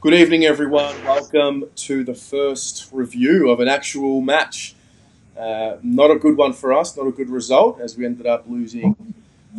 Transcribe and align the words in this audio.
Good 0.00 0.14
evening, 0.14 0.44
everyone. 0.44 0.94
Welcome 1.04 1.64
to 1.74 2.04
the 2.04 2.14
first 2.14 2.88
review 2.92 3.50
of 3.50 3.58
an 3.58 3.66
actual 3.66 4.20
match. 4.20 4.76
Uh, 5.36 5.78
not 5.82 6.12
a 6.12 6.14
good 6.14 6.36
one 6.36 6.52
for 6.52 6.72
us, 6.72 6.96
not 6.96 7.08
a 7.08 7.10
good 7.10 7.28
result, 7.28 7.80
as 7.80 7.96
we 7.96 8.06
ended 8.06 8.24
up 8.24 8.44
losing 8.46 8.94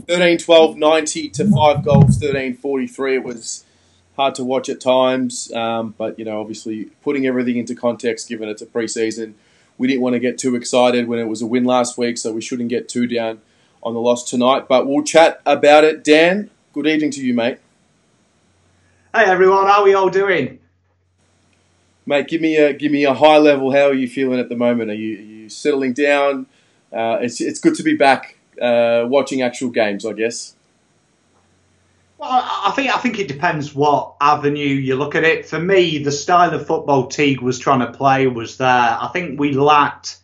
13 0.07 0.37
12 0.37 0.77
90 0.77 1.29
to 1.31 1.51
5 1.51 1.83
goals, 1.83 2.17
13 2.19 2.55
43. 2.55 3.15
It 3.15 3.23
was 3.25 3.65
hard 4.15 4.33
to 4.35 4.45
watch 4.45 4.69
at 4.69 4.79
times, 4.79 5.51
um, 5.51 5.93
but, 5.97 6.17
you 6.17 6.23
know, 6.23 6.39
obviously 6.39 6.85
putting 7.03 7.25
everything 7.25 7.57
into 7.57 7.75
context, 7.75 8.29
given 8.29 8.47
it's 8.47 8.61
a 8.61 8.65
preseason, 8.65 9.33
we 9.77 9.89
didn't 9.89 10.01
want 10.01 10.13
to 10.13 10.21
get 10.21 10.37
too 10.37 10.55
excited 10.55 11.09
when 11.09 11.19
it 11.19 11.27
was 11.27 11.41
a 11.41 11.45
win 11.45 11.65
last 11.65 11.97
week, 11.97 12.17
so 12.17 12.31
we 12.31 12.39
shouldn't 12.39 12.69
get 12.69 12.87
too 12.87 13.07
down 13.07 13.41
on 13.83 13.93
the 13.93 13.99
loss 13.99 14.23
tonight. 14.23 14.69
But 14.69 14.87
we'll 14.87 15.03
chat 15.03 15.41
about 15.45 15.83
it. 15.83 16.01
Dan, 16.01 16.49
good 16.71 16.87
evening 16.87 17.11
to 17.11 17.21
you, 17.21 17.33
mate. 17.33 17.57
Hey 19.11 19.23
everyone, 19.23 19.65
how 19.65 19.81
are 19.81 19.85
we 19.85 19.95
all 19.95 20.11
doing? 20.11 20.59
Mate, 22.05 22.27
give 22.27 22.41
me 22.41 22.57
a 22.57 22.73
give 22.73 22.91
me 22.91 23.05
a 23.05 23.13
high 23.15 23.39
level. 23.39 23.71
How 23.71 23.87
are 23.87 23.93
you 23.93 24.07
feeling 24.07 24.39
at 24.39 24.49
the 24.49 24.55
moment? 24.55 24.91
Are 24.91 24.93
you, 24.93 25.17
are 25.17 25.21
you 25.21 25.49
settling 25.49 25.93
down? 25.93 26.45
Uh, 26.93 27.17
it's 27.19 27.41
it's 27.41 27.59
good 27.59 27.73
to 27.73 27.81
be 27.81 27.95
back 27.95 28.37
uh, 28.61 29.05
watching 29.07 29.41
actual 29.41 29.71
games, 29.71 30.05
I 30.05 30.13
guess. 30.13 30.55
Well, 32.19 32.29
I 32.29 32.71
think 32.75 32.95
I 32.95 32.99
think 32.99 33.17
it 33.17 33.27
depends 33.27 33.73
what 33.73 34.13
avenue 34.21 34.63
you 34.63 34.95
look 34.95 35.15
at 35.15 35.23
it. 35.23 35.47
For 35.47 35.59
me, 35.59 36.03
the 36.03 36.11
style 36.11 36.53
of 36.53 36.67
football 36.67 37.07
Teague 37.07 37.41
was 37.41 37.57
trying 37.57 37.79
to 37.79 37.91
play 37.91 38.27
was 38.27 38.57
there. 38.57 38.67
I 38.67 39.09
think 39.11 39.39
we 39.39 39.53
lacked 39.53 40.18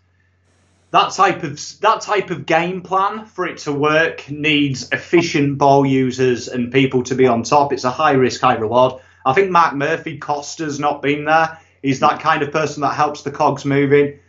that 0.92 1.12
type 1.12 1.44
of 1.44 1.60
that 1.82 2.02
type 2.02 2.30
of 2.30 2.46
game 2.46 2.82
plan 2.82 3.26
for 3.26 3.46
it 3.48 3.58
to 3.60 3.74
work 3.74 4.30
needs 4.30 4.90
efficient 4.92 5.58
ball 5.58 5.86
users 5.86 6.48
and 6.48 6.72
people 6.72 7.04
to 7.04 7.16
be 7.16 7.28
on 7.28 7.44
top. 7.44 7.74
It's 7.74 7.84
a 7.84 7.92
high 7.92 8.14
risk, 8.14 8.42
high 8.42 8.56
reward. 8.56 9.02
I 9.26 9.34
think 9.34 9.52
Marc 9.52 9.76
Murphy 9.76 10.20
Costa's 10.20 10.80
not 10.80 11.02
been 11.02 11.26
there. 11.26 11.60
He's 11.82 12.00
that 12.00 12.20
kind 12.20 12.42
of 12.44 12.52
person 12.52 12.82
that 12.82 12.94
helps 12.94 13.24
the 13.24 13.32
cogs 13.32 13.66
moving. 13.66 14.20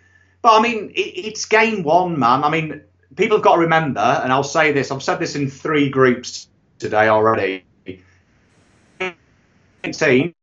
But 0.43 0.59
I 0.59 0.62
mean, 0.62 0.91
it, 0.91 1.01
it's 1.01 1.45
game 1.45 1.83
one, 1.83 2.19
man. 2.19 2.45
I 2.45 2.51
mean, 2.51 2.83
people 3.17 3.37
have 3.39 3.45
got 3.45 3.57
to 3.57 3.62
remember, 3.62 4.01
and 4.01 4.33
I'll 4.33 4.43
say 4.43 4.73
this. 4.73 4.91
I've 4.91 5.03
said 5.03 5.19
this 5.19 5.37
in 5.37 5.51
three 5.51 5.89
groups 5.89 6.49
today 6.79 7.09
already. 7.09 7.65
Team, 9.93 10.34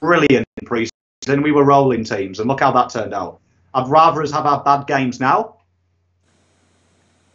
brilliant 0.00 0.46
in 0.60 0.66
pre-season. 0.66 1.42
We 1.42 1.50
were 1.50 1.64
rolling 1.64 2.04
teams, 2.04 2.38
and 2.38 2.48
look 2.48 2.60
how 2.60 2.70
that 2.72 2.90
turned 2.90 3.12
out. 3.12 3.40
I'd 3.78 3.88
rather 3.88 4.22
us 4.22 4.32
have 4.32 4.46
our 4.46 4.62
bad 4.62 4.86
games 4.86 5.20
now. 5.20 5.56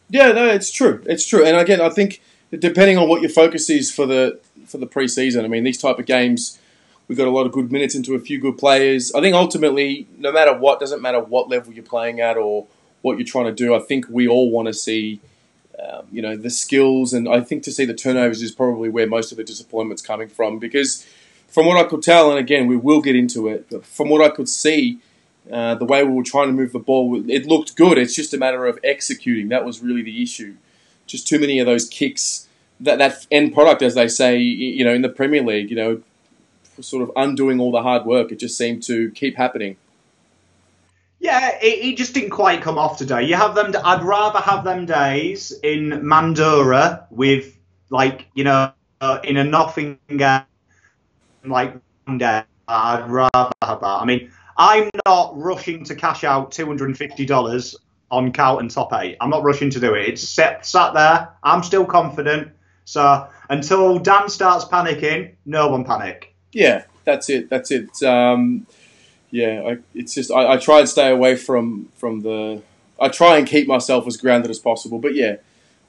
Yeah, 0.09 0.31
no, 0.31 0.47
it's 0.47 0.72
true. 0.72 1.02
It's 1.05 1.25
true. 1.25 1.45
And 1.45 1.58
again, 1.58 1.81
I 1.81 1.89
think 1.89 2.22
depending 2.52 2.97
on 2.97 3.08
what 3.08 3.22
your 3.22 3.31
focus 3.31 3.69
is 3.69 3.91
for 3.91 4.05
the 4.05 4.39
for 4.67 4.77
the 4.77 4.88
preseason, 4.88 5.44
I 5.44 5.47
mean, 5.47 5.63
these 5.63 5.77
type 5.77 6.00
of 6.00 6.05
games, 6.05 6.59
we've 7.08 7.17
got 7.17 7.27
a 7.27 7.31
lot 7.31 7.45
of 7.45 7.52
good 7.52 7.72
minutes 7.72 7.95
into 7.95 8.13
a 8.13 8.19
few 8.19 8.39
good 8.39 8.58
players. 8.58 9.13
I 9.13 9.22
think 9.22 9.35
ultimately, 9.35 10.08
no 10.17 10.31
matter 10.31 10.55
what, 10.55 10.80
doesn't 10.80 11.02
matter 11.02 11.19
what 11.19 11.50
level 11.50 11.73
you're 11.73 11.83
playing 11.83 12.19
at 12.19 12.38
or 12.38 12.67
what 13.02 13.17
you're 13.17 13.28
trying 13.28 13.45
to 13.45 13.53
do. 13.53 13.73
I 13.73 13.80
think 13.80 14.05
we 14.09 14.28
all 14.28 14.52
want 14.52 14.67
to 14.67 14.73
see, 14.73 15.19
um, 15.80 16.05
you 16.11 16.22
know, 16.22 16.35
the 16.38 16.50
skills, 16.50 17.13
and 17.13 17.28
I 17.28 17.41
think 17.41 17.63
to 17.63 17.72
see 17.72 17.85
the 17.85 17.94
turnovers 17.94 18.41
is 18.41 18.52
probably 18.52 18.89
where 18.89 19.07
most 19.07 19.31
of 19.31 19.38
the 19.38 19.44
disappointment's 19.44 20.02
coming 20.02 20.28
from. 20.28 20.59
Because 20.59 21.05
from 21.47 21.66
what 21.66 21.83
I 21.83 21.89
could 21.89 22.03
tell, 22.03 22.30
and 22.30 22.39
again, 22.39 22.67
we 22.67 22.78
will 22.78 23.02
get 23.02 23.16
into 23.16 23.47
it, 23.47 23.67
but 23.72 23.85
from 23.85 24.09
what 24.09 24.22
I 24.22 24.30
could 24.30 24.50
see 24.50 25.00
uh, 25.52 25.75
the 25.75 25.86
way 25.86 26.03
we 26.03 26.13
were 26.13 26.23
trying 26.23 26.47
to 26.47 26.53
move 26.53 26.72
the 26.72 26.80
ball, 26.80 27.30
it 27.30 27.45
looked 27.45 27.75
good. 27.75 27.97
It's 27.97 28.16
just 28.16 28.33
a 28.33 28.38
matter 28.38 28.66
of 28.66 28.80
executing. 28.83 29.50
That 29.50 29.66
was 29.66 29.81
really 29.81 30.02
the 30.02 30.23
issue. 30.23 30.55
Just 31.05 31.27
too 31.27 31.39
many 31.39 31.59
of 31.59 31.66
those 31.66 31.88
kicks. 31.88 32.47
That 32.80 32.97
that 32.97 33.27
end 33.31 33.53
product, 33.53 33.81
as 33.81 33.95
they 33.95 34.08
say, 34.08 34.38
you 34.38 34.83
know, 34.83 34.94
in 34.94 35.02
the 35.02 35.09
Premier 35.09 35.44
League, 35.44 35.69
you 35.69 35.75
know, 35.75 36.02
sort 36.81 37.03
of 37.03 37.11
undoing 37.16 37.59
all 37.59 37.72
the 37.72 37.81
hard 37.81 38.05
work. 38.05 38.31
It 38.31 38.39
just 38.39 38.58
seemed 38.58 38.83
to 38.83 39.11
keep 39.11 39.38
happening. 39.38 39.77
Yeah, 41.19 41.57
it, 41.61 41.85
it, 41.85 41.97
just 41.97 42.13
didn't 42.13 42.31
quite 42.31 42.62
come 42.62 42.78
off 42.78 42.97
today. 42.97 43.23
You 43.23 43.35
have 43.35 43.56
them. 43.56 43.73
I'd 43.84 44.03
rather 44.03 44.40
have 44.40 44.66
them 44.66 44.85
days 44.85 45.53
in 45.63 46.01
Mandurah 46.03 47.06
with 47.12 47.57
like 47.90 48.28
you 48.34 48.44
know 48.44 48.73
uh, 49.00 49.19
in 49.23 49.38
a 49.38 49.44
nothing 49.44 50.00
game 50.09 50.41
like 51.46 51.75
day. 52.17 52.44
I'd 52.67 53.09
rather 53.09 53.51
have 53.62 53.79
that. 53.79 54.01
I 54.01 54.06
mean, 54.06 54.31
I'm 54.58 54.90
not 55.06 55.38
rushing 55.38 55.84
to 55.86 55.96
cash 55.96 56.24
out 56.24 56.52
$250 56.52 57.75
on 58.12 58.31
Carlton 58.31 58.69
top 58.69 58.94
eight. 58.94 59.18
I'm 59.19 59.30
not 59.30 59.44
rushing 59.44 59.69
to 59.72 59.80
do 59.80 59.96
it. 59.96 60.08
It's 60.08 60.28
set, 60.28 60.66
sat 60.66 60.94
there. 60.94 61.30
I'm 61.41 61.64
still 61.64 61.86
confident. 61.86 62.50
So 62.86 63.28
until 63.50 64.00
Dan 64.00 64.30
starts 64.30 64.66
panicking, 64.66 65.34
no 65.46 65.69
one 65.69 65.84
panic. 65.84 66.36
Yeah, 66.52 66.84
that's 67.06 67.30
it. 67.30 67.50
That's 67.50 67.72
it. 67.72 68.03
Um, 68.03 68.68
yeah, 69.31 69.64
I, 69.66 69.78
it's 69.96 70.14
just 70.14 70.31
I, 70.31 70.53
I, 70.53 70.58
try 70.58 70.80
and 70.80 70.88
stay 70.88 71.09
away 71.09 71.35
from 71.35 71.90
from 71.96 72.22
the. 72.22 72.62
I 73.02 73.09
try 73.09 73.38
and 73.38 73.47
keep 73.47 73.68
myself 73.68 74.06
as 74.06 74.16
grounded 74.18 74.52
as 74.52 74.59
possible. 74.59 75.00
But 75.00 75.16
yeah, 75.16 75.38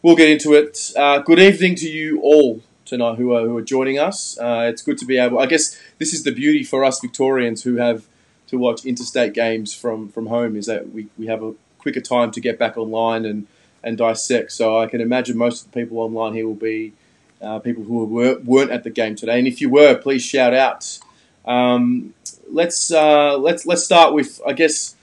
we'll 0.02 0.16
get 0.16 0.30
into 0.30 0.54
it. 0.54 0.92
Uh, 0.96 1.18
good 1.18 1.38
evening 1.38 1.74
to 1.76 1.88
you 1.88 2.20
all 2.22 2.62
tonight 2.86 3.16
who 3.16 3.34
are 3.34 3.42
who 3.42 3.54
are 3.58 3.62
joining 3.62 3.98
us. 3.98 4.38
Uh, 4.38 4.66
it's 4.70 4.80
good 4.80 4.96
to 4.98 5.04
be 5.04 5.18
able. 5.18 5.38
I 5.38 5.46
guess 5.46 5.78
this 5.98 6.14
is 6.14 6.24
the 6.24 6.32
beauty 6.32 6.64
for 6.64 6.84
us 6.84 7.00
Victorians 7.00 7.64
who 7.64 7.76
have 7.76 8.06
to 8.54 8.58
watch 8.58 8.84
interstate 8.84 9.34
games 9.34 9.74
from, 9.74 10.08
from 10.08 10.26
home 10.26 10.56
is 10.56 10.66
that 10.66 10.92
we, 10.92 11.08
we 11.18 11.26
have 11.26 11.42
a 11.42 11.54
quicker 11.78 12.00
time 12.00 12.30
to 12.32 12.40
get 12.40 12.58
back 12.58 12.76
online 12.76 13.24
and, 13.24 13.46
and 13.82 13.98
dissect. 13.98 14.52
So 14.52 14.78
I 14.78 14.86
can 14.86 15.00
imagine 15.00 15.36
most 15.36 15.66
of 15.66 15.72
the 15.72 15.80
people 15.80 15.98
online 15.98 16.32
here 16.34 16.46
will 16.46 16.54
be 16.54 16.92
uh, 17.42 17.58
people 17.58 17.84
who 17.84 18.04
were, 18.06 18.38
weren't 18.38 18.70
at 18.70 18.84
the 18.84 18.90
game 18.90 19.14
today. 19.14 19.38
And 19.38 19.46
if 19.46 19.60
you 19.60 19.68
were, 19.68 19.94
please 19.96 20.22
shout 20.22 20.54
out. 20.54 20.98
Um, 21.44 22.14
let's 22.50 22.90
uh, 22.90 23.36
let's 23.36 23.66
let's 23.66 23.84
start 23.84 24.14
with 24.14 24.40
I 24.46 24.54
guess. 24.54 24.96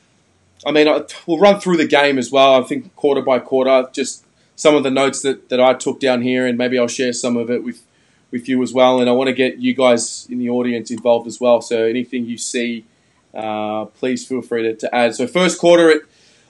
I 0.66 0.72
mean, 0.72 0.88
we'll 1.25 1.39
run 1.39 1.59
through 1.59 1.78
the 1.78 1.88
game 1.88 2.18
as 2.18 2.31
well. 2.31 2.62
I 2.62 2.66
think 2.66 2.95
quarter 2.95 3.22
by 3.22 3.39
quarter, 3.39 3.89
just 3.94 4.23
some 4.56 4.75
of 4.75 4.83
the 4.83 4.91
notes 4.91 5.22
that, 5.23 5.50
that 5.50 5.59
I 5.59 5.73
took 5.73 6.00
down 6.00 6.22
here, 6.22 6.45
and 6.45 6.56
maybe 6.57 6.78
I'll 6.78 6.88
share 6.88 7.13
some 7.13 7.38
of 7.38 7.50
it 7.50 7.63
with 7.63 7.83
with 8.31 8.47
you 8.47 8.62
as 8.63 8.73
well. 8.73 9.00
And 9.00 9.09
I 9.09 9.13
want 9.13 9.28
to 9.28 9.33
get 9.33 9.57
you 9.57 9.73
guys 9.73 10.28
in 10.29 10.39
the 10.39 10.50
audience 10.50 10.89
involved 10.89 11.28
as 11.28 11.39
well. 11.39 11.62
So 11.62 11.83
anything 11.83 12.25
you 12.25 12.38
see 12.38 12.85
uh, 13.34 13.86
please 13.86 14.28
feel 14.28 14.42
free 14.42 14.64
to, 14.64 14.75
to, 14.75 14.96
add. 14.96 15.16
So 15.16 15.28
first 15.28 15.59
quarter, 15.59 15.90
it, 15.90 16.03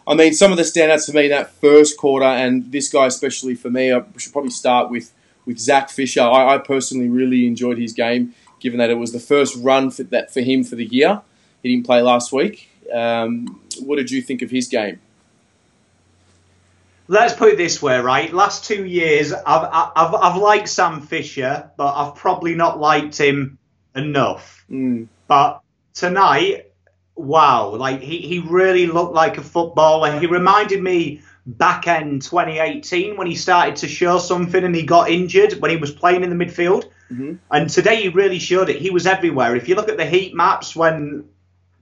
I 0.07 0.15
mean, 0.15 0.33
some 0.33 0.51
of 0.51 0.57
the 0.57 0.63
standouts 0.63 1.05
for 1.09 1.15
me 1.15 1.27
that 1.27 1.51
first 1.51 1.97
quarter, 1.97 2.25
and 2.25 2.71
this 2.71 2.89
guy 2.89 3.05
especially 3.05 3.55
for 3.55 3.69
me, 3.69 3.91
I 3.91 4.03
should 4.17 4.33
probably 4.33 4.51
start 4.51 4.89
with 4.89 5.11
with 5.45 5.59
Zach 5.59 5.89
Fisher. 5.89 6.21
I, 6.21 6.55
I 6.55 6.57
personally 6.57 7.09
really 7.09 7.47
enjoyed 7.47 7.77
his 7.77 7.93
game, 7.93 8.33
given 8.59 8.79
that 8.79 8.89
it 8.89 8.95
was 8.95 9.11
the 9.11 9.19
first 9.19 9.55
run 9.57 9.91
for 9.91 10.03
that 10.03 10.33
for 10.33 10.41
him 10.41 10.63
for 10.63 10.75
the 10.75 10.85
year. 10.85 11.21
He 11.63 11.73
didn't 11.73 11.85
play 11.85 12.01
last 12.01 12.31
week. 12.31 12.69
Um, 12.91 13.61
what 13.79 13.97
did 13.97 14.11
you 14.11 14.21
think 14.21 14.41
of 14.41 14.49
his 14.49 14.67
game? 14.67 14.99
Let's 17.07 17.33
put 17.33 17.49
it 17.49 17.57
this 17.57 17.81
way, 17.81 17.99
right? 17.99 18.31
Last 18.31 18.63
two 18.63 18.85
years, 18.85 19.33
I've, 19.33 19.43
I've, 19.45 20.15
I've 20.15 20.37
liked 20.37 20.69
Sam 20.69 21.01
Fisher, 21.01 21.69
but 21.75 21.93
I've 21.93 22.15
probably 22.15 22.55
not 22.55 22.79
liked 22.79 23.17
him 23.17 23.57
enough. 23.93 24.63
Mm. 24.71 25.07
But 25.27 25.61
tonight, 25.93 26.70
wow, 27.15 27.75
like 27.75 28.01
he, 28.01 28.19
he 28.19 28.39
really 28.39 28.87
looked 28.87 29.13
like 29.13 29.37
a 29.37 29.41
footballer. 29.41 30.19
He 30.19 30.27
reminded 30.27 30.81
me 30.81 31.21
back 31.45 31.87
end 31.87 32.21
2018 32.21 33.17
when 33.17 33.27
he 33.27 33.35
started 33.35 33.75
to 33.77 33.87
show 33.87 34.19
something 34.19 34.63
and 34.63 34.75
he 34.75 34.83
got 34.83 35.09
injured 35.09 35.53
when 35.53 35.71
he 35.71 35.77
was 35.77 35.91
playing 35.91 36.23
in 36.23 36.35
the 36.35 36.45
midfield. 36.45 36.85
Mm-hmm. 37.11 37.35
And 37.49 37.69
today 37.69 38.03
he 38.03 38.09
really 38.09 38.39
showed 38.39 38.69
it. 38.69 38.81
He 38.81 38.89
was 38.89 39.05
everywhere. 39.05 39.55
If 39.55 39.67
you 39.67 39.75
look 39.75 39.89
at 39.89 39.97
the 39.97 40.05
heat 40.05 40.35
maps 40.35 40.75
when 40.75 41.25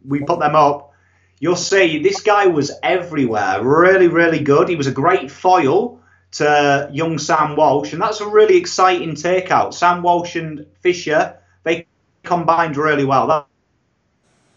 we 0.05 0.21
put 0.21 0.39
them 0.39 0.55
up, 0.55 0.93
you'll 1.39 1.55
see 1.55 2.01
this 2.01 2.21
guy 2.21 2.47
was 2.47 2.71
everywhere. 2.83 3.63
Really, 3.63 4.07
really 4.07 4.39
good. 4.39 4.69
He 4.69 4.75
was 4.75 4.87
a 4.87 4.91
great 4.91 5.29
foil 5.29 5.99
to 6.31 6.89
young 6.91 7.17
Sam 7.17 7.55
Walsh, 7.55 7.93
and 7.93 8.01
that's 8.01 8.21
a 8.21 8.27
really 8.27 8.57
exciting 8.57 9.15
takeout. 9.15 9.73
Sam 9.73 10.03
Walsh 10.03 10.35
and 10.35 10.67
Fisher, 10.81 11.37
they 11.63 11.87
combined 12.23 12.77
really 12.77 13.05
well. 13.05 13.27
That 13.27 13.47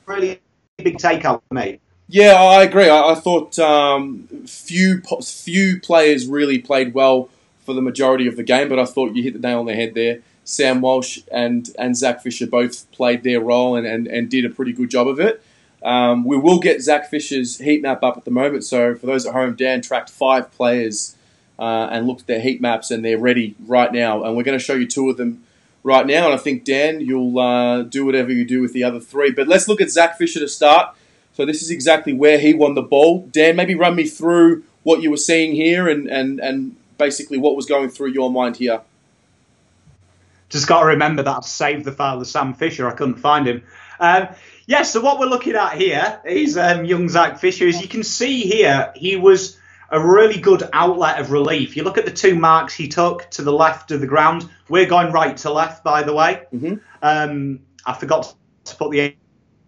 really 0.07 0.42
big 0.83 0.99
takeout 0.99 1.43
for 1.49 1.55
me. 1.55 1.81
Yeah, 2.09 2.35
I 2.35 2.63
agree. 2.63 2.89
I, 2.89 3.13
I 3.13 3.15
thought 3.15 3.59
um, 3.59 4.29
few 4.47 5.01
few 5.23 5.81
players 5.81 6.27
really 6.27 6.59
played 6.59 6.95
well 6.95 7.31
for 7.65 7.75
the 7.75 7.83
majority 7.83 8.27
of 8.27 8.37
the 8.37 8.43
game, 8.43 8.69
but 8.69 8.79
I 8.79 8.85
thought 8.85 9.15
you 9.15 9.23
hit 9.23 9.35
the 9.35 9.39
nail 9.39 9.61
on 9.61 9.67
the 9.67 9.75
head 9.75 9.95
there. 9.95 10.19
Sam 10.45 10.81
Walsh 10.81 11.21
and, 11.31 11.71
and 11.79 11.97
Zach 11.97 12.21
Fisher 12.21 12.47
both 12.47 12.91
played 12.91 13.23
their 13.23 13.41
role 13.41 13.77
and, 13.77 13.87
and, 13.87 14.09
and 14.09 14.29
did 14.29 14.45
a 14.45 14.51
pretty 14.51 14.73
good 14.73 14.91
job 14.91 15.07
of 15.07 15.21
it. 15.21 15.43
Um, 15.85 16.25
we 16.25 16.37
will 16.37 16.59
get 16.59 16.83
Zach 16.83 17.09
Fisher's 17.09 17.59
heat 17.59 17.83
map 17.83 18.03
up 18.03 18.17
at 18.17 18.25
the 18.25 18.31
moment. 18.31 18.65
So 18.65 18.95
for 18.95 19.07
those 19.07 19.27
at 19.27 19.33
home, 19.33 19.55
Dan 19.55 19.81
tracked 19.81 20.11
five 20.11 20.51
players 20.53 21.17
uh, 21.59 21.89
and 21.91 22.07
looked 22.07 22.23
at 22.23 22.27
their 22.27 22.41
heat 22.41 22.61
maps, 22.61 22.91
and 22.91 23.05
they're 23.05 23.19
ready 23.19 23.55
right 23.67 23.93
now. 23.93 24.23
And 24.25 24.37
we're 24.37 24.43
going 24.43 24.59
to 24.59 24.65
show 24.65 24.75
you 24.75 24.87
two 24.87 25.09
of 25.11 25.17
them 25.17 25.45
right 25.83 26.07
now. 26.07 26.27
And 26.27 26.35
I 26.35 26.37
think, 26.37 26.65
Dan, 26.65 27.01
you'll 27.01 27.39
uh, 27.39 27.83
do 27.83 28.05
whatever 28.05 28.33
you 28.33 28.45
do 28.45 28.61
with 28.61 28.73
the 28.73 28.85
other 28.85 29.01
three. 29.01 29.31
But 29.31 29.49
let's 29.49 29.69
look 29.69 29.81
at 29.81 29.91
Zach 29.91 30.17
Fisher 30.19 30.41
to 30.41 30.49
start. 30.49 30.95
So 31.35 31.47
this 31.47 31.63
is 31.63 31.71
exactly 31.71 32.13
where 32.13 32.39
he 32.39 32.55
won 32.55 32.75
the 32.75 32.83
ball. 32.83 33.27
Dan, 33.31 33.57
maybe 33.57 33.75
run 33.75 33.95
me 33.95 34.05
through 34.07 34.65
what 34.83 35.03
you 35.03 35.11
were 35.11 35.17
seeing 35.17 35.55
here 35.55 35.89
and, 35.89 36.07
and, 36.07 36.41
and 36.41 36.77
basically 36.99 37.39
what 37.39 37.57
was 37.57 37.67
going 37.67 37.89
through 37.89 38.11
your 38.11 38.31
mind 38.31 38.57
here. 38.57 38.83
Just 40.51 40.67
got 40.67 40.81
to 40.81 40.87
remember 40.87 41.23
that 41.23 41.37
I've 41.37 41.45
saved 41.45 41.87
the 41.87 41.93
file 41.93 42.21
of 42.21 42.27
Sam 42.27 42.53
Fisher. 42.53 42.87
I 42.87 42.93
couldn't 42.93 43.17
find 43.17 43.49
him. 43.49 43.63
Um, 43.99 44.29
yeah, 44.67 44.83
so 44.83 45.01
what 45.01 45.19
we're 45.19 45.27
looking 45.27 45.55
at 45.55 45.75
here 45.75 46.21
is 46.27 46.59
um, 46.59 46.85
young 46.85 47.09
Zach 47.09 47.39
Fisher. 47.39 47.67
As 47.67 47.81
you 47.81 47.89
can 47.89 48.03
see 48.03 48.43
here, 48.43 48.93
he 48.95 49.17
was 49.17 49.57
a 49.93 50.01
really 50.01 50.41
good 50.41 50.63
outlet 50.73 51.21
of 51.21 51.31
relief. 51.31 51.77
You 51.77 51.85
look 51.85 51.99
at 51.99 52.07
the 52.07 52.11
two 52.11 52.35
marks 52.35 52.73
he 52.75 52.89
took 52.89 53.31
to 53.33 53.43
the 53.43 53.53
left 53.53 53.91
of 53.91 54.01
the 54.01 54.07
ground. 54.07 54.49
We're 54.69 54.87
going 54.87 55.13
right 55.13 55.37
to 55.37 55.53
left, 55.53 55.85
by 55.85 56.03
the 56.03 56.15
way. 56.15 56.43
Mm-hmm. 56.53 56.77
Um, 57.03 57.61
I 57.85 57.93
forgot 57.93 58.35
to 58.65 58.77
put 58.77 58.91
the 58.91 59.15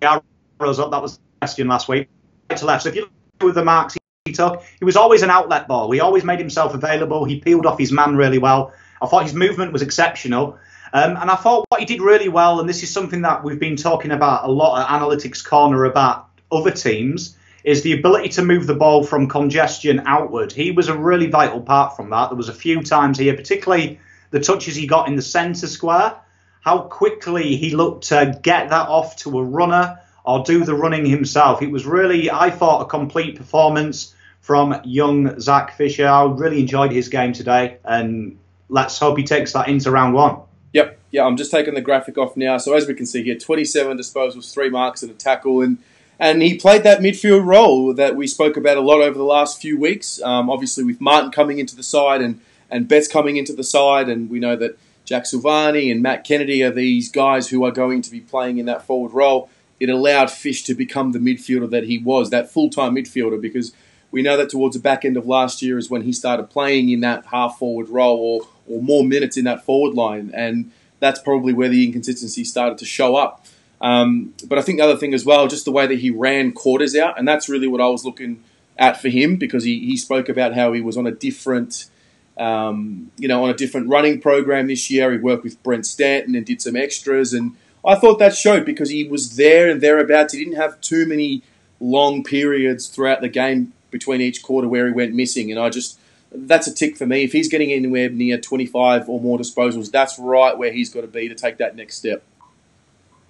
arrows 0.01 0.81
up. 0.81 0.91
That 0.91 1.03
was 1.03 1.19
the 1.19 1.23
question 1.41 1.69
last 1.69 1.89
week. 1.89 2.09
Right 2.49 2.59
to 2.59 2.65
left. 2.65 2.85
So 2.85 2.89
if 2.89 2.95
you 2.95 3.11
look 3.41 3.51
at 3.51 3.55
the 3.55 3.65
marks 3.65 3.99
he 4.25 4.33
took, 4.33 4.63
he 4.79 4.87
was 4.87 4.97
always 4.97 5.23
an 5.23 5.29
outlet 5.29 5.69
ball. 5.69 5.91
He 5.91 6.01
always 6.01 6.25
made 6.25 6.39
himself 6.39 6.73
available. 6.73 7.27
He 7.27 7.41
peeled 7.41 7.67
off 7.67 7.79
his 7.79 7.93
man 7.93 8.17
really 8.17 8.39
well. 8.39 8.73
I 9.03 9.07
thought 9.07 9.25
his 9.25 9.35
movement 9.35 9.75
was 9.75 9.83
exceptional. 9.83 10.59
Um, 10.95 11.17
and 11.19 11.31
I 11.31 11.35
thought 11.35 11.67
what 11.69 11.81
he 11.81 11.87
did 11.87 12.01
really 12.01 12.29
well, 12.29 12.61
and 12.61 12.69
this 12.69 12.83
is 12.83 12.91
something 12.91 13.23
that 13.23 13.45
we've 13.45 13.61
been 13.61 13.77
talking 13.77 14.11
about 14.11 14.49
a 14.49 14.51
lot 14.51 14.81
at 14.81 15.01
Analytics 15.01 15.45
Corner 15.45 15.85
about 15.85 16.31
other 16.51 16.71
teams, 16.71 17.37
is 17.65 17.83
the 17.83 17.93
ability 17.93 18.29
to 18.29 18.45
move 18.45 18.67
the 18.67 18.75
ball 18.75 19.03
from 19.03 19.27
congestion 19.27 20.03
outward. 20.07 20.53
He 20.53 20.71
was 20.71 20.89
a 20.89 20.97
really 20.97 21.27
vital 21.27 21.63
part 21.63 21.97
from 21.97 22.11
that. 22.11 22.29
There 22.29 22.37
was 22.37 22.51
a 22.51 22.55
few 22.55 22.83
times 22.83 23.19
here, 23.19 23.35
particularly 23.35 23.99
the 24.31 24.41
touches 24.41 24.77
he 24.77 24.87
got 24.87 25.09
in 25.09 25.17
the 25.17 25.23
centre 25.23 25.67
square, 25.67 26.15
how 26.61 26.81
quickly 26.81 27.57
he 27.57 27.75
looked 27.75 28.09
to 28.09 28.39
get 28.43 28.69
that 28.69 28.89
off 28.89 29.17
to 29.17 29.39
a 29.39 29.43
runner 29.43 29.99
or 30.25 30.43
do 30.45 30.65
the 30.65 30.75
running 30.75 31.07
himself. 31.07 31.63
It 31.63 31.71
was 31.71 31.87
really, 31.87 32.31
I 32.31 32.51
thought, 32.51 32.83
a 32.83 32.85
complete 32.87 33.37
performance 33.37 34.15
from 34.41 34.81
young 34.85 35.41
Zach 35.41 35.77
Fisher. 35.77 36.07
I 36.07 36.25
really 36.25 36.61
enjoyed 36.61 36.93
his 36.93 37.09
game 37.09 37.33
today, 37.33 37.79
and 37.85 38.39
let's 38.69 38.99
hope 38.99 39.17
he 39.17 39.25
takes 39.25 39.53
that 39.55 39.69
into 39.69 39.91
round 39.91 40.15
one. 40.15 40.39
Yep, 40.75 40.99
yeah, 41.13 41.25
I'm 41.25 41.37
just 41.37 41.51
taking 41.51 41.75
the 41.75 41.81
graphic 41.81 42.19
off 42.19 42.37
now. 42.37 42.59
So 42.59 42.75
as 42.75 42.87
we 42.87 42.95
can 42.95 43.07
see 43.07 43.23
here, 43.23 43.37
27 43.37 43.97
disposals, 43.97 44.53
three 44.53 44.69
marks 44.69 45.03
and 45.03 45.11
a 45.11 45.15
tackle, 45.15 45.63
and 45.63 45.79
and 46.19 46.43
he 46.43 46.57
played 46.57 46.83
that 46.85 47.01
midfield 47.01 47.45
role 47.45 47.93
that 47.95 48.17
we 48.17 48.27
spoke 48.27 48.57
about 48.57 48.77
a 48.77 48.81
lot 48.81 49.01
over 49.01 49.17
the 49.17 49.25
last 49.25 49.61
few 49.61 49.79
weeks. 49.79 50.21
Um, 50.23 50.49
obviously, 50.49 50.85
with 50.85 51.01
Martin 51.01 51.31
coming 51.31 51.59
into 51.59 51.75
the 51.75 51.83
side 51.83 52.21
and, 52.21 52.41
and 52.71 52.89
Betts 52.89 53.09
coming 53.09 53.37
into 53.37 53.53
the 53.53 53.65
side, 53.65 54.09
and 54.09 54.31
we 54.31 54.39
know 54.39 54.57
that 54.57 54.79
Jack 55.05 55.25
Silvagni 55.25 55.91
and 55.91 56.03
Matt 56.03 56.25
Kennedy 56.25 56.63
are 56.63 56.71
these 56.71 57.11
guys 57.11 57.49
who 57.49 57.65
are 57.65 57.73
going 57.73 58.01
to 58.03 58.11
be 58.11 58.21
playing 58.21 58.59
in 58.59 58.67
that 58.67 58.87
forward 58.87 59.13
role. 59.13 59.51
It 59.81 59.91
allowed 59.91 60.31
Fish 60.31 60.63
to 60.65 60.75
become 60.75 61.13
the 61.13 61.19
midfielder 61.19 61.69
that 61.71 61.85
he 61.85 61.99
was, 61.99 62.31
that 62.31 62.51
full 62.51 62.71
time 62.71 62.95
midfielder, 62.95 63.41
because 63.41 63.73
we 64.11 64.23
know 64.23 64.37
that 64.37 64.49
towards 64.49 64.77
the 64.77 64.83
back 64.83 65.05
end 65.05 65.17
of 65.17 65.27
last 65.27 65.61
year 65.61 65.77
is 65.77 65.91
when 65.91 66.03
he 66.03 66.13
started 66.13 66.49
playing 66.49 66.89
in 66.91 67.01
that 67.01 67.27
half 67.27 67.59
forward 67.59 67.89
role 67.89 68.17
or, 68.17 68.77
or 68.77 68.81
more 68.81 69.05
minutes 69.05 69.37
in 69.37 69.45
that 69.45 69.65
forward 69.65 69.95
line. 69.95 70.31
And 70.33 70.71
that's 71.01 71.21
probably 71.21 71.53
where 71.53 71.69
the 71.69 71.85
inconsistency 71.85 72.45
started 72.45 72.79
to 72.79 72.85
show 72.85 73.17
up. 73.17 73.45
Um, 73.85 74.33
but 74.47 74.59
I 74.59 74.63
think 74.63 74.79
the 74.79 74.85
other 74.85 74.97
thing 74.97 75.13
as 75.13 75.27
well, 75.27 75.47
just 75.47 75.67
the 75.67 75.71
way 75.71 75.87
that 75.87 75.99
he 75.99 76.11
ran 76.11 76.53
quarters 76.53 76.97
out, 76.97 77.19
and 77.19 77.29
that's 77.29 77.51
really 77.51 77.69
what 77.69 77.83
I 77.83 77.87
was 77.87 78.03
looking 78.03 78.43
at 78.79 78.99
for 78.99 79.11
him 79.11 79.37
because 79.37 79.65
he, 79.65 79.79
he 79.81 79.99
spoke 79.99 80.31
about 80.31 80.55
how 80.55 80.73
he 80.73 80.81
was 80.81 80.97
on 80.97 81.07
a 81.07 81.11
different, 81.11 81.91
um, 82.39 83.11
you 83.19 83.29
know, 83.29 83.45
on 83.45 83.51
a 83.51 83.55
different 83.55 83.91
running 83.91 84.23
program 84.23 84.69
this 84.69 84.91
year. 84.91 85.13
He 85.13 85.19
worked 85.19 85.45
with 85.45 85.63
Brent 85.63 85.85
Stanton 85.85 86.35
and 86.35 86.47
did 86.47 86.63
some 86.63 86.77
extras, 86.77 87.35
and 87.35 87.57
I 87.85 87.97
thought 87.97 88.19
that 88.21 88.35
showed 88.35 88.65
because 88.65 88.89
he 88.89 89.07
was 89.07 89.37
there 89.37 89.69
and 89.69 89.83
thereabouts. 89.83 90.33
He 90.33 90.43
didn't 90.43 90.57
have 90.57 90.81
too 90.81 91.05
many 91.05 91.43
long 91.79 92.25
periods 92.25 92.89
throughout 92.89 93.21
the 93.21 93.29
game 93.29 93.75
between 93.91 94.23
each 94.23 94.43
quarter 94.43 94.67
where 94.67 94.87
he 94.87 94.95
went 94.95 95.13
missing, 95.13 95.51
and 95.51 95.61
I 95.61 95.69
just 95.69 96.01
that's 96.33 96.67
a 96.67 96.75
tick 96.75 96.97
for 96.97 97.05
me. 97.05 97.23
If 97.25 97.33
he's 97.33 97.49
getting 97.49 97.71
anywhere 97.71 98.09
near 98.09 98.39
25 98.39 99.11
or 99.11 99.21
more 99.21 99.37
disposals, 99.39 99.91
that's 99.91 100.19
right 100.19 100.57
where 100.57 100.73
he's 100.73 100.89
got 100.89 101.03
to 101.03 101.07
be 101.07 101.29
to 101.29 101.35
take 101.35 101.59
that 101.59 101.77
next 101.77 101.97
step. 101.97 102.25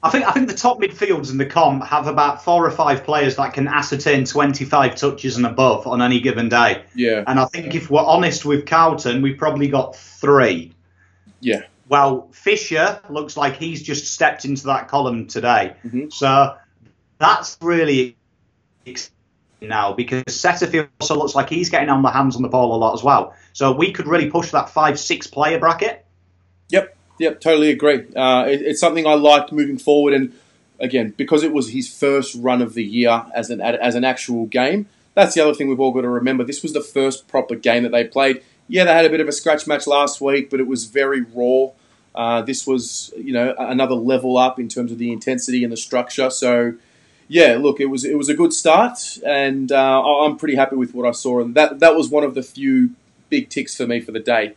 I 0.04 0.10
think 0.10 0.26
I 0.26 0.32
think 0.32 0.48
the 0.48 0.54
top 0.54 0.80
midfields 0.80 1.30
in 1.30 1.38
the 1.38 1.46
comp 1.46 1.82
have 1.82 2.06
about 2.08 2.44
four 2.44 2.66
or 2.66 2.70
five 2.70 3.04
players 3.04 3.36
that 3.36 3.54
can 3.54 3.66
ascertain 3.66 4.26
25 4.26 4.96
touches 4.96 5.38
and 5.38 5.46
above 5.46 5.86
on 5.86 6.02
any 6.02 6.20
given 6.20 6.50
day. 6.50 6.84
Yeah. 6.94 7.24
And 7.26 7.40
I 7.40 7.46
think 7.46 7.74
if 7.74 7.88
we're 7.88 8.04
honest 8.04 8.44
with 8.44 8.66
Carlton, 8.66 9.22
we've 9.22 9.38
probably 9.38 9.68
got 9.68 9.96
three. 9.96 10.72
Yeah. 11.40 11.62
Well, 11.88 12.28
Fisher 12.32 13.00
looks 13.08 13.38
like 13.38 13.56
he's 13.56 13.82
just 13.82 14.12
stepped 14.12 14.44
into 14.44 14.66
that 14.66 14.88
column 14.88 15.26
today. 15.26 15.74
Mm-hmm. 15.86 16.10
So 16.10 16.54
that's 17.18 17.56
really 17.62 18.18
exciting 18.84 19.14
now 19.62 19.94
because 19.94 20.24
Setterfield 20.24 20.90
also 21.00 21.16
looks 21.16 21.34
like 21.34 21.48
he's 21.48 21.70
getting 21.70 21.88
on 21.88 22.02
the 22.02 22.10
hands 22.10 22.36
on 22.36 22.42
the 22.42 22.48
ball 22.50 22.74
a 22.74 22.76
lot 22.76 22.92
as 22.92 23.02
well. 23.02 23.34
So 23.54 23.72
we 23.72 23.92
could 23.92 24.06
really 24.06 24.30
push 24.30 24.50
that 24.50 24.68
five 24.68 24.98
six 24.98 25.26
player 25.26 25.58
bracket. 25.58 26.03
Yep. 27.18 27.40
Totally 27.40 27.70
agree. 27.70 28.06
Uh, 28.14 28.46
it, 28.48 28.62
it's 28.62 28.80
something 28.80 29.06
I 29.06 29.14
liked 29.14 29.52
moving 29.52 29.78
forward, 29.78 30.14
and 30.14 30.32
again, 30.80 31.14
because 31.16 31.42
it 31.42 31.52
was 31.52 31.70
his 31.70 31.88
first 31.92 32.34
run 32.34 32.60
of 32.60 32.74
the 32.74 32.84
year 32.84 33.24
as 33.34 33.50
an 33.50 33.60
as 33.60 33.94
an 33.94 34.04
actual 34.04 34.46
game. 34.46 34.86
That's 35.14 35.34
the 35.34 35.40
other 35.40 35.54
thing 35.54 35.68
we've 35.68 35.80
all 35.80 35.92
got 35.92 36.02
to 36.02 36.08
remember. 36.08 36.42
This 36.42 36.62
was 36.62 36.72
the 36.72 36.80
first 36.80 37.28
proper 37.28 37.54
game 37.54 37.84
that 37.84 37.92
they 37.92 38.04
played. 38.04 38.42
Yeah, 38.66 38.84
they 38.84 38.92
had 38.92 39.04
a 39.04 39.10
bit 39.10 39.20
of 39.20 39.28
a 39.28 39.32
scratch 39.32 39.66
match 39.66 39.86
last 39.86 40.20
week, 40.20 40.50
but 40.50 40.58
it 40.58 40.66
was 40.66 40.86
very 40.86 41.20
raw. 41.20 41.68
Uh, 42.14 42.42
this 42.42 42.66
was, 42.66 43.12
you 43.16 43.32
know, 43.32 43.54
another 43.58 43.94
level 43.94 44.36
up 44.36 44.58
in 44.58 44.68
terms 44.68 44.90
of 44.92 44.98
the 44.98 45.12
intensity 45.12 45.64
and 45.64 45.72
the 45.72 45.76
structure. 45.76 46.30
So, 46.30 46.74
yeah, 47.28 47.56
look, 47.60 47.80
it 47.80 47.86
was 47.86 48.04
it 48.04 48.16
was 48.16 48.28
a 48.28 48.34
good 48.34 48.52
start, 48.52 49.18
and 49.24 49.70
uh, 49.70 50.02
I'm 50.02 50.36
pretty 50.36 50.56
happy 50.56 50.76
with 50.76 50.94
what 50.94 51.06
I 51.06 51.12
saw. 51.12 51.40
And 51.40 51.54
that 51.54 51.80
that 51.80 51.94
was 51.94 52.08
one 52.08 52.24
of 52.24 52.34
the 52.34 52.42
few 52.42 52.90
big 53.28 53.50
ticks 53.50 53.76
for 53.76 53.86
me 53.86 54.00
for 54.00 54.12
the 54.12 54.20
day. 54.20 54.54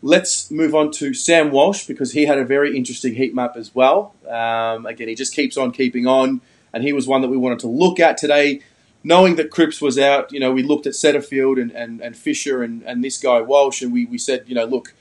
Let's 0.00 0.50
move 0.50 0.74
on 0.74 0.92
to 0.92 1.12
Sam 1.12 1.50
Walsh 1.50 1.86
because 1.86 2.12
he 2.12 2.26
had 2.26 2.38
a 2.38 2.44
very 2.44 2.76
interesting 2.76 3.14
heat 3.14 3.34
map 3.34 3.56
as 3.56 3.74
well. 3.74 4.14
Um, 4.28 4.86
again, 4.86 5.08
he 5.08 5.16
just 5.16 5.34
keeps 5.34 5.56
on 5.56 5.72
keeping 5.72 6.06
on, 6.06 6.40
and 6.72 6.84
he 6.84 6.92
was 6.92 7.08
one 7.08 7.20
that 7.22 7.28
we 7.28 7.36
wanted 7.36 7.58
to 7.60 7.66
look 7.66 7.98
at 7.98 8.16
today. 8.16 8.60
Knowing 9.02 9.36
that 9.36 9.50
Cripps 9.50 9.80
was 9.80 9.98
out, 9.98 10.32
you 10.32 10.38
know, 10.38 10.52
we 10.52 10.62
looked 10.62 10.86
at 10.86 10.92
Setterfield 10.92 11.60
and, 11.60 11.70
and, 11.72 12.00
and 12.00 12.16
Fisher 12.16 12.62
and, 12.62 12.82
and 12.82 13.02
this 13.02 13.18
guy 13.18 13.40
Walsh, 13.40 13.82
and 13.82 13.92
we, 13.92 14.06
we 14.06 14.18
said, 14.18 14.44
you 14.46 14.54
know, 14.54 14.64
look, 14.64 14.94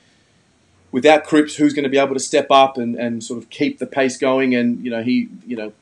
without 0.91 1.23
Cripps, 1.23 1.55
who's 1.55 1.73
going 1.73 1.83
to 1.83 1.89
be 1.89 1.97
able 1.97 2.13
to 2.13 2.19
step 2.19 2.47
up 2.49 2.77
and, 2.77 2.95
and 2.95 3.23
sort 3.23 3.41
of 3.41 3.49
keep 3.49 3.77
the 3.77 3.85
pace 3.85 4.17
going? 4.17 4.55
And, 4.55 4.83
you 4.83 4.89
know, 4.89 5.03
he, 5.03 5.29
you 5.45 5.55
know, 5.55 5.73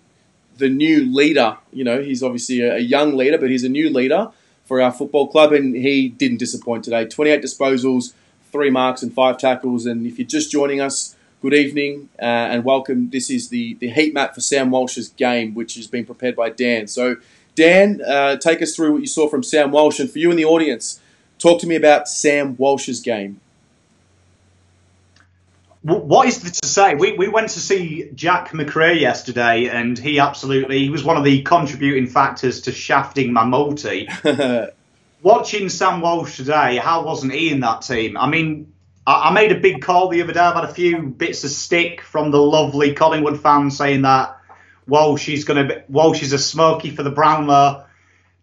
the 0.57 0.69
new 0.69 1.05
leader, 1.05 1.57
you 1.71 1.83
know, 1.83 2.01
he's 2.01 2.23
obviously 2.23 2.61
a, 2.61 2.75
a 2.75 2.79
young 2.79 3.15
leader, 3.15 3.37
but 3.37 3.49
he's 3.49 3.63
a 3.63 3.69
new 3.69 3.89
leader 3.89 4.31
for 4.65 4.81
our 4.81 4.91
football 4.91 5.27
club, 5.27 5.53
and 5.53 5.75
he 5.75 6.09
didn't 6.09 6.37
disappoint 6.37 6.83
today. 6.83 7.05
28 7.05 7.41
disposals, 7.41 8.13
three 8.55 8.69
marks 8.69 9.03
and 9.03 9.13
five 9.13 9.37
tackles. 9.37 9.85
And 9.85 10.07
if 10.07 10.17
you're 10.17 10.25
just 10.25 10.49
joining 10.49 10.79
us, 10.79 11.13
good 11.41 11.53
evening 11.53 12.07
uh, 12.21 12.23
and 12.53 12.63
welcome. 12.63 13.09
This 13.09 13.29
is 13.29 13.49
the, 13.49 13.73
the 13.75 13.89
heat 13.89 14.13
map 14.13 14.33
for 14.33 14.39
Sam 14.39 14.71
Walsh's 14.71 15.09
game, 15.09 15.53
which 15.53 15.75
has 15.75 15.87
been 15.87 16.05
prepared 16.05 16.37
by 16.37 16.51
Dan. 16.51 16.87
So, 16.87 17.17
Dan, 17.55 18.01
uh, 18.01 18.37
take 18.37 18.61
us 18.61 18.73
through 18.73 18.93
what 18.93 19.01
you 19.01 19.07
saw 19.07 19.27
from 19.27 19.43
Sam 19.43 19.71
Walsh. 19.71 19.99
And 19.99 20.09
for 20.09 20.19
you 20.19 20.31
in 20.31 20.37
the 20.37 20.45
audience, 20.45 21.01
talk 21.37 21.59
to 21.61 21.67
me 21.67 21.75
about 21.75 22.07
Sam 22.07 22.55
Walsh's 22.55 23.01
game. 23.01 23.41
What 25.81 26.25
is 26.29 26.39
to 26.39 26.65
say? 26.65 26.95
We, 26.95 27.11
we 27.11 27.27
went 27.27 27.49
to 27.49 27.59
see 27.59 28.09
Jack 28.15 28.53
Macrae 28.53 28.99
yesterday, 28.99 29.67
and 29.67 29.99
he 29.99 30.19
absolutely 30.19 30.79
he 30.79 30.89
was 30.89 31.03
one 31.03 31.17
of 31.17 31.25
the 31.25 31.41
contributing 31.41 32.07
factors 32.07 32.61
to 32.61 32.71
shafting 32.71 33.33
my 33.33 33.43
multi. 33.43 34.07
watching 35.25 35.69
Sam 35.69 36.01
Walsh 36.01 36.37
today, 36.37 36.77
how 36.77 37.03
wasn't 37.03 37.33
he 37.33 37.51
in 37.51 37.61
that 37.61 37.81
team? 37.81 38.15
I 38.15 38.29
mean, 38.29 38.71
I, 39.07 39.29
I, 39.29 39.33
made 39.33 39.51
a 39.51 39.59
big 39.59 39.81
call 39.81 40.09
the 40.09 40.21
other 40.21 40.33
day. 40.33 40.39
I've 40.39 40.53
had 40.53 40.65
a 40.65 40.73
few 40.73 41.01
bits 41.01 41.43
of 41.43 41.49
stick 41.49 42.01
from 42.01 42.29
the 42.29 42.39
lovely 42.39 42.93
Collingwood 42.93 43.41
fans 43.41 43.75
saying 43.75 44.03
that 44.03 44.37
Walsh 44.87 45.27
is 45.27 45.43
going 45.43 45.67
to 45.67 45.83
Walsh 45.89 46.21
is 46.21 46.31
a 46.31 46.37
smoky 46.37 46.91
for 46.91 47.01
the 47.01 47.09
Brownlow. 47.09 47.85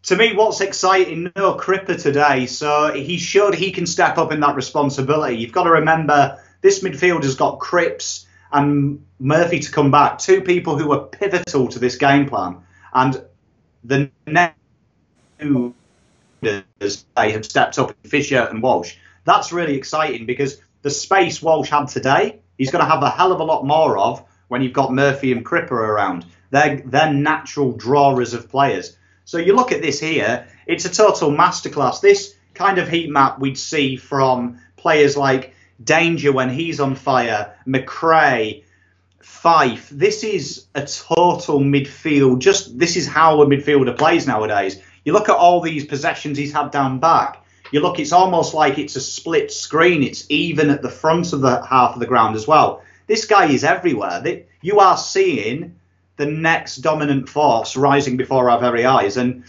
To 0.07 0.17
me, 0.17 0.35
what's 0.35 0.61
exciting? 0.61 1.31
No 1.37 1.55
Cripper 1.55 2.03
today, 2.03 2.47
so 2.47 2.93
he 2.93 3.17
showed 3.17 3.55
he 3.55 3.71
can 3.71 3.87
step 3.87 4.19
up 4.19 4.33
in 4.33 4.41
that 4.41 4.57
responsibility. 4.57 5.37
You've 5.37 5.53
got 5.53 5.65
to 5.65 5.71
remember 5.71 6.41
this 6.63 6.83
midfield 6.83 7.23
has 7.23 7.37
got 7.37 7.61
Cripps 7.61 8.27
and 8.51 9.07
Murphy 9.21 9.61
to 9.61 9.71
come 9.71 9.93
back, 9.93 10.19
two 10.19 10.41
people 10.41 10.77
who 10.77 10.91
are 10.91 11.05
pivotal 11.05 11.69
to 11.69 11.79
this 11.79 11.95
game 11.95 12.29
plan, 12.29 12.57
and 12.93 13.25
the 13.85 14.11
next 14.27 14.59
two 15.39 15.77
they 16.43 17.33
have 17.33 17.45
stepped 17.45 17.79
up 17.79 17.95
Fisher 18.05 18.47
and 18.51 18.63
Walsh. 18.63 18.97
That's 19.25 19.53
really 19.53 19.77
exciting 19.77 20.27
because 20.27 20.61
the 20.83 20.91
space 20.91 21.41
Walsh 21.41 21.71
had 21.71 21.87
today, 21.87 22.41
he's 22.59 22.71
going 22.71 22.85
to 22.85 22.91
have 22.91 23.03
a 23.03 23.11
hell 23.11 23.33
of 23.33 23.41
a 23.41 23.45
lot 23.45 23.65
more 23.65 23.97
of 23.97 24.25
when 24.49 24.63
you've 24.63 24.73
got 24.73 24.93
Murphy 24.93 25.33
and 25.33 25.45
Cripper 25.45 25.71
around. 25.71 26.27
They're, 26.51 26.83
they're 26.85 27.13
natural 27.13 27.73
drawers 27.73 28.35
of 28.35 28.49
players. 28.49 28.97
So 29.25 29.39
you 29.39 29.55
look 29.55 29.73
at 29.73 29.81
this 29.81 30.01
here, 30.01 30.49
it's 30.67 30.85
a 30.85 30.91
total 30.91 31.31
masterclass. 31.31 32.01
This 32.01 32.35
kind 32.55 32.79
of 32.79 32.89
heat 32.89 33.09
map 33.09 33.39
we'd 33.39 33.57
see 33.57 33.97
from 33.97 34.61
players 34.77 35.17
like 35.17 35.55
Danger 35.83 36.33
when 36.33 36.51
he's 36.51 36.81
on 36.81 36.97
fire, 36.97 37.57
Macrae, 37.65 38.65
Fyfe. 39.23 39.89
This 39.89 40.25
is 40.25 40.67
a 40.75 40.85
total 40.85 41.61
midfield. 41.61 42.41
Just 42.41 42.79
this 42.79 42.97
is 42.97 43.07
how 43.07 43.41
a 43.43 43.47
midfielder 43.47 43.97
plays 43.97 44.27
nowadays. 44.27 44.81
You 45.05 45.13
look 45.13 45.29
at 45.29 45.37
all 45.37 45.61
these 45.61 45.85
possessions 45.85 46.39
he's 46.39 46.53
had 46.53 46.71
down 46.71 46.99
back. 46.99 47.45
You 47.71 47.81
look, 47.81 47.99
it's 47.99 48.13
almost 48.13 48.55
like 48.55 48.79
it's 48.79 48.97
a 48.97 49.01
split 49.01 49.51
screen. 49.51 50.03
It's 50.03 50.27
even 50.29 50.71
at 50.71 50.83
the 50.83 50.91
front 50.91 51.33
of 51.33 51.41
the 51.41 51.65
half 51.65 51.95
of 51.95 52.01
the 52.01 52.07
ground 52.07 52.37
as 52.37 52.47
well. 52.47 52.83
This 53.07 53.25
guy 53.25 53.47
is 53.47 53.65
everywhere. 53.65 54.23
You 54.61 54.81
are 54.81 54.97
seeing 54.97 55.77
the 56.17 56.27
next 56.27 56.77
dominant 56.77 57.29
force 57.29 57.77
rising 57.77 58.17
before 58.17 58.51
our 58.51 58.61
very 58.61 58.85
eyes. 58.85 59.17
And 59.17 59.45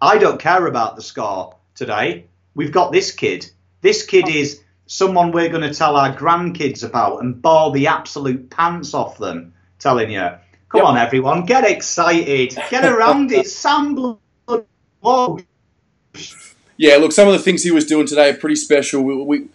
I 0.00 0.18
don't 0.18 0.40
care 0.40 0.66
about 0.66 0.96
the 0.96 1.02
score 1.02 1.56
today. 1.74 2.26
We've 2.54 2.72
got 2.72 2.92
this 2.92 3.10
kid. 3.10 3.50
This 3.82 4.06
kid 4.06 4.28
is 4.28 4.62
someone 4.86 5.32
we're 5.32 5.48
going 5.48 5.68
to 5.68 5.74
tell 5.74 5.96
our 5.96 6.14
grandkids 6.14 6.84
about 6.84 7.22
and 7.22 7.42
ball 7.42 7.70
the 7.72 7.88
absolute 7.88 8.48
pants 8.50 8.94
off 8.94 9.18
them, 9.18 9.54
telling 9.78 10.10
you. 10.10 10.28
Come 10.68 10.80
yep. 10.80 10.84
on, 10.84 10.96
everyone, 10.96 11.44
get 11.44 11.64
excited, 11.64 12.56
get 12.70 12.84
around 12.84 13.30
it. 13.30 13.46
Sam 13.50 14.18
Blood. 15.06 15.44
Yeah, 16.76 16.96
look, 16.96 17.12
some 17.12 17.28
of 17.28 17.32
the 17.32 17.38
things 17.38 17.62
he 17.62 17.70
was 17.70 17.86
doing 17.86 18.08
today 18.08 18.30
are 18.30 18.34
pretty 18.34 18.56
special. 18.56 19.02
We, 19.02 19.22
we, 19.22 19.48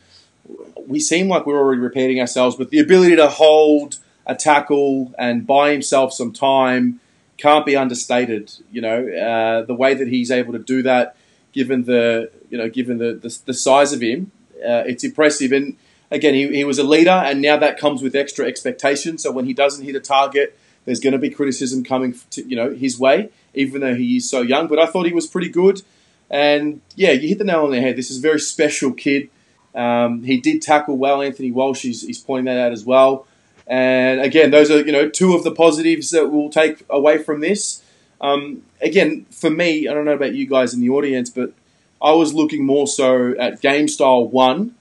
we 0.88 1.00
seem 1.02 1.28
like 1.28 1.46
we're 1.46 1.60
already 1.60 1.82
repeating 1.82 2.22
ourselves, 2.22 2.56
but 2.56 2.70
the 2.70 2.80
ability 2.80 3.18
to 3.18 3.28
hold 3.28 3.98
a 4.26 4.34
tackle 4.34 5.14
and 5.20 5.46
buy 5.46 5.74
himself 5.74 6.14
some 6.14 6.32
time 6.32 7.02
can't 7.38 7.66
be 7.66 7.76
understated. 7.76 8.54
You 8.72 8.80
know, 8.80 9.10
uh, 9.10 9.66
the 9.66 9.74
way 9.74 9.94
that 9.94 10.08
he's 10.08 10.32
able 10.32 10.54
to 10.54 10.60
do 10.60 10.82
that, 10.84 11.18
given 11.52 11.84
the 11.84 12.32
you 12.50 12.58
know, 12.58 12.70
given 12.70 12.98
the 12.98 13.14
the, 13.14 13.38
the 13.48 13.54
size 13.54 13.92
of 13.92 14.00
him, 14.00 14.32
uh, 14.66 14.84
it's 14.88 15.04
impressive. 15.04 15.52
And 15.52 15.76
again, 16.10 16.34
he, 16.34 16.48
he 16.48 16.64
was 16.64 16.80
a 16.80 16.84
leader, 16.84 17.10
and 17.10 17.42
now 17.42 17.58
that 17.58 17.78
comes 17.78 18.02
with 18.02 18.16
extra 18.16 18.46
expectation. 18.46 19.18
So 19.18 19.34
when 19.34 19.46
he 19.46 19.54
doesn't 19.54 19.84
hit 19.84 19.96
a 19.98 20.00
target, 20.00 20.58
there's 20.86 21.00
going 21.00 21.14
to 21.14 21.20
be 21.20 21.30
criticism 21.30 21.84
coming, 21.84 22.16
to, 22.32 22.48
you 22.48 22.56
know, 22.56 22.74
his 22.74 23.00
way, 23.00 23.30
even 23.54 23.82
though 23.82 23.96
he 23.96 24.18
is 24.18 24.30
so 24.30 24.42
young. 24.42 24.68
But 24.68 24.80
I 24.80 24.86
thought 24.88 25.06
he 25.06 25.14
was 25.14 25.28
pretty 25.28 25.50
good. 25.50 25.82
And 26.30 26.82
yeah, 26.96 27.12
you 27.12 27.28
hit 27.28 27.38
the 27.38 27.44
nail 27.44 27.66
on 27.66 27.72
the 27.72 27.82
head. 27.82 27.98
This 27.98 28.10
is 28.10 28.20
a 28.20 28.22
very 28.22 28.40
special 28.40 28.94
kid. 28.94 29.30
Um, 29.76 30.24
he 30.24 30.40
did 30.40 30.62
tackle 30.62 30.98
well. 30.98 31.22
Anthony 31.22 31.52
Walsh, 31.52 31.82
he's, 31.82 32.02
he's 32.02 32.20
pointing 32.20 32.46
that 32.46 32.60
out 32.60 32.72
as 32.72 32.86
well. 32.86 33.28
And 33.68 34.20
again, 34.20 34.52
those 34.52 34.70
are 34.70 34.82
you 34.82 34.92
know 34.92 35.08
two 35.08 35.34
of 35.34 35.44
the 35.44 35.52
positives 35.52 36.10
that 36.12 36.30
we'll 36.30 36.50
take 36.50 36.84
away 36.90 37.18
from 37.18 37.40
this. 37.40 37.82
Um, 38.20 38.64
again, 38.82 39.26
for 39.32 39.50
me, 39.50 39.88
I 39.88 39.94
don't 39.94 40.06
know 40.06 40.14
about 40.14 40.34
you 40.34 40.46
guys 40.46 40.74
in 40.74 40.82
the 40.82 40.90
audience, 40.90 41.30
but 41.30 41.54
I 42.02 42.12
was 42.12 42.34
looking 42.34 42.66
more 42.66 42.88
so 42.88 43.34
at 43.40 43.62
game 43.62 43.88
style 43.88 44.28
one, 44.28 44.76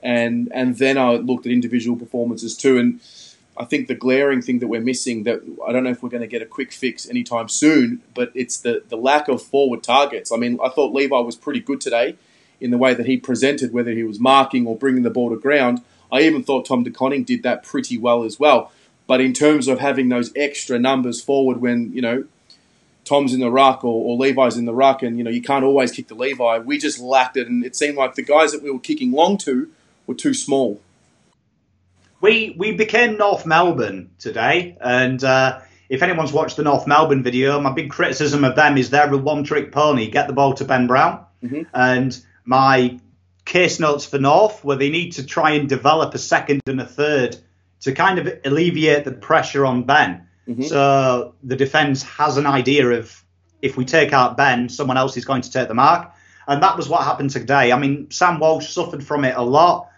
and 0.00 0.48
and 0.52 0.78
then 0.78 0.96
I 0.96 1.14
looked 1.14 1.46
at 1.46 1.52
individual 1.52 1.96
performances 1.98 2.56
too. 2.56 2.78
And 2.78 3.00
I 3.58 3.64
think 3.64 3.88
the 3.88 3.94
glaring 3.94 4.42
thing 4.42 4.58
that 4.58 4.68
we're 4.68 4.80
missing 4.80 5.22
that 5.24 5.40
I 5.66 5.72
don't 5.72 5.84
know 5.84 5.90
if 5.90 6.02
we're 6.02 6.10
going 6.10 6.22
to 6.22 6.26
get 6.26 6.42
a 6.42 6.46
quick 6.46 6.72
fix 6.72 7.08
anytime 7.08 7.48
soon, 7.48 8.02
but 8.14 8.30
it's 8.34 8.58
the 8.58 8.82
the 8.88 8.96
lack 8.96 9.28
of 9.28 9.42
forward 9.42 9.82
targets. 9.82 10.30
I 10.32 10.36
mean, 10.36 10.58
I 10.62 10.68
thought 10.68 10.94
Levi 10.94 11.18
was 11.18 11.36
pretty 11.36 11.60
good 11.60 11.80
today 11.80 12.16
in 12.60 12.70
the 12.70 12.78
way 12.78 12.94
that 12.94 13.06
he 13.06 13.16
presented, 13.16 13.72
whether 13.72 13.92
he 13.92 14.02
was 14.02 14.18
marking 14.18 14.66
or 14.66 14.76
bringing 14.76 15.02
the 15.02 15.10
ball 15.10 15.30
to 15.30 15.36
ground. 15.36 15.82
I 16.10 16.22
even 16.22 16.42
thought 16.42 16.66
Tom 16.66 16.84
De 16.84 16.90
Koning 16.90 17.24
did 17.24 17.42
that 17.42 17.62
pretty 17.62 17.98
well 17.98 18.24
as 18.24 18.38
well. 18.38 18.72
But 19.06 19.20
in 19.20 19.32
terms 19.32 19.68
of 19.68 19.78
having 19.78 20.08
those 20.08 20.32
extra 20.34 20.78
numbers 20.78 21.20
forward 21.20 21.60
when, 21.60 21.92
you 21.92 22.02
know, 22.02 22.24
Tom's 23.04 23.32
in 23.32 23.38
the 23.38 23.52
ruck 23.52 23.84
or, 23.84 24.04
or, 24.04 24.16
Levi's 24.16 24.56
in 24.56 24.64
the 24.64 24.74
ruck, 24.74 25.00
and 25.00 25.16
you 25.16 25.22
know 25.22 25.30
you 25.30 25.40
can't 25.40 25.64
always 25.64 25.92
kick 25.92 26.08
the 26.08 26.16
Levi. 26.16 26.58
We 26.58 26.76
just 26.76 26.98
lacked 26.98 27.36
it, 27.36 27.46
and 27.46 27.64
it 27.64 27.76
seemed 27.76 27.96
like 27.96 28.16
the 28.16 28.22
guys 28.22 28.50
that 28.50 28.64
we 28.64 28.70
were 28.70 28.80
kicking 28.80 29.12
long 29.12 29.38
to 29.38 29.70
were 30.08 30.14
too 30.14 30.34
small. 30.34 30.80
We 32.26 32.56
we 32.58 32.72
became 32.72 33.18
North 33.18 33.46
Melbourne 33.46 34.10
today, 34.18 34.76
and 34.80 35.22
uh, 35.22 35.60
if 35.88 36.02
anyone's 36.02 36.32
watched 36.32 36.56
the 36.56 36.64
North 36.64 36.84
Melbourne 36.84 37.22
video, 37.22 37.60
my 37.60 37.70
big 37.70 37.88
criticism 37.88 38.42
of 38.42 38.56
them 38.56 38.76
is 38.76 38.90
they're 38.90 39.14
a 39.14 39.16
one-trick 39.16 39.70
pony. 39.70 40.10
Get 40.10 40.26
the 40.26 40.32
ball 40.32 40.54
to 40.54 40.64
Ben 40.64 40.88
Brown, 40.88 41.24
mm-hmm. 41.40 41.62
and 41.72 42.20
my 42.44 42.98
case 43.44 43.78
notes 43.78 44.06
for 44.06 44.18
North 44.18 44.64
where 44.64 44.76
they 44.76 44.90
need 44.90 45.12
to 45.12 45.24
try 45.24 45.52
and 45.52 45.68
develop 45.68 46.14
a 46.14 46.18
second 46.18 46.62
and 46.66 46.80
a 46.80 46.84
third 46.84 47.36
to 47.82 47.92
kind 47.92 48.18
of 48.18 48.40
alleviate 48.44 49.04
the 49.04 49.12
pressure 49.12 49.64
on 49.64 49.84
Ben. 49.84 50.26
Mm-hmm. 50.48 50.62
So 50.62 51.36
the 51.44 51.54
defence 51.54 52.02
has 52.02 52.38
an 52.38 52.46
idea 52.46 52.88
of 52.88 53.22
if 53.62 53.76
we 53.76 53.84
take 53.84 54.12
out 54.12 54.36
Ben, 54.36 54.68
someone 54.68 54.96
else 54.96 55.16
is 55.16 55.24
going 55.24 55.42
to 55.42 55.52
take 55.52 55.68
the 55.68 55.74
mark. 55.74 56.12
And 56.48 56.60
that 56.64 56.76
was 56.76 56.88
what 56.88 57.04
happened 57.04 57.30
today. 57.30 57.70
I 57.70 57.78
mean, 57.78 58.10
Sam 58.10 58.40
Walsh 58.40 58.68
suffered 58.68 59.04
from 59.04 59.24
it 59.24 59.36
a 59.36 59.42
lot. 59.42 59.90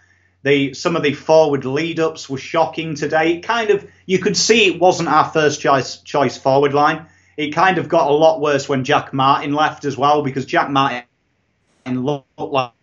The 0.43 0.73
some 0.73 0.95
of 0.95 1.03
the 1.03 1.13
forward 1.13 1.65
lead 1.65 1.99
ups 1.99 2.29
were 2.29 2.37
shocking 2.37 2.95
today. 2.95 3.35
It 3.35 3.41
kind 3.41 3.69
of 3.71 3.89
you 4.05 4.19
could 4.19 4.37
see 4.37 4.67
it 4.67 4.79
wasn't 4.79 5.09
our 5.09 5.25
first 5.25 5.59
choice 5.59 5.97
choice 5.97 6.37
forward 6.37 6.73
line. 6.73 7.07
It 7.35 7.51
kind 7.51 7.77
of 7.77 7.89
got 7.89 8.09
a 8.09 8.13
lot 8.13 8.41
worse 8.41 8.67
when 8.67 8.83
Jack 8.83 9.13
Martin 9.13 9.53
left 9.53 9.85
as 9.85 9.97
well 9.97 10.23
because 10.23 10.45
Jack 10.45 10.69
Martin 10.69 11.03
looked 11.87 12.25
like 12.37 12.73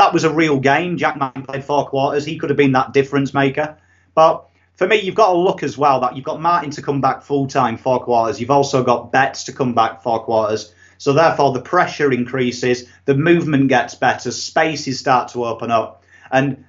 that 0.00 0.14
was 0.14 0.24
a 0.24 0.32
real 0.32 0.58
game. 0.58 0.96
Jack 0.96 1.18
Martin 1.18 1.42
played 1.42 1.62
four 1.62 1.86
quarters. 1.86 2.24
He 2.24 2.38
could 2.38 2.48
have 2.48 2.56
been 2.56 2.72
that 2.72 2.94
difference 2.94 3.34
maker. 3.34 3.76
But 4.14 4.46
for 4.74 4.86
me, 4.86 4.96
you've 4.96 5.14
got 5.14 5.32
to 5.32 5.38
look 5.38 5.62
as 5.62 5.76
well 5.76 6.00
that 6.00 6.16
you've 6.16 6.24
got 6.24 6.40
Martin 6.40 6.70
to 6.70 6.82
come 6.82 7.02
back 7.02 7.22
full 7.22 7.46
time 7.46 7.76
four 7.76 8.02
quarters. 8.02 8.40
You've 8.40 8.50
also 8.50 8.82
got 8.82 9.12
Betts 9.12 9.44
to 9.44 9.52
come 9.52 9.74
back 9.74 10.02
four 10.02 10.24
quarters. 10.24 10.74
So 11.00 11.14
therefore, 11.14 11.54
the 11.54 11.62
pressure 11.62 12.12
increases, 12.12 12.86
the 13.06 13.14
movement 13.14 13.68
gets 13.68 13.94
better, 13.94 14.30
spaces 14.30 14.98
start 14.98 15.28
to 15.28 15.46
open 15.46 15.70
up, 15.70 16.02
and 16.30 16.66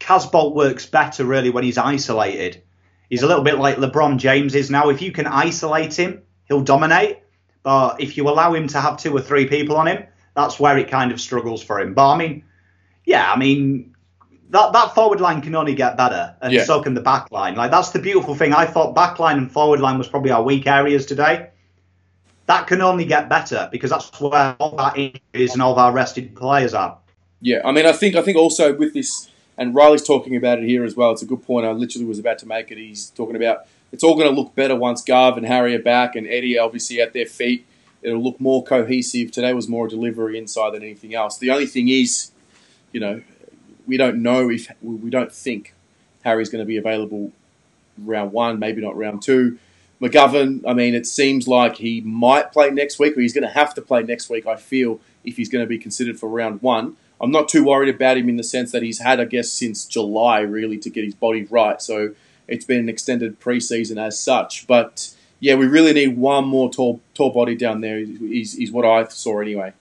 Casboult 0.00 0.54
works 0.54 0.86
better 0.86 1.22
really 1.22 1.50
when 1.50 1.64
he's 1.64 1.76
isolated. 1.76 2.62
He's 3.10 3.22
a 3.22 3.26
little 3.26 3.44
bit 3.44 3.58
like 3.58 3.76
LeBron 3.76 4.16
James 4.16 4.54
is 4.54 4.70
now. 4.70 4.88
If 4.88 5.02
you 5.02 5.12
can 5.12 5.26
isolate 5.26 5.98
him, 5.98 6.22
he'll 6.46 6.62
dominate. 6.62 7.18
But 7.62 8.00
if 8.00 8.16
you 8.16 8.26
allow 8.26 8.54
him 8.54 8.68
to 8.68 8.80
have 8.80 8.96
two 8.96 9.14
or 9.14 9.20
three 9.20 9.46
people 9.48 9.76
on 9.76 9.86
him, 9.86 10.04
that's 10.34 10.58
where 10.58 10.78
it 10.78 10.88
kind 10.88 11.12
of 11.12 11.20
struggles 11.20 11.62
for 11.62 11.78
him. 11.78 11.92
But 11.92 12.08
I 12.08 12.16
mean, 12.16 12.44
yeah, 13.04 13.30
I 13.30 13.36
mean, 13.36 13.94
that 14.48 14.72
that 14.72 14.94
forward 14.94 15.20
line 15.20 15.42
can 15.42 15.54
only 15.54 15.74
get 15.74 15.98
better, 15.98 16.34
and 16.40 16.54
yeah. 16.54 16.64
so 16.64 16.80
can 16.80 16.94
the 16.94 17.02
back 17.02 17.30
line. 17.30 17.54
Like 17.54 17.70
that's 17.70 17.90
the 17.90 17.98
beautiful 17.98 18.34
thing. 18.34 18.54
I 18.54 18.64
thought 18.64 18.94
back 18.94 19.18
line 19.18 19.36
and 19.36 19.52
forward 19.52 19.80
line 19.80 19.98
was 19.98 20.08
probably 20.08 20.30
our 20.30 20.42
weak 20.42 20.66
areas 20.66 21.04
today. 21.04 21.50
That 22.46 22.66
can 22.66 22.82
only 22.82 23.04
get 23.04 23.28
better 23.28 23.68
because 23.72 23.90
that's 23.90 24.20
where 24.20 24.56
all 24.58 24.78
our 24.78 24.94
injuries 24.96 25.54
and 25.54 25.62
all 25.62 25.72
of 25.72 25.78
our 25.78 25.92
rested 25.92 26.34
players 26.36 26.74
are. 26.74 26.98
Yeah, 27.40 27.60
I 27.64 27.72
mean, 27.72 27.86
I 27.86 27.92
think 27.92 28.16
I 28.16 28.22
think 28.22 28.36
also 28.36 28.74
with 28.74 28.94
this, 28.94 29.30
and 29.56 29.74
Riley's 29.74 30.02
talking 30.02 30.36
about 30.36 30.58
it 30.58 30.64
here 30.64 30.84
as 30.84 30.94
well. 30.96 31.12
It's 31.12 31.22
a 31.22 31.26
good 31.26 31.42
point. 31.42 31.66
I 31.66 31.72
literally 31.72 32.06
was 32.06 32.18
about 32.18 32.38
to 32.40 32.46
make 32.46 32.70
it. 32.70 32.78
He's 32.78 33.10
talking 33.10 33.36
about 33.36 33.66
it's 33.92 34.04
all 34.04 34.14
going 34.14 34.28
to 34.28 34.34
look 34.34 34.54
better 34.54 34.76
once 34.76 35.02
Gav 35.02 35.36
and 35.36 35.46
Harry 35.46 35.74
are 35.74 35.82
back, 35.82 36.16
and 36.16 36.26
Eddie 36.26 36.58
obviously 36.58 37.00
at 37.00 37.12
their 37.12 37.26
feet 37.26 37.66
it'll 38.04 38.22
look 38.22 38.40
more 38.40 38.62
cohesive. 38.62 39.32
Today 39.32 39.52
was 39.52 39.68
more 39.68 39.86
a 39.86 39.88
delivery 39.88 40.38
inside 40.38 40.74
than 40.74 40.82
anything 40.82 41.14
else. 41.14 41.38
The 41.38 41.50
only 41.50 41.66
thing 41.66 41.88
is, 41.88 42.30
you 42.92 43.00
know, 43.00 43.22
we 43.86 43.96
don't 43.96 44.22
know 44.22 44.50
if 44.50 44.70
we 44.82 45.10
don't 45.10 45.32
think 45.32 45.74
Harry's 46.22 46.50
going 46.50 46.62
to 46.62 46.66
be 46.66 46.76
available 46.76 47.32
round 47.98 48.32
one, 48.32 48.58
maybe 48.58 48.80
not 48.80 48.96
round 48.96 49.22
two. 49.22 49.58
McGovern, 50.00 50.62
I 50.66 50.74
mean, 50.74 50.94
it 50.94 51.06
seems 51.06 51.48
like 51.48 51.76
he 51.76 52.00
might 52.02 52.52
play 52.52 52.70
next 52.70 52.98
week, 52.98 53.16
or 53.16 53.20
he's 53.20 53.32
going 53.32 53.46
to 53.46 53.54
have 53.54 53.74
to 53.74 53.82
play 53.82 54.02
next 54.02 54.28
week. 54.28 54.46
I 54.46 54.56
feel 54.56 55.00
if 55.24 55.36
he's 55.36 55.48
going 55.48 55.64
to 55.64 55.68
be 55.68 55.78
considered 55.78 56.18
for 56.18 56.28
round 56.28 56.62
one. 56.62 56.96
I'm 57.20 57.30
not 57.30 57.48
too 57.48 57.64
worried 57.64 57.94
about 57.94 58.18
him 58.18 58.28
in 58.28 58.36
the 58.36 58.42
sense 58.42 58.72
that 58.72 58.82
he's 58.82 59.00
had, 59.00 59.20
I 59.20 59.24
guess, 59.24 59.50
since 59.50 59.86
July 59.86 60.40
really 60.40 60.78
to 60.78 60.90
get 60.90 61.04
his 61.04 61.14
body 61.14 61.44
right. 61.44 61.80
So 61.80 62.14
it's 62.48 62.64
been 62.64 62.80
an 62.80 62.88
extended 62.88 63.40
preseason 63.40 63.96
as 63.96 64.18
such, 64.18 64.66
but 64.66 65.14
yeah, 65.40 65.54
we 65.54 65.66
really 65.66 65.92
need 65.92 66.16
one 66.16 66.46
more 66.46 66.70
tall 66.70 67.00
tall 67.14 67.30
body 67.30 67.54
down 67.54 67.80
there. 67.80 67.98
Is 67.98 68.54
is 68.54 68.72
what 68.72 68.84
I 68.84 69.06
saw 69.08 69.40
anyway. 69.40 69.72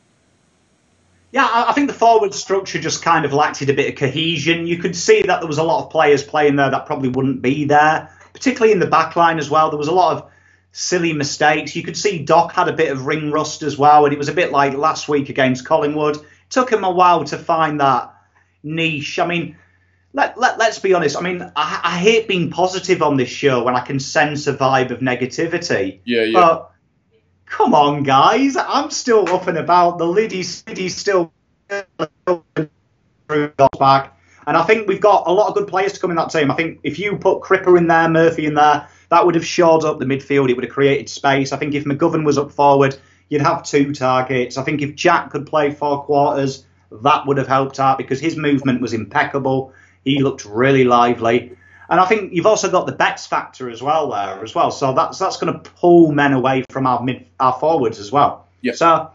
Yeah, 1.31 1.47
I 1.51 1.73
think 1.73 1.87
the 1.87 1.95
forward 1.95 2.33
structure 2.33 2.79
just 2.79 3.01
kind 3.01 3.25
of 3.25 3.33
lacked 3.33 3.61
a 3.61 3.73
bit 3.73 3.89
of 3.89 3.95
cohesion. 3.95 4.67
You 4.67 4.77
could 4.77 4.95
see 4.95 5.23
that 5.23 5.39
there 5.39 5.47
was 5.47 5.57
a 5.57 5.63
lot 5.63 5.83
of 5.83 5.89
players 5.89 6.21
playing 6.21 6.57
there 6.57 6.69
that 6.69 6.85
probably 6.85 7.09
wouldn't 7.09 7.41
be 7.41 7.65
there, 7.65 8.11
particularly 8.33 8.73
in 8.73 8.79
the 8.79 8.87
back 8.87 9.15
line 9.15 9.39
as 9.39 9.49
well. 9.49 9.69
There 9.69 9.79
was 9.79 9.87
a 9.87 9.93
lot 9.93 10.17
of 10.17 10.31
silly 10.71 11.13
mistakes. 11.13 11.75
You 11.75 11.83
could 11.83 11.97
see 11.97 12.23
Doc 12.23 12.51
had 12.51 12.67
a 12.67 12.73
bit 12.73 12.91
of 12.91 13.05
ring 13.05 13.31
rust 13.31 13.63
as 13.63 13.77
well, 13.77 14.05
and 14.05 14.13
it 14.13 14.17
was 14.17 14.29
a 14.29 14.33
bit 14.33 14.51
like 14.51 14.73
last 14.73 15.07
week 15.07 15.29
against 15.29 15.65
Collingwood. 15.65 16.17
It 16.17 16.23
took 16.49 16.71
him 16.71 16.83
a 16.83 16.91
while 16.91 17.23
to 17.25 17.37
find 17.37 17.79
that 17.79 18.13
niche. 18.63 19.19
I 19.19 19.27
mean, 19.27 19.55
let, 20.13 20.37
let, 20.37 20.57
let's 20.57 20.79
be 20.79 20.93
honest. 20.93 21.17
I 21.17 21.21
mean, 21.21 21.41
I, 21.55 21.81
I, 21.83 21.97
hate 21.97 22.27
being 22.27 22.49
positive 22.49 23.01
on 23.01 23.17
this 23.17 23.29
show 23.29 23.63
when 23.63 23.75
I 23.75 23.81
can 23.81 23.99
sense 23.99 24.47
a 24.47 24.53
vibe 24.53 24.91
of 24.91 24.99
negativity. 24.99 25.99
Yeah, 26.05 26.23
yeah. 26.23 26.39
But 26.39 26.71
come 27.45 27.73
on, 27.73 28.03
guys. 28.03 28.55
I'm 28.55 28.91
still 28.91 29.27
up 29.29 29.47
and 29.47 29.57
about. 29.57 29.97
The 29.97 30.05
lid 30.05 30.33
is, 30.33 30.63
still 30.95 31.33
back. 33.79 34.17
And 34.45 34.57
I 34.57 34.63
think 34.63 34.87
we've 34.87 35.01
got 35.01 35.27
a 35.27 35.31
lot 35.31 35.47
of 35.47 35.55
good 35.55 35.67
players 35.67 35.93
to 35.93 35.99
come 35.99 36.09
in 36.09 36.17
that 36.17 36.29
team. 36.29 36.51
I 36.51 36.55
think 36.55 36.79
if 36.83 36.99
you 36.99 37.17
put 37.17 37.41
Cripper 37.41 37.77
in 37.77 37.87
there, 37.87 38.09
Murphy 38.09 38.45
in 38.45 38.55
there, 38.55 38.87
that 39.09 39.25
would 39.25 39.35
have 39.35 39.45
shored 39.45 39.83
up 39.83 39.99
the 39.99 40.05
midfield. 40.05 40.49
It 40.49 40.55
would 40.55 40.65
have 40.65 40.73
created 40.73 41.09
space. 41.09 41.51
I 41.51 41.57
think 41.57 41.73
if 41.75 41.85
McGovern 41.85 42.25
was 42.25 42.37
up 42.37 42.51
forward, 42.51 42.97
you'd 43.29 43.41
have 43.41 43.63
two 43.63 43.93
targets. 43.93 44.57
I 44.57 44.63
think 44.63 44.81
if 44.81 44.95
Jack 44.95 45.29
could 45.31 45.45
play 45.45 45.71
four 45.71 46.03
quarters, 46.03 46.65
that 46.91 47.25
would 47.25 47.37
have 47.37 47.47
helped 47.47 47.79
out 47.79 47.97
because 47.97 48.19
his 48.19 48.35
movement 48.35 48.81
was 48.81 48.93
impeccable. 48.93 49.73
He 50.03 50.21
looked 50.21 50.45
really 50.45 50.83
lively. 50.83 51.55
And 51.89 51.99
I 51.99 52.05
think 52.05 52.33
you've 52.33 52.45
also 52.45 52.71
got 52.71 52.85
the 52.85 52.91
Betts 52.91 53.27
factor 53.27 53.69
as 53.69 53.81
well 53.81 54.09
there 54.11 54.43
as 54.43 54.55
well. 54.55 54.71
So 54.71 54.93
that's 54.93 55.19
that's 55.19 55.37
going 55.37 55.53
to 55.53 55.69
pull 55.71 56.11
men 56.11 56.33
away 56.33 56.63
from 56.69 56.87
our 56.87 57.03
mid 57.03 57.27
our 57.39 57.53
forwards 57.53 57.99
as 57.99 58.11
well. 58.11 58.47
Yeah. 58.61 58.73
So 58.73 59.11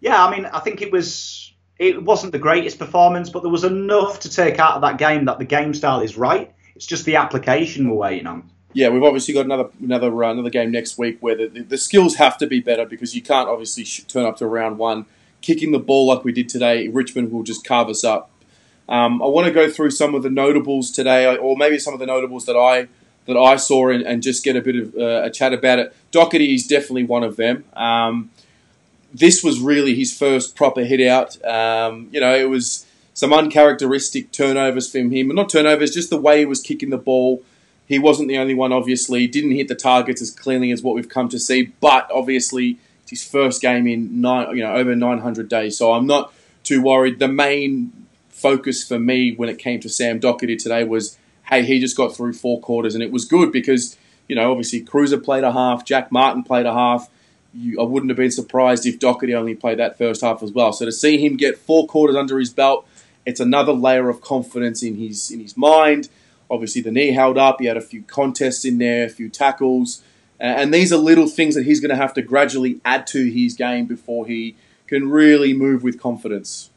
yeah, 0.00 0.24
I 0.24 0.30
mean, 0.30 0.46
I 0.46 0.60
think 0.60 0.82
it 0.82 0.92
was 0.92 1.53
it 1.84 2.02
wasn't 2.02 2.32
the 2.32 2.38
greatest 2.38 2.78
performance, 2.78 3.30
but 3.30 3.42
there 3.42 3.50
was 3.50 3.64
enough 3.64 4.20
to 4.20 4.30
take 4.30 4.58
out 4.58 4.76
of 4.76 4.82
that 4.82 4.98
game 4.98 5.26
that 5.26 5.38
the 5.38 5.44
game 5.44 5.74
style 5.74 6.00
is 6.00 6.16
right. 6.16 6.52
It's 6.74 6.86
just 6.86 7.04
the 7.04 7.16
application 7.16 7.88
we're 7.88 7.96
waiting 7.96 8.26
on. 8.26 8.50
Yeah, 8.72 8.88
we've 8.88 9.04
obviously 9.04 9.34
got 9.34 9.44
another 9.44 9.68
another 9.80 10.24
uh, 10.24 10.32
another 10.32 10.50
game 10.50 10.72
next 10.72 10.98
week 10.98 11.18
where 11.20 11.36
the, 11.36 11.46
the 11.46 11.78
skills 11.78 12.16
have 12.16 12.36
to 12.38 12.46
be 12.46 12.60
better 12.60 12.84
because 12.84 13.14
you 13.14 13.22
can't 13.22 13.48
obviously 13.48 13.84
turn 14.08 14.24
up 14.24 14.36
to 14.38 14.46
round 14.46 14.78
one 14.78 15.06
kicking 15.42 15.72
the 15.72 15.78
ball 15.78 16.06
like 16.06 16.24
we 16.24 16.32
did 16.32 16.48
today. 16.48 16.88
Richmond 16.88 17.30
will 17.30 17.42
just 17.42 17.64
carve 17.64 17.88
us 17.88 18.02
up. 18.02 18.30
Um, 18.88 19.22
I 19.22 19.26
want 19.26 19.46
to 19.46 19.52
go 19.52 19.70
through 19.70 19.90
some 19.90 20.14
of 20.14 20.22
the 20.22 20.30
notables 20.30 20.90
today, 20.90 21.36
or 21.36 21.56
maybe 21.56 21.78
some 21.78 21.94
of 21.94 22.00
the 22.00 22.06
notables 22.06 22.46
that 22.46 22.56
I 22.56 22.88
that 23.26 23.36
I 23.36 23.56
saw, 23.56 23.90
and, 23.90 24.02
and 24.02 24.22
just 24.22 24.42
get 24.44 24.56
a 24.56 24.60
bit 24.60 24.76
of 24.76 24.94
uh, 24.96 25.22
a 25.24 25.30
chat 25.30 25.52
about 25.52 25.78
it. 25.78 25.94
Docherty 26.12 26.54
is 26.54 26.66
definitely 26.66 27.04
one 27.04 27.22
of 27.22 27.36
them. 27.36 27.64
Um, 27.74 28.30
this 29.14 29.44
was 29.44 29.60
really 29.60 29.94
his 29.94 30.16
first 30.16 30.56
proper 30.56 30.82
hit 30.82 31.00
out. 31.06 31.42
Um, 31.44 32.08
you 32.10 32.20
know, 32.20 32.34
it 32.34 32.50
was 32.50 32.84
some 33.14 33.32
uncharacteristic 33.32 34.32
turnovers 34.32 34.90
from 34.90 35.12
him. 35.12 35.28
Not 35.28 35.48
turnovers, 35.48 35.92
just 35.92 36.10
the 36.10 36.20
way 36.20 36.40
he 36.40 36.44
was 36.44 36.60
kicking 36.60 36.90
the 36.90 36.98
ball. 36.98 37.42
He 37.86 37.98
wasn't 37.98 38.28
the 38.28 38.38
only 38.38 38.54
one, 38.54 38.72
obviously. 38.72 39.26
Didn't 39.26 39.52
hit 39.52 39.68
the 39.68 39.74
targets 39.74 40.20
as 40.20 40.30
cleanly 40.30 40.72
as 40.72 40.82
what 40.82 40.94
we've 40.94 41.08
come 41.08 41.28
to 41.28 41.38
see, 41.38 41.72
but 41.80 42.10
obviously 42.12 42.78
it's 43.02 43.10
his 43.10 43.24
first 43.24 43.62
game 43.62 43.86
in 43.86 44.20
nine, 44.20 44.56
you 44.56 44.64
know, 44.64 44.74
over 44.74 44.96
900 44.96 45.48
days. 45.48 45.78
So 45.78 45.92
I'm 45.92 46.06
not 46.06 46.32
too 46.64 46.82
worried. 46.82 47.20
The 47.20 47.28
main 47.28 47.92
focus 48.30 48.86
for 48.86 48.98
me 48.98 49.34
when 49.34 49.48
it 49.48 49.58
came 49.58 49.80
to 49.80 49.88
Sam 49.88 50.18
Docherty 50.18 50.60
today 50.60 50.82
was, 50.82 51.16
hey, 51.50 51.62
he 51.62 51.78
just 51.78 51.96
got 51.96 52.16
through 52.16 52.32
four 52.32 52.60
quarters, 52.60 52.94
and 52.94 53.02
it 53.02 53.12
was 53.12 53.26
good 53.26 53.52
because 53.52 53.96
you 54.28 54.34
know, 54.34 54.50
obviously 54.50 54.82
Kreuzer 54.82 55.22
played 55.22 55.44
a 55.44 55.52
half, 55.52 55.84
Jack 55.84 56.10
Martin 56.10 56.42
played 56.42 56.66
a 56.66 56.72
half 56.72 57.08
you, 57.54 57.80
I 57.80 57.84
wouldn't 57.84 58.10
have 58.10 58.16
been 58.16 58.30
surprised 58.30 58.86
if 58.86 58.98
Docherty 58.98 59.34
only 59.34 59.54
played 59.54 59.78
that 59.78 59.96
first 59.96 60.20
half 60.22 60.42
as 60.42 60.52
well. 60.52 60.72
So 60.72 60.84
to 60.84 60.92
see 60.92 61.18
him 61.18 61.36
get 61.36 61.56
four 61.56 61.86
quarters 61.86 62.16
under 62.16 62.38
his 62.38 62.50
belt, 62.50 62.86
it's 63.24 63.40
another 63.40 63.72
layer 63.72 64.08
of 64.08 64.20
confidence 64.20 64.82
in 64.82 64.96
his 64.96 65.30
in 65.30 65.40
his 65.40 65.56
mind. 65.56 66.08
Obviously, 66.50 66.82
the 66.82 66.90
knee 66.90 67.12
held 67.12 67.38
up. 67.38 67.60
He 67.60 67.66
had 67.66 67.76
a 67.76 67.82
few 67.82 68.02
contests 68.02 68.64
in 68.64 68.78
there, 68.78 69.06
a 69.06 69.08
few 69.08 69.28
tackles, 69.28 70.02
and 70.38 70.74
these 70.74 70.92
are 70.92 70.98
little 70.98 71.26
things 71.26 71.54
that 71.54 71.64
he's 71.64 71.80
going 71.80 71.90
to 71.90 71.96
have 71.96 72.12
to 72.14 72.22
gradually 72.22 72.80
add 72.84 73.06
to 73.08 73.30
his 73.30 73.54
game 73.54 73.86
before 73.86 74.26
he 74.26 74.56
can 74.86 75.10
really 75.10 75.54
move 75.54 75.82
with 75.82 75.98
confidence. 75.98 76.70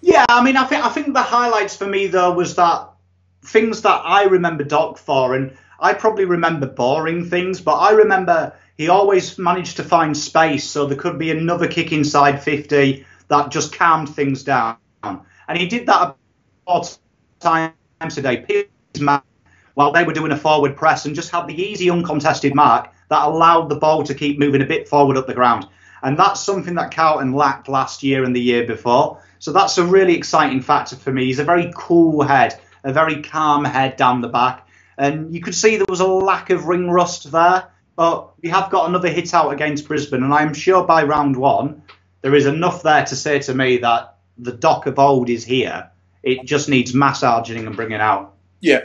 Yeah, 0.00 0.24
I 0.28 0.44
mean, 0.44 0.56
I 0.56 0.64
think 0.64 0.84
I 0.84 0.90
think 0.90 1.12
the 1.12 1.22
highlights 1.22 1.76
for 1.76 1.86
me 1.86 2.06
though 2.06 2.32
was 2.32 2.54
that 2.56 2.88
things 3.42 3.82
that 3.82 4.02
I 4.04 4.24
remember 4.24 4.62
Doc 4.62 4.98
for, 4.98 5.34
and 5.34 5.56
I 5.80 5.94
probably 5.94 6.24
remember 6.24 6.66
boring 6.66 7.28
things, 7.28 7.60
but 7.60 7.74
I 7.74 7.92
remember 7.92 8.52
he 8.76 8.88
always 8.88 9.38
managed 9.38 9.76
to 9.76 9.84
find 9.84 10.16
space, 10.16 10.64
so 10.68 10.86
there 10.86 10.98
could 10.98 11.18
be 11.18 11.30
another 11.30 11.66
kick 11.66 11.92
inside 11.92 12.42
50 12.42 13.06
that 13.28 13.50
just 13.50 13.74
calmed 13.74 14.08
things 14.08 14.42
down. 14.44 14.76
And 15.02 15.56
he 15.56 15.66
did 15.66 15.86
that 15.86 16.16
four 16.66 16.82
times 17.40 17.74
today. 18.10 18.66
While 19.74 19.92
they 19.92 20.04
were 20.04 20.12
doing 20.12 20.32
a 20.32 20.36
forward 20.36 20.76
press 20.76 21.04
and 21.04 21.14
just 21.14 21.30
had 21.30 21.46
the 21.46 21.60
easy 21.60 21.90
uncontested 21.90 22.54
mark 22.54 22.90
that 23.08 23.26
allowed 23.26 23.68
the 23.68 23.76
ball 23.76 24.02
to 24.04 24.14
keep 24.14 24.38
moving 24.38 24.62
a 24.62 24.66
bit 24.66 24.88
forward 24.88 25.16
up 25.16 25.26
the 25.26 25.34
ground. 25.34 25.66
And 26.02 26.18
that's 26.18 26.40
something 26.40 26.74
that 26.74 26.94
Carlton 26.94 27.32
lacked 27.32 27.68
last 27.68 28.02
year 28.02 28.24
and 28.24 28.34
the 28.34 28.40
year 28.40 28.66
before. 28.66 29.22
So 29.38 29.52
that's 29.52 29.78
a 29.78 29.84
really 29.84 30.16
exciting 30.16 30.60
factor 30.60 30.96
for 30.96 31.12
me. 31.12 31.26
He's 31.26 31.38
a 31.38 31.44
very 31.44 31.72
cool 31.74 32.22
head, 32.22 32.58
a 32.84 32.92
very 32.92 33.22
calm 33.22 33.64
head 33.64 33.96
down 33.96 34.20
the 34.20 34.28
back. 34.28 34.66
And 34.98 35.34
you 35.34 35.40
could 35.40 35.54
see 35.54 35.76
there 35.76 35.86
was 35.88 36.00
a 36.00 36.06
lack 36.06 36.50
of 36.50 36.66
ring 36.66 36.90
rust 36.90 37.30
there. 37.30 37.68
But 37.96 38.30
we 38.42 38.50
have 38.50 38.70
got 38.70 38.88
another 38.88 39.08
hit 39.08 39.32
out 39.34 39.52
against 39.52 39.88
Brisbane, 39.88 40.22
and 40.22 40.32
I'm 40.32 40.54
sure 40.54 40.84
by 40.84 41.02
round 41.02 41.36
one, 41.36 41.82
there 42.20 42.34
is 42.34 42.46
enough 42.46 42.82
there 42.82 43.04
to 43.04 43.16
say 43.16 43.38
to 43.40 43.54
me 43.54 43.78
that 43.78 44.16
the 44.38 44.52
dock 44.52 44.86
of 44.86 44.98
old 44.98 45.30
is 45.30 45.44
here. 45.44 45.90
It 46.22 46.44
just 46.44 46.68
needs 46.68 46.92
massaging 46.94 47.66
and 47.66 47.74
bringing 47.74 48.00
out. 48.00 48.34
Yeah. 48.60 48.82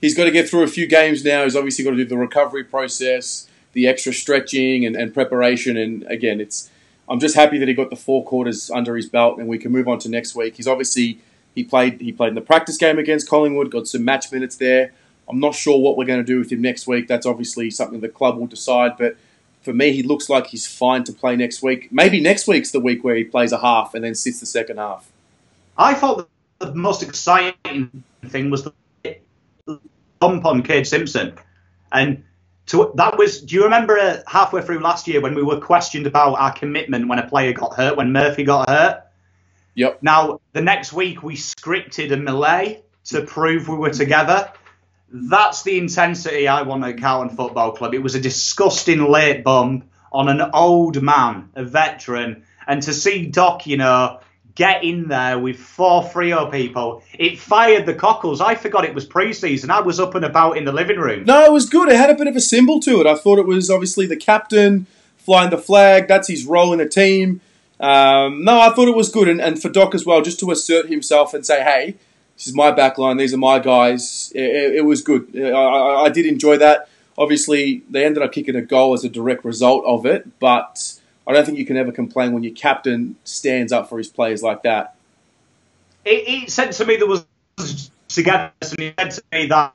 He's 0.00 0.16
got 0.16 0.24
to 0.24 0.30
get 0.30 0.48
through 0.48 0.62
a 0.62 0.68
few 0.68 0.86
games 0.86 1.24
now. 1.24 1.44
He's 1.44 1.56
obviously 1.56 1.84
got 1.84 1.92
to 1.92 1.96
do 1.96 2.04
the 2.04 2.16
recovery 2.16 2.64
process, 2.64 3.48
the 3.72 3.86
extra 3.86 4.12
stretching 4.12 4.84
and, 4.84 4.94
and 4.94 5.14
preparation. 5.14 5.76
And 5.76 6.04
again, 6.04 6.40
it's 6.40 6.70
I'm 7.08 7.20
just 7.20 7.34
happy 7.34 7.58
that 7.58 7.68
he 7.68 7.74
got 7.74 7.90
the 7.90 7.96
four 7.96 8.24
quarters 8.24 8.70
under 8.70 8.96
his 8.96 9.08
belt 9.08 9.38
and 9.38 9.48
we 9.48 9.58
can 9.58 9.72
move 9.72 9.88
on 9.88 9.98
to 10.00 10.08
next 10.08 10.34
week. 10.34 10.56
He's 10.56 10.68
obviously 10.68 11.18
he 11.54 11.64
played 11.64 12.00
he 12.00 12.12
played 12.12 12.30
in 12.30 12.34
the 12.34 12.40
practice 12.40 12.76
game 12.76 12.98
against 12.98 13.28
Collingwood, 13.28 13.70
got 13.70 13.86
some 13.86 14.04
match 14.04 14.30
minutes 14.32 14.56
there. 14.56 14.92
I'm 15.28 15.40
not 15.40 15.54
sure 15.54 15.78
what 15.78 15.96
we're 15.96 16.04
going 16.06 16.20
to 16.20 16.24
do 16.24 16.38
with 16.38 16.50
him 16.50 16.60
next 16.60 16.86
week. 16.86 17.08
That's 17.08 17.26
obviously 17.26 17.70
something 17.70 18.00
the 18.00 18.08
club 18.08 18.38
will 18.38 18.46
decide. 18.46 18.92
But 18.98 19.16
for 19.62 19.72
me, 19.72 19.92
he 19.92 20.02
looks 20.02 20.28
like 20.28 20.48
he's 20.48 20.66
fine 20.66 21.04
to 21.04 21.12
play 21.12 21.36
next 21.36 21.62
week. 21.62 21.90
Maybe 21.92 22.20
next 22.20 22.46
week's 22.46 22.72
the 22.72 22.80
week 22.80 23.04
where 23.04 23.14
he 23.14 23.24
plays 23.24 23.52
a 23.52 23.58
half 23.58 23.94
and 23.94 24.04
then 24.04 24.14
sits 24.14 24.40
the 24.40 24.46
second 24.46 24.78
half. 24.78 25.10
I 25.78 25.94
thought 25.94 26.28
the 26.58 26.74
most 26.74 27.02
exciting 27.02 28.04
thing 28.26 28.50
was 28.50 28.64
the 28.64 28.72
bump 30.18 30.44
on 30.44 30.62
Kade 30.62 30.86
Simpson, 30.86 31.34
and 31.90 32.24
to, 32.66 32.92
that 32.96 33.18
was. 33.18 33.40
Do 33.40 33.56
you 33.56 33.64
remember 33.64 33.98
uh, 33.98 34.18
halfway 34.26 34.62
through 34.62 34.80
last 34.80 35.08
year 35.08 35.20
when 35.20 35.34
we 35.34 35.42
were 35.42 35.60
questioned 35.60 36.06
about 36.06 36.34
our 36.34 36.52
commitment 36.52 37.08
when 37.08 37.18
a 37.18 37.26
player 37.26 37.52
got 37.52 37.74
hurt, 37.74 37.96
when 37.96 38.12
Murphy 38.12 38.44
got 38.44 38.68
hurt? 38.68 39.04
Yep. 39.74 40.02
Now 40.02 40.40
the 40.52 40.60
next 40.60 40.92
week 40.92 41.22
we 41.22 41.36
scripted 41.36 42.12
a 42.12 42.16
melee 42.16 42.82
to 43.04 43.22
prove 43.22 43.68
we 43.68 43.76
were 43.76 43.90
together. 43.90 44.52
That's 45.12 45.62
the 45.62 45.78
intensity 45.78 46.48
I 46.48 46.62
want 46.62 46.84
at 46.84 46.98
Carlton 46.98 47.36
Football 47.36 47.72
Club. 47.72 47.94
It 47.94 48.02
was 48.02 48.14
a 48.14 48.20
disgusting 48.20 49.04
late 49.10 49.44
bump 49.44 49.90
on 50.10 50.28
an 50.28 50.42
old 50.54 51.02
man, 51.02 51.50
a 51.54 51.64
veteran, 51.64 52.44
and 52.66 52.82
to 52.82 52.94
see 52.94 53.26
Doc, 53.26 53.66
you 53.66 53.76
know, 53.76 54.20
get 54.54 54.84
in 54.84 55.08
there 55.08 55.38
with 55.38 55.58
four 55.58 56.02
Freo 56.02 56.50
people, 56.50 57.02
it 57.18 57.38
fired 57.38 57.86
the 57.86 57.94
cockles. 57.94 58.40
I 58.40 58.54
forgot 58.54 58.84
it 58.84 58.94
was 58.94 59.04
pre-season. 59.04 59.70
I 59.70 59.80
was 59.80 60.00
up 60.00 60.14
and 60.14 60.24
about 60.24 60.56
in 60.56 60.64
the 60.64 60.72
living 60.72 60.98
room. 60.98 61.24
No, 61.24 61.44
it 61.44 61.52
was 61.52 61.68
good. 61.68 61.88
It 61.88 61.96
had 61.96 62.10
a 62.10 62.14
bit 62.14 62.26
of 62.26 62.36
a 62.36 62.40
symbol 62.40 62.80
to 62.80 63.00
it. 63.00 63.06
I 63.06 63.14
thought 63.14 63.38
it 63.38 63.46
was 63.46 63.70
obviously 63.70 64.06
the 64.06 64.16
captain 64.16 64.86
flying 65.18 65.50
the 65.50 65.58
flag. 65.58 66.08
That's 66.08 66.28
his 66.28 66.46
role 66.46 66.72
in 66.72 66.78
the 66.78 66.88
team. 66.88 67.40
Um, 67.80 68.44
no, 68.44 68.60
I 68.60 68.70
thought 68.70 68.88
it 68.88 68.94
was 68.94 69.08
good, 69.08 69.28
and, 69.28 69.40
and 69.40 69.60
for 69.60 69.68
Doc 69.68 69.94
as 69.94 70.06
well, 70.06 70.22
just 70.22 70.38
to 70.40 70.50
assert 70.50 70.88
himself 70.88 71.34
and 71.34 71.44
say, 71.44 71.64
"Hey, 71.64 71.96
this 72.36 72.46
is 72.48 72.54
my 72.54 72.72
backline. 72.72 73.18
These 73.18 73.34
are 73.34 73.38
my 73.38 73.58
guys. 73.58 74.32
It, 74.34 74.76
it 74.76 74.84
was 74.84 75.02
good. 75.02 75.28
I, 75.36 76.04
I, 76.04 76.08
did 76.08 76.26
enjoy 76.26 76.58
that. 76.58 76.88
Obviously, 77.16 77.82
they 77.90 78.04
ended 78.04 78.22
up 78.22 78.32
kicking 78.32 78.56
a 78.56 78.62
goal 78.62 78.94
as 78.94 79.04
a 79.04 79.08
direct 79.08 79.44
result 79.44 79.84
of 79.86 80.06
it, 80.06 80.38
but 80.38 80.98
I 81.26 81.32
don't 81.32 81.44
think 81.44 81.58
you 81.58 81.66
can 81.66 81.76
ever 81.76 81.92
complain 81.92 82.32
when 82.32 82.42
your 82.42 82.54
captain 82.54 83.16
stands 83.24 83.72
up 83.72 83.88
for 83.88 83.98
his 83.98 84.08
players 84.08 84.42
like 84.42 84.62
that. 84.62 84.96
He, 86.04 86.48
said 86.48 86.72
to 86.72 86.84
me 86.84 86.96
there 86.96 87.06
was 87.06 87.24
together, 88.08 88.50
and 88.60 88.80
he 88.80 88.94
said 88.98 89.10
to 89.10 89.22
me 89.32 89.46
that 89.46 89.74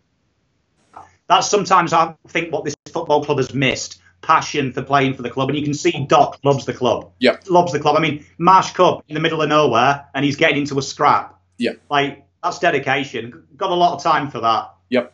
that's 1.28 1.50
sometimes 1.50 1.94
I 1.94 2.16
think 2.28 2.52
what 2.52 2.66
this 2.66 2.76
football 2.92 3.24
club 3.24 3.38
has 3.38 3.54
missed 3.54 4.02
passion 4.22 4.74
for 4.74 4.82
playing 4.82 5.14
for 5.14 5.22
the 5.22 5.30
club, 5.30 5.50
and 5.50 5.58
you 5.58 5.64
can 5.64 5.74
see 5.74 6.06
Doc 6.06 6.40
loves 6.44 6.66
the 6.66 6.74
club. 6.74 7.12
Yeah, 7.20 7.38
loves 7.50 7.72
the 7.72 7.80
club. 7.80 7.96
I 7.96 8.02
mean, 8.02 8.26
Marsh 8.38 8.72
Cup 8.72 9.06
in 9.08 9.14
the 9.14 9.22
middle 9.22 9.42
of 9.42 9.48
nowhere, 9.48 10.06
and 10.14 10.26
he's 10.26 10.36
getting 10.36 10.58
into 10.58 10.78
a 10.78 10.82
scrap. 10.82 11.40
Yeah, 11.58 11.74
like 11.90 12.27
that's 12.48 12.60
dedication. 12.60 13.44
Got 13.58 13.72
a 13.72 13.76
lot 13.76 13.94
of 13.94 14.04
time 14.04 14.32
for 14.32 14.40
that. 14.40 14.74
Yep. 14.90 15.14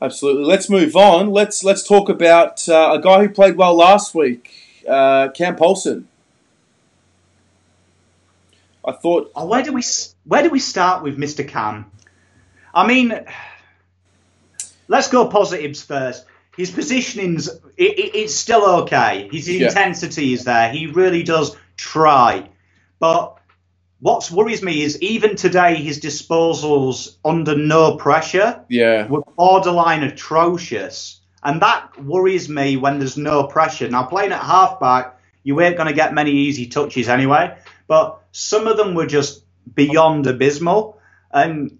Absolutely. 0.00 0.44
Let's 0.44 0.68
move 0.68 0.96
on. 0.96 1.30
Let's 1.30 1.62
let's 1.64 1.86
talk 1.86 2.08
about 2.08 2.68
uh, 2.68 2.92
a 2.94 3.00
guy 3.00 3.22
who 3.22 3.28
played 3.28 3.56
well 3.56 3.74
last 3.74 4.14
week, 4.14 4.50
uh, 4.88 5.28
Cam 5.28 5.56
Polson. 5.56 6.08
I 8.84 8.92
thought. 8.92 9.30
Oh, 9.36 9.46
where 9.46 9.62
do 9.62 9.72
we 9.72 9.82
where 10.24 10.42
do 10.42 10.50
we 10.50 10.58
start 10.58 11.02
with 11.02 11.18
Mr. 11.18 11.46
Cam? 11.46 11.90
I 12.74 12.86
mean, 12.86 13.12
let's 14.88 15.08
go 15.08 15.28
positives 15.28 15.82
first. 15.82 16.24
His 16.56 16.70
positioning's 16.70 17.48
it, 17.48 17.98
it, 17.98 18.14
it's 18.14 18.34
still 18.34 18.82
okay. 18.82 19.28
His 19.30 19.48
intensity 19.48 20.26
yeah. 20.26 20.34
is 20.34 20.44
there. 20.44 20.72
He 20.72 20.86
really 20.88 21.22
does 21.22 21.56
try, 21.76 22.48
but 22.98 23.38
what 24.02 24.28
worries 24.32 24.64
me 24.64 24.82
is 24.82 25.00
even 25.00 25.36
today 25.36 25.76
his 25.76 26.00
disposals 26.00 27.16
under 27.24 27.56
no 27.56 27.94
pressure 27.94 28.64
yeah. 28.68 29.06
were 29.06 29.22
borderline 29.36 30.02
atrocious. 30.02 31.20
And 31.44 31.62
that 31.62 32.02
worries 32.02 32.48
me 32.48 32.76
when 32.76 32.98
there's 32.98 33.16
no 33.16 33.44
pressure. 33.44 33.88
Now 33.88 34.02
playing 34.02 34.32
at 34.32 34.42
halfback, 34.42 35.20
you 35.44 35.60
ain't 35.60 35.76
going 35.76 35.86
to 35.86 35.94
get 35.94 36.14
many 36.14 36.32
easy 36.32 36.66
touches 36.66 37.08
anyway. 37.08 37.56
But 37.86 38.20
some 38.32 38.66
of 38.66 38.76
them 38.76 38.96
were 38.96 39.06
just 39.06 39.44
beyond 39.72 40.26
abysmal. 40.26 40.98
And 41.32 41.78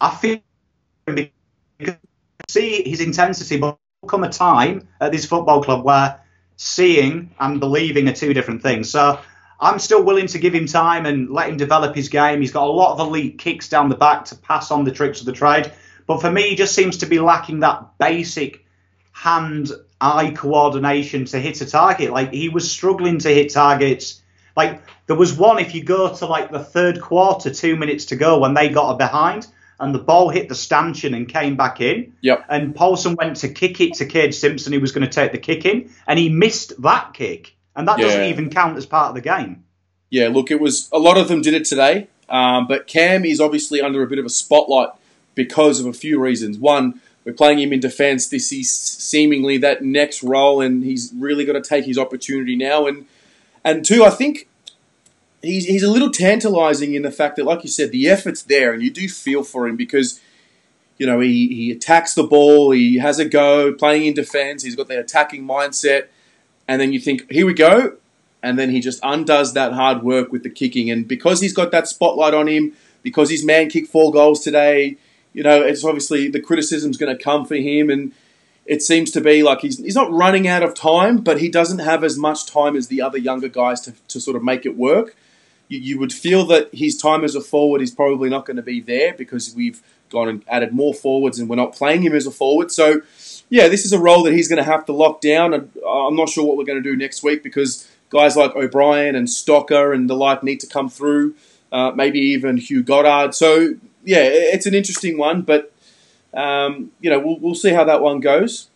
I 0.00 0.14
feel 0.14 0.38
see 2.48 2.88
his 2.88 3.00
intensity, 3.00 3.56
but 3.56 3.78
come 4.06 4.22
a 4.22 4.30
time 4.30 4.86
at 5.00 5.10
this 5.10 5.26
football 5.26 5.60
club 5.60 5.84
where 5.84 6.20
seeing 6.56 7.34
and 7.40 7.58
believing 7.58 8.08
are 8.08 8.12
two 8.12 8.32
different 8.32 8.62
things. 8.62 8.90
So 8.90 9.18
I'm 9.60 9.78
still 9.78 10.02
willing 10.02 10.26
to 10.28 10.38
give 10.38 10.54
him 10.54 10.66
time 10.66 11.04
and 11.06 11.28
let 11.28 11.50
him 11.50 11.56
develop 11.56 11.94
his 11.94 12.08
game. 12.08 12.40
He's 12.40 12.52
got 12.52 12.66
a 12.66 12.72
lot 12.72 12.92
of 12.92 13.00
elite 13.00 13.38
kicks 13.38 13.68
down 13.68 13.88
the 13.88 13.96
back 13.96 14.26
to 14.26 14.36
pass 14.36 14.70
on 14.70 14.84
the 14.84 14.90
tricks 14.90 15.20
of 15.20 15.26
the 15.26 15.32
trade. 15.32 15.70
But 16.06 16.20
for 16.20 16.30
me, 16.30 16.50
he 16.50 16.56
just 16.56 16.74
seems 16.74 16.98
to 16.98 17.06
be 17.06 17.20
lacking 17.20 17.60
that 17.60 17.98
basic 17.98 18.64
hand 19.12 19.70
eye 20.00 20.30
coordination 20.30 21.26
to 21.26 21.38
hit 21.38 21.60
a 21.60 21.66
target. 21.66 22.10
Like 22.10 22.32
he 22.32 22.48
was 22.48 22.70
struggling 22.70 23.18
to 23.18 23.28
hit 23.28 23.52
targets. 23.52 24.22
Like 24.56 24.82
there 25.06 25.16
was 25.16 25.36
one 25.36 25.58
if 25.58 25.74
you 25.74 25.84
go 25.84 26.14
to 26.14 26.26
like 26.26 26.50
the 26.50 26.64
third 26.64 27.00
quarter, 27.00 27.52
two 27.52 27.76
minutes 27.76 28.06
to 28.06 28.16
go 28.16 28.38
when 28.38 28.54
they 28.54 28.70
got 28.70 28.94
a 28.94 28.96
behind 28.96 29.46
and 29.80 29.94
the 29.94 29.98
ball 29.98 30.28
hit 30.28 30.48
the 30.48 30.54
stanchion 30.54 31.14
and 31.14 31.28
came 31.28 31.56
back 31.56 31.80
in. 31.80 32.12
Yep. 32.20 32.44
And 32.48 32.74
Polson 32.74 33.16
went 33.16 33.36
to 33.36 33.48
kick 33.48 33.80
it 33.80 33.94
to 33.94 34.06
Kade 34.06 34.34
Simpson, 34.34 34.72
who 34.72 34.80
was 34.80 34.92
going 34.92 35.06
to 35.06 35.12
take 35.12 35.32
the 35.32 35.38
kick 35.38 35.64
in, 35.64 35.90
and 36.06 36.18
he 36.18 36.28
missed 36.28 36.80
that 36.82 37.14
kick. 37.14 37.56
And 37.76 37.86
that 37.88 37.98
doesn't 37.98 38.24
even 38.24 38.50
count 38.50 38.76
as 38.76 38.86
part 38.86 39.10
of 39.10 39.14
the 39.14 39.20
game. 39.20 39.64
Yeah, 40.10 40.28
look, 40.28 40.50
it 40.50 40.60
was 40.60 40.88
a 40.92 40.98
lot 40.98 41.16
of 41.16 41.28
them 41.28 41.40
did 41.40 41.54
it 41.54 41.64
today, 41.64 42.08
um, 42.28 42.66
but 42.66 42.86
Cam 42.86 43.24
is 43.24 43.40
obviously 43.40 43.80
under 43.80 44.02
a 44.02 44.06
bit 44.08 44.18
of 44.18 44.24
a 44.24 44.30
spotlight 44.30 44.90
because 45.36 45.80
of 45.80 45.86
a 45.86 45.92
few 45.92 46.20
reasons. 46.20 46.58
One, 46.58 47.00
we're 47.24 47.32
playing 47.32 47.60
him 47.60 47.72
in 47.72 47.80
defence. 47.80 48.26
This 48.26 48.52
is 48.52 48.70
seemingly 48.70 49.56
that 49.58 49.84
next 49.84 50.22
role, 50.22 50.60
and 50.60 50.82
he's 50.82 51.12
really 51.16 51.44
got 51.44 51.52
to 51.52 51.62
take 51.62 51.84
his 51.84 51.96
opportunity 51.96 52.56
now. 52.56 52.86
And 52.86 53.06
and 53.64 53.84
two, 53.84 54.04
I 54.04 54.10
think 54.10 54.48
he's 55.42 55.66
he's 55.66 55.84
a 55.84 55.90
little 55.90 56.10
tantalising 56.10 56.94
in 56.94 57.02
the 57.02 57.12
fact 57.12 57.36
that, 57.36 57.44
like 57.44 57.62
you 57.62 57.70
said, 57.70 57.92
the 57.92 58.08
effort's 58.08 58.42
there, 58.42 58.72
and 58.72 58.82
you 58.82 58.90
do 58.90 59.08
feel 59.08 59.42
for 59.42 59.66
him 59.66 59.76
because. 59.76 60.20
You 60.98 61.06
know, 61.06 61.20
he, 61.20 61.48
he 61.48 61.72
attacks 61.72 62.12
the 62.12 62.24
ball, 62.24 62.72
he 62.72 62.98
has 62.98 63.18
a 63.18 63.24
go, 63.24 63.72
playing 63.72 64.04
in 64.04 64.12
defence, 64.12 64.64
he's 64.64 64.76
got 64.76 64.88
the 64.88 65.00
attacking 65.00 65.46
mindset, 65.46 66.08
and 66.70 66.80
then 66.80 66.92
you 66.92 67.00
think, 67.00 67.28
here 67.32 67.46
we 67.46 67.52
go, 67.52 67.96
and 68.44 68.56
then 68.56 68.70
he 68.70 68.78
just 68.78 69.00
undoes 69.02 69.54
that 69.54 69.72
hard 69.72 70.04
work 70.04 70.30
with 70.30 70.44
the 70.44 70.48
kicking. 70.48 70.88
And 70.88 71.08
because 71.08 71.40
he's 71.40 71.52
got 71.52 71.72
that 71.72 71.88
spotlight 71.88 72.32
on 72.32 72.46
him, 72.46 72.74
because 73.02 73.28
his 73.28 73.44
man 73.44 73.68
kicked 73.68 73.88
four 73.88 74.12
goals 74.12 74.38
today, 74.38 74.96
you 75.32 75.42
know, 75.42 75.60
it's 75.62 75.84
obviously 75.84 76.28
the 76.28 76.38
criticism's 76.38 76.96
going 76.96 77.14
to 77.14 77.20
come 77.20 77.44
for 77.44 77.56
him. 77.56 77.90
And 77.90 78.12
it 78.66 78.82
seems 78.82 79.10
to 79.10 79.20
be 79.20 79.42
like 79.42 79.62
he's, 79.62 79.78
he's 79.78 79.96
not 79.96 80.12
running 80.12 80.46
out 80.46 80.62
of 80.62 80.76
time, 80.76 81.16
but 81.16 81.40
he 81.40 81.48
doesn't 81.48 81.80
have 81.80 82.04
as 82.04 82.16
much 82.16 82.46
time 82.46 82.76
as 82.76 82.86
the 82.86 83.02
other 83.02 83.18
younger 83.18 83.48
guys 83.48 83.80
to, 83.80 83.94
to 84.06 84.20
sort 84.20 84.36
of 84.36 84.44
make 84.44 84.64
it 84.64 84.76
work. 84.76 85.16
You, 85.66 85.80
you 85.80 85.98
would 85.98 86.12
feel 86.12 86.46
that 86.46 86.72
his 86.72 86.96
time 86.96 87.24
as 87.24 87.34
a 87.34 87.40
forward 87.40 87.82
is 87.82 87.90
probably 87.90 88.30
not 88.30 88.46
going 88.46 88.58
to 88.58 88.62
be 88.62 88.80
there 88.80 89.12
because 89.12 89.56
we've 89.56 89.82
gone 90.10 90.28
and 90.28 90.44
added 90.48 90.72
more 90.72 90.92
forwards 90.92 91.38
and 91.38 91.48
we're 91.48 91.56
not 91.56 91.74
playing 91.74 92.02
him 92.02 92.14
as 92.14 92.26
a 92.26 92.30
forward. 92.30 92.70
So, 92.70 93.02
yeah, 93.48 93.68
this 93.68 93.84
is 93.84 93.92
a 93.92 93.98
role 93.98 94.22
that 94.24 94.32
he's 94.32 94.48
going 94.48 94.58
to 94.58 94.70
have 94.70 94.84
to 94.86 94.92
lock 94.92 95.20
down. 95.20 95.54
And 95.54 95.70
I'm 95.88 96.16
not 96.16 96.28
sure 96.28 96.44
what 96.44 96.56
we're 96.56 96.64
going 96.64 96.82
to 96.82 96.88
do 96.88 96.96
next 96.96 97.22
week 97.22 97.42
because 97.42 97.88
guys 98.10 98.36
like 98.36 98.54
O'Brien 98.54 99.14
and 99.14 99.26
Stocker 99.28 99.94
and 99.94 100.10
the 100.10 100.14
like 100.14 100.42
need 100.42 100.60
to 100.60 100.66
come 100.66 100.90
through. 100.90 101.34
Uh, 101.72 101.92
maybe 101.92 102.18
even 102.18 102.56
Hugh 102.56 102.82
Goddard. 102.82 103.32
So 103.32 103.74
yeah, 104.04 104.22
it's 104.22 104.66
an 104.66 104.74
interesting 104.74 105.18
one, 105.18 105.42
but 105.42 105.72
um, 106.34 106.90
you 107.00 107.10
know 107.10 107.20
we'll, 107.20 107.38
we'll 107.38 107.54
see 107.54 107.70
how 107.70 107.84
that 107.84 108.02
one 108.02 108.20
goes. 108.20 108.68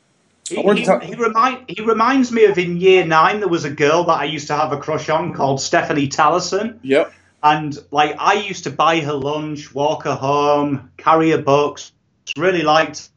He, 0.49 0.57
he, 0.57 0.87
he 1.03 1.15
remind, 1.15 1.65
he 1.69 1.83
reminds 1.83 2.31
me 2.31 2.45
of 2.45 2.59
in 2.59 2.77
year 2.79 3.05
nine, 3.05 3.41
there 3.41 3.49
was 3.49 3.65
a 3.65 3.71
girl 3.71 4.05
that 4.05 4.21
I 4.21 4.25
used 4.25 4.49
to 4.49 4.55
have 4.55 4.73
a 4.73 4.77
crush 4.77 5.09
on 5.09 5.33
called 5.33 5.61
Stephanie 5.61 6.09
Tallison. 6.09 6.79
Yep. 6.83 7.13
And 7.45 7.77
like 7.91 8.17
I 8.19 8.35
used 8.35 8.65
to 8.65 8.71
buy 8.71 9.01
her 9.01 9.13
lunch, 9.13 9.75
walk 9.75 10.05
her 10.05 10.15
home, 10.15 10.91
carry 10.97 11.31
her 11.31 11.43
books. 11.43 11.93
Really 12.39 12.63
liked 12.63 13.11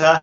her. 0.00 0.22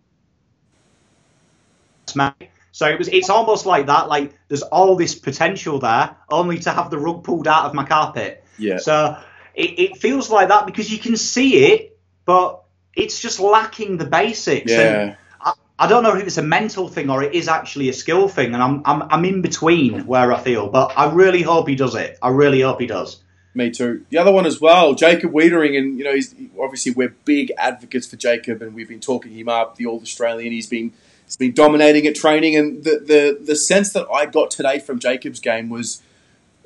So 2.72 2.88
it 2.88 2.98
was. 2.98 3.08
It's 3.08 3.30
almost 3.30 3.68
like 3.68 3.86
that. 3.86 4.08
Like 4.08 4.34
there's 4.48 4.64
all 4.64 4.96
this 4.96 5.14
potential 5.14 5.78
there, 5.78 6.18
only 6.32 6.58
to 6.60 6.72
have 6.72 6.90
the 6.90 6.98
rug 6.98 7.24
pulled 7.24 7.48
out 7.48 7.66
of 7.66 7.76
my 7.76 7.86
carpet. 7.86 8.44
Yeah. 8.58 8.78
So 8.78 9.16
it, 9.54 9.80
it 9.80 9.98
feels 9.98 10.32
like 10.32 10.48
that 10.48 10.66
because 10.66 10.92
you 10.92 10.98
can 10.98 11.16
see 11.16 11.66
it, 11.66 12.00
but 12.26 12.64
it's 12.96 13.22
just 13.22 13.40
lacking 13.40 13.98
the 13.98 14.06
basics. 14.06 14.72
Yeah. 14.72 15.18
I, 15.18 15.29
I 15.82 15.88
don't 15.88 16.04
know 16.04 16.14
if 16.14 16.28
it's 16.28 16.38
a 16.38 16.44
mental 16.44 16.90
thing 16.90 17.10
or 17.10 17.24
it 17.24 17.34
is 17.34 17.48
actually 17.48 17.88
a 17.88 17.94
skill 17.94 18.28
thing, 18.28 18.54
and 18.54 18.62
I'm, 18.62 18.82
I'm 18.84 19.04
I'm 19.04 19.24
in 19.24 19.42
between 19.42 20.06
where 20.06 20.34
I 20.34 20.40
feel, 20.42 20.68
but 20.70 20.92
I 20.98 21.10
really 21.10 21.42
hope 21.42 21.70
he 21.70 21.76
does 21.76 21.96
it. 21.96 22.20
I 22.22 22.30
really 22.30 22.60
hope 22.60 22.82
he 22.82 22.86
does. 22.86 23.22
Me 23.56 23.72
too. 23.72 24.06
The 24.10 24.18
other 24.18 24.32
one 24.32 24.46
as 24.46 24.60
well, 24.60 24.94
Jacob 24.94 25.32
Weitering, 25.32 25.78
and 25.78 25.98
you 25.98 26.04
know, 26.04 26.14
he's 26.14 26.36
obviously 26.62 26.92
we're 26.92 27.16
big 27.24 27.54
advocates 27.58 28.08
for 28.08 28.18
Jacob, 28.18 28.62
and 28.62 28.74
we've 28.74 28.90
been 28.90 29.00
talking 29.00 29.32
him 29.32 29.48
up, 29.48 29.78
the 29.78 29.86
All 29.86 30.02
Australian. 30.02 30.52
He's 30.52 30.68
been 30.68 30.92
he's 31.26 31.38
been 31.38 31.54
dominating 31.54 32.06
at 32.08 32.16
training, 32.16 32.58
and 32.58 32.84
the 32.84 33.00
the 33.00 33.40
the 33.42 33.56
sense 33.56 33.94
that 33.94 34.06
I 34.14 34.26
got 34.26 34.52
today 34.52 34.80
from 34.80 35.00
Jacob's 35.00 35.40
game 35.40 35.70
was, 35.70 36.02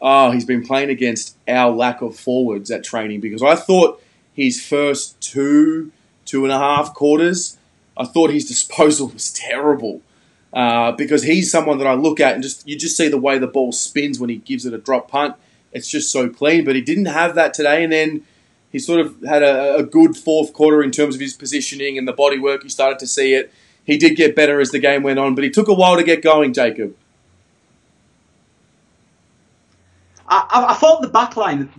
oh, 0.02 0.32
he's 0.32 0.46
been 0.46 0.66
playing 0.66 0.90
against 0.90 1.38
our 1.48 1.72
lack 1.72 2.02
of 2.02 2.16
forwards 2.16 2.72
at 2.72 2.84
training 2.84 3.20
because 3.20 3.44
I 3.44 3.56
thought 3.56 4.02
his 4.34 4.66
first 4.66 5.22
two 5.22 5.92
two 6.26 6.44
and 6.46 6.52
a 6.52 6.58
half 6.58 6.94
quarters, 6.96 7.58
I 7.98 8.06
thought 8.06 8.32
his 8.32 8.46
disposal 8.46 9.08
was 9.08 9.32
terrible. 9.32 10.02
Uh, 10.52 10.92
because 10.92 11.24
he's 11.24 11.50
someone 11.50 11.80
that 11.80 11.88
I 11.88 11.96
look 11.96 12.20
at 12.20 12.36
and 12.36 12.44
just 12.44 12.68
you 12.68 12.78
just 12.78 12.96
see 12.96 13.08
the 13.08 13.18
way 13.18 13.40
the 13.40 13.48
ball 13.48 13.72
spins 13.72 14.20
when 14.20 14.30
he 14.30 14.36
gives 14.36 14.68
it 14.68 14.74
a 14.74 14.78
drop 14.78 15.10
punt 15.10 15.36
it's 15.74 15.90
just 15.90 16.12
so 16.12 16.30
clean. 16.30 16.64
But 16.64 16.76
he 16.76 16.82
didn't 16.82 17.06
have 17.06 17.36
that 17.36 17.54
today, 17.54 17.84
and 17.84 17.92
then 17.92 18.26
he 18.72 18.80
sort 18.80 19.00
of 19.00 19.22
had 19.24 19.44
a, 19.44 19.76
a 19.76 19.84
good 19.84 20.16
fourth 20.16 20.54
quarter 20.54 20.82
in 20.82 20.92
terms 20.92 21.16
of 21.16 21.22
his 21.22 21.34
positioning 21.34 21.98
and 21.98 22.08
the 22.08 22.14
body 22.14 22.40
work. 22.40 22.64
He 22.64 22.70
started 22.70 23.00
to 23.00 23.08
see 23.08 23.34
it. 23.34 23.52
He 23.84 23.98
did 23.98 24.16
get 24.16 24.36
better 24.36 24.62
as 24.62 24.72
the 24.72 24.80
game 24.80 25.04
went 25.04 25.20
on, 25.20 25.36
but 25.36 25.44
he 25.44 25.50
took 25.50 25.68
a 25.68 25.74
while 25.74 25.98
to 25.98 26.04
get 26.04 26.22
going, 26.22 26.54
Jacob. 26.54 26.96
I, 30.26 30.48
I, 30.50 30.72
I 30.72 30.74
thought 30.76 31.02
the 31.02 31.10
back 31.10 31.36
line, 31.36 31.70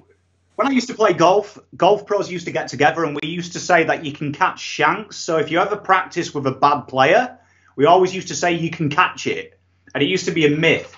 when 0.56 0.68
I 0.68 0.70
used 0.70 0.88
to 0.88 0.94
play 0.94 1.12
golf, 1.12 1.58
golf 1.76 2.06
pros 2.06 2.30
used 2.30 2.46
to 2.46 2.52
get 2.52 2.68
together 2.68 3.04
and 3.04 3.18
we 3.20 3.28
used 3.28 3.54
to 3.54 3.60
say 3.60 3.84
that 3.84 4.04
you 4.04 4.12
can 4.12 4.32
catch 4.32 4.60
shanks. 4.60 5.16
So 5.16 5.38
if 5.38 5.50
you 5.50 5.58
ever 5.58 5.76
practice 5.76 6.32
with 6.32 6.46
a 6.46 6.52
bad 6.52 6.82
player, 6.82 7.38
we 7.76 7.86
always 7.86 8.14
used 8.14 8.28
to 8.28 8.36
say 8.36 8.52
you 8.52 8.70
can 8.70 8.88
catch 8.88 9.26
it. 9.26 9.58
And 9.94 10.02
it 10.02 10.06
used 10.06 10.26
to 10.26 10.32
be 10.32 10.46
a 10.46 10.50
myth. 10.50 10.96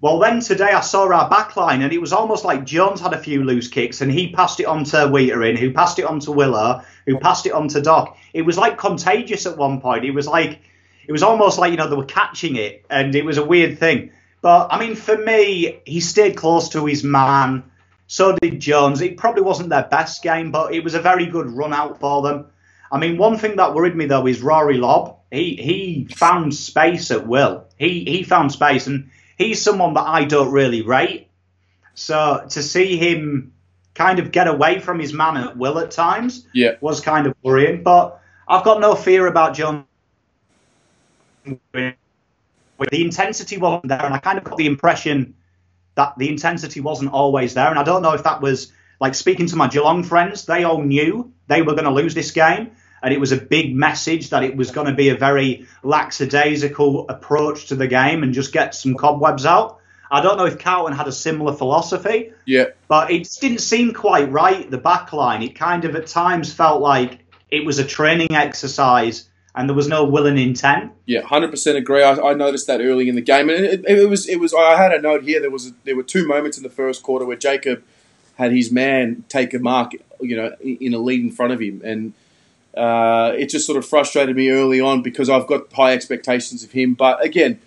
Well, 0.00 0.18
then 0.18 0.40
today 0.40 0.70
I 0.72 0.80
saw 0.80 1.10
our 1.10 1.30
back 1.30 1.56
line 1.56 1.82
and 1.82 1.92
it 1.92 2.00
was 2.00 2.12
almost 2.12 2.44
like 2.44 2.66
Jones 2.66 3.00
had 3.00 3.12
a 3.12 3.18
few 3.18 3.44
loose 3.44 3.68
kicks 3.68 4.02
and 4.02 4.12
he 4.12 4.32
passed 4.32 4.60
it 4.60 4.66
on 4.66 4.84
to 4.84 4.96
Weitering, 4.96 5.56
who 5.56 5.72
passed 5.72 5.98
it 5.98 6.04
on 6.04 6.20
to 6.20 6.32
Willow, 6.32 6.82
who 7.06 7.18
passed 7.18 7.46
it 7.46 7.52
on 7.52 7.68
to 7.68 7.80
Doc. 7.80 8.18
It 8.34 8.42
was 8.42 8.58
like 8.58 8.76
contagious 8.76 9.46
at 9.46 9.56
one 9.56 9.80
point. 9.80 10.04
It 10.04 10.10
was 10.10 10.26
like, 10.26 10.60
it 11.08 11.12
was 11.12 11.22
almost 11.22 11.58
like, 11.58 11.70
you 11.70 11.78
know, 11.78 11.88
they 11.88 11.96
were 11.96 12.04
catching 12.04 12.56
it 12.56 12.84
and 12.90 13.14
it 13.14 13.24
was 13.24 13.38
a 13.38 13.44
weird 13.44 13.78
thing. 13.78 14.10
But 14.42 14.68
I 14.70 14.78
mean, 14.78 14.96
for 14.96 15.16
me, 15.16 15.80
he 15.86 16.00
stayed 16.00 16.36
close 16.36 16.70
to 16.70 16.84
his 16.84 17.02
man. 17.02 17.64
So 18.06 18.36
did 18.36 18.60
Jones. 18.60 19.00
It 19.00 19.16
probably 19.16 19.42
wasn't 19.42 19.70
their 19.70 19.82
best 19.84 20.22
game, 20.22 20.52
but 20.52 20.72
it 20.74 20.84
was 20.84 20.94
a 20.94 21.00
very 21.00 21.26
good 21.26 21.50
run 21.50 21.72
out 21.72 21.98
for 22.00 22.22
them. 22.22 22.46
I 22.90 22.98
mean, 22.98 23.18
one 23.18 23.36
thing 23.36 23.56
that 23.56 23.74
worried 23.74 23.96
me 23.96 24.06
though 24.06 24.26
is 24.26 24.40
Rory 24.40 24.76
Lobb. 24.78 25.16
He 25.30 25.56
he 25.56 26.06
found 26.14 26.54
space 26.54 27.10
at 27.10 27.26
will. 27.26 27.64
He 27.78 28.04
he 28.04 28.22
found 28.22 28.52
space, 28.52 28.86
and 28.86 29.10
he's 29.36 29.60
someone 29.60 29.94
that 29.94 30.06
I 30.06 30.24
don't 30.24 30.52
really 30.52 30.82
rate. 30.82 31.28
So 31.94 32.46
to 32.50 32.62
see 32.62 32.96
him 32.96 33.52
kind 33.94 34.18
of 34.18 34.30
get 34.30 34.46
away 34.46 34.78
from 34.78 35.00
his 35.00 35.12
man 35.12 35.36
at 35.38 35.56
will 35.56 35.78
at 35.78 35.90
times 35.90 36.46
Yeah. 36.52 36.72
was 36.80 37.00
kind 37.00 37.26
of 37.26 37.34
worrying. 37.42 37.82
But 37.82 38.20
I've 38.46 38.62
got 38.62 38.80
no 38.80 38.94
fear 38.94 39.26
about 39.26 39.54
Jones. 39.54 39.84
The 41.72 41.94
intensity 42.92 43.56
wasn't 43.56 43.88
there, 43.88 44.04
and 44.04 44.14
I 44.14 44.18
kind 44.18 44.38
of 44.38 44.44
got 44.44 44.58
the 44.58 44.66
impression 44.66 45.34
that 45.96 46.16
the 46.16 46.28
intensity 46.28 46.80
wasn't 46.80 47.12
always 47.12 47.54
there. 47.54 47.68
And 47.68 47.78
I 47.78 47.82
don't 47.82 48.02
know 48.02 48.12
if 48.12 48.22
that 48.24 48.40
was 48.40 48.72
like 49.00 49.14
speaking 49.14 49.46
to 49.48 49.56
my 49.56 49.68
Geelong 49.68 50.02
friends, 50.04 50.46
they 50.46 50.64
all 50.64 50.80
knew 50.82 51.32
they 51.48 51.62
were 51.62 51.72
going 51.72 51.84
to 51.84 51.90
lose 51.90 52.14
this 52.14 52.30
game. 52.30 52.70
And 53.02 53.12
it 53.12 53.20
was 53.20 53.32
a 53.32 53.36
big 53.36 53.74
message 53.74 54.30
that 54.30 54.42
it 54.42 54.56
was 54.56 54.70
going 54.70 54.86
to 54.86 54.94
be 54.94 55.10
a 55.10 55.16
very 55.16 55.66
lackadaisical 55.82 57.08
approach 57.08 57.66
to 57.66 57.74
the 57.76 57.86
game 57.86 58.22
and 58.22 58.32
just 58.32 58.52
get 58.52 58.74
some 58.74 58.94
cobwebs 58.94 59.44
out. 59.46 59.78
I 60.10 60.20
don't 60.22 60.36
know 60.38 60.46
if 60.46 60.58
Carlton 60.58 60.96
had 60.96 61.08
a 61.08 61.12
similar 61.12 61.52
philosophy, 61.52 62.32
Yeah. 62.44 62.66
but 62.88 63.10
it 63.10 63.20
just 63.24 63.40
didn't 63.40 63.60
seem 63.60 63.92
quite 63.92 64.30
right, 64.30 64.70
the 64.70 64.78
back 64.78 65.12
line. 65.12 65.42
It 65.42 65.56
kind 65.56 65.84
of 65.84 65.94
at 65.96 66.06
times 66.06 66.52
felt 66.52 66.80
like 66.80 67.18
it 67.50 67.64
was 67.66 67.78
a 67.78 67.84
training 67.84 68.34
exercise 68.34 69.28
and 69.56 69.68
there 69.68 69.74
was 69.74 69.88
no 69.88 70.04
will 70.04 70.26
and 70.26 70.38
intent. 70.38 70.92
Yeah, 71.06 71.22
hundred 71.22 71.50
percent 71.50 71.78
agree. 71.78 72.02
I, 72.02 72.12
I 72.12 72.34
noticed 72.34 72.66
that 72.66 72.80
early 72.80 73.08
in 73.08 73.14
the 73.14 73.22
game, 73.22 73.48
and 73.48 73.64
it, 73.64 73.84
it, 73.88 74.08
was 74.08 74.28
it 74.28 74.38
was. 74.38 74.52
I 74.52 74.76
had 74.76 74.92
a 74.92 75.00
note 75.00 75.24
here. 75.24 75.40
There 75.40 75.50
was 75.50 75.68
a, 75.68 75.70
there 75.84 75.96
were 75.96 76.02
two 76.02 76.28
moments 76.28 76.58
in 76.58 76.62
the 76.62 76.70
first 76.70 77.02
quarter 77.02 77.24
where 77.24 77.36
Jacob 77.36 77.82
had 78.36 78.52
his 78.52 78.70
man 78.70 79.24
take 79.30 79.54
a 79.54 79.58
mark, 79.58 79.92
you 80.20 80.36
know, 80.36 80.54
in 80.60 80.76
in 80.76 80.94
a 80.94 80.98
lead 80.98 81.20
in 81.20 81.32
front 81.32 81.54
of 81.54 81.60
him, 81.60 81.80
and 81.82 82.12
uh, 82.76 83.32
it 83.36 83.46
just 83.46 83.66
sort 83.66 83.78
of 83.78 83.86
frustrated 83.86 84.36
me 84.36 84.50
early 84.50 84.80
on 84.80 85.02
because 85.02 85.30
I've 85.30 85.46
got 85.46 85.72
high 85.72 85.94
expectations 85.94 86.62
of 86.62 86.72
him. 86.72 86.92
But 86.92 87.24
again, 87.24 87.58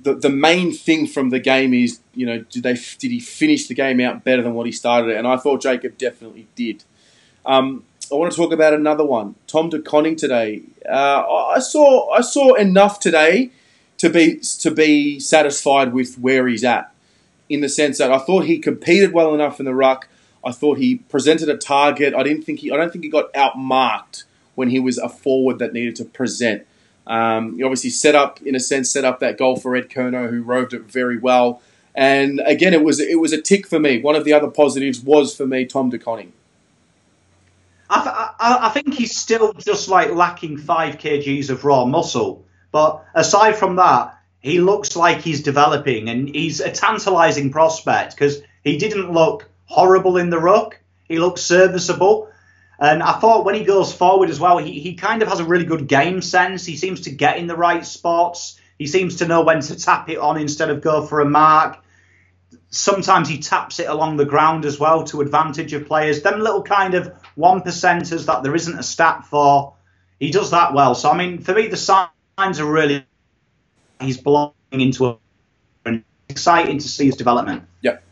the 0.00 0.14
the 0.14 0.30
main 0.30 0.72
thing 0.72 1.06
from 1.06 1.28
the 1.28 1.38
game 1.38 1.74
is, 1.74 2.00
you 2.14 2.24
know, 2.24 2.38
did 2.38 2.62
they 2.62 2.74
did 2.98 3.10
he 3.10 3.20
finish 3.20 3.68
the 3.68 3.74
game 3.74 4.00
out 4.00 4.24
better 4.24 4.40
than 4.40 4.54
what 4.54 4.64
he 4.64 4.72
started 4.72 5.10
it? 5.10 5.18
And 5.18 5.28
I 5.28 5.36
thought 5.36 5.60
Jacob 5.60 5.98
definitely 5.98 6.46
did. 6.54 6.84
Um, 7.44 7.84
I 8.12 8.14
want 8.14 8.30
to 8.30 8.36
talk 8.36 8.52
about 8.52 8.72
another 8.72 9.04
one. 9.04 9.34
Tom 9.46 9.68
De 9.68 9.80
Koning 9.80 10.16
today. 10.16 10.62
Uh, 10.88 11.24
I 11.26 11.58
saw 11.58 12.10
I 12.10 12.20
saw 12.20 12.54
enough 12.54 13.00
today 13.00 13.50
to 13.98 14.08
be 14.10 14.38
to 14.60 14.70
be 14.70 15.18
satisfied 15.18 15.92
with 15.92 16.16
where 16.16 16.46
he's 16.46 16.62
at, 16.62 16.92
in 17.48 17.60
the 17.62 17.68
sense 17.68 17.98
that 17.98 18.12
I 18.12 18.18
thought 18.18 18.44
he 18.44 18.58
competed 18.58 19.12
well 19.12 19.34
enough 19.34 19.58
in 19.58 19.66
the 19.66 19.74
ruck. 19.74 20.08
I 20.44 20.52
thought 20.52 20.78
he 20.78 20.96
presented 20.96 21.48
a 21.48 21.56
target. 21.56 22.14
I 22.14 22.22
didn't 22.22 22.44
think 22.44 22.60
he 22.60 22.70
I 22.70 22.76
don't 22.76 22.92
think 22.92 23.04
he 23.04 23.10
got 23.10 23.32
outmarked 23.32 24.24
when 24.54 24.70
he 24.70 24.78
was 24.78 24.98
a 24.98 25.08
forward 25.08 25.58
that 25.58 25.72
needed 25.72 25.96
to 25.96 26.04
present. 26.04 26.66
Um, 27.06 27.56
he 27.56 27.62
obviously 27.62 27.90
set 27.90 28.14
up, 28.14 28.42
in 28.42 28.54
a 28.54 28.60
sense, 28.60 28.90
set 28.90 29.04
up 29.04 29.20
that 29.20 29.38
goal 29.38 29.56
for 29.56 29.76
Ed 29.76 29.88
Curnow, 29.88 30.28
who 30.30 30.42
roved 30.42 30.72
it 30.72 30.82
very 30.82 31.18
well. 31.18 31.62
And 31.94 32.40
again, 32.44 32.74
it 32.74 32.84
was 32.84 33.00
it 33.00 33.20
was 33.20 33.32
a 33.32 33.40
tick 33.40 33.66
for 33.66 33.80
me. 33.80 34.00
One 34.00 34.14
of 34.14 34.24
the 34.24 34.32
other 34.32 34.48
positives 34.48 35.00
was 35.00 35.34
for 35.34 35.46
me 35.46 35.64
Tom 35.64 35.90
De 35.90 35.98
Koning. 35.98 36.32
I, 37.88 38.34
I, 38.38 38.58
I 38.66 38.68
think 38.70 38.94
he's 38.94 39.16
still 39.16 39.52
just 39.52 39.88
like 39.88 40.12
lacking 40.12 40.58
five 40.58 40.96
kgs 40.96 41.50
of 41.50 41.64
raw 41.64 41.84
muscle. 41.84 42.44
But 42.72 43.04
aside 43.14 43.56
from 43.56 43.76
that, 43.76 44.18
he 44.40 44.60
looks 44.60 44.96
like 44.96 45.22
he's 45.22 45.42
developing, 45.42 46.08
and 46.08 46.28
he's 46.28 46.60
a 46.60 46.70
tantalising 46.70 47.50
prospect 47.50 48.14
because 48.14 48.42
he 48.62 48.76
didn't 48.76 49.12
look 49.12 49.48
horrible 49.64 50.16
in 50.16 50.30
the 50.30 50.38
ruck. 50.38 50.78
He 51.08 51.18
looks 51.18 51.42
serviceable. 51.42 52.30
And 52.78 53.02
I 53.02 53.18
thought 53.18 53.44
when 53.44 53.54
he 53.54 53.64
goes 53.64 53.92
forward 53.92 54.28
as 54.28 54.38
well, 54.38 54.58
he, 54.58 54.80
he 54.80 54.94
kind 54.94 55.22
of 55.22 55.28
has 55.28 55.40
a 55.40 55.44
really 55.44 55.64
good 55.64 55.86
game 55.88 56.20
sense. 56.20 56.66
He 56.66 56.76
seems 56.76 57.02
to 57.02 57.10
get 57.10 57.38
in 57.38 57.46
the 57.46 57.56
right 57.56 57.86
spots. 57.86 58.60
He 58.78 58.86
seems 58.86 59.16
to 59.16 59.26
know 59.26 59.42
when 59.42 59.60
to 59.60 59.78
tap 59.78 60.10
it 60.10 60.18
on 60.18 60.38
instead 60.38 60.68
of 60.70 60.82
go 60.82 61.06
for 61.06 61.20
a 61.20 61.24
mark. 61.24 61.78
Sometimes 62.76 63.28
he 63.28 63.38
taps 63.38 63.80
it 63.80 63.88
along 63.88 64.18
the 64.18 64.26
ground 64.26 64.64
as 64.64 64.78
well 64.78 65.02
to 65.04 65.22
advantage 65.22 65.72
of 65.72 65.86
players. 65.86 66.22
Them 66.22 66.40
little 66.40 66.62
kind 66.62 66.94
of 66.94 67.12
one 67.34 67.62
percenters 67.62 68.26
that 68.26 68.42
there 68.42 68.54
isn't 68.54 68.78
a 68.78 68.82
stat 68.82 69.24
for, 69.24 69.74
he 70.20 70.30
does 70.30 70.50
that 70.50 70.74
well. 70.74 70.94
So, 70.94 71.10
I 71.10 71.16
mean, 71.16 71.38
for 71.38 71.54
me, 71.54 71.68
the 71.68 71.76
signs 71.76 72.60
are 72.60 72.70
really 72.70 73.04
he's 74.00 74.18
belonging 74.18 74.52
into 74.72 75.06
a. 75.06 75.18
Exciting 76.28 76.78
to 76.78 76.88
see 76.88 77.06
his 77.06 77.14
development. 77.14 77.62
Yep. 77.82 78.02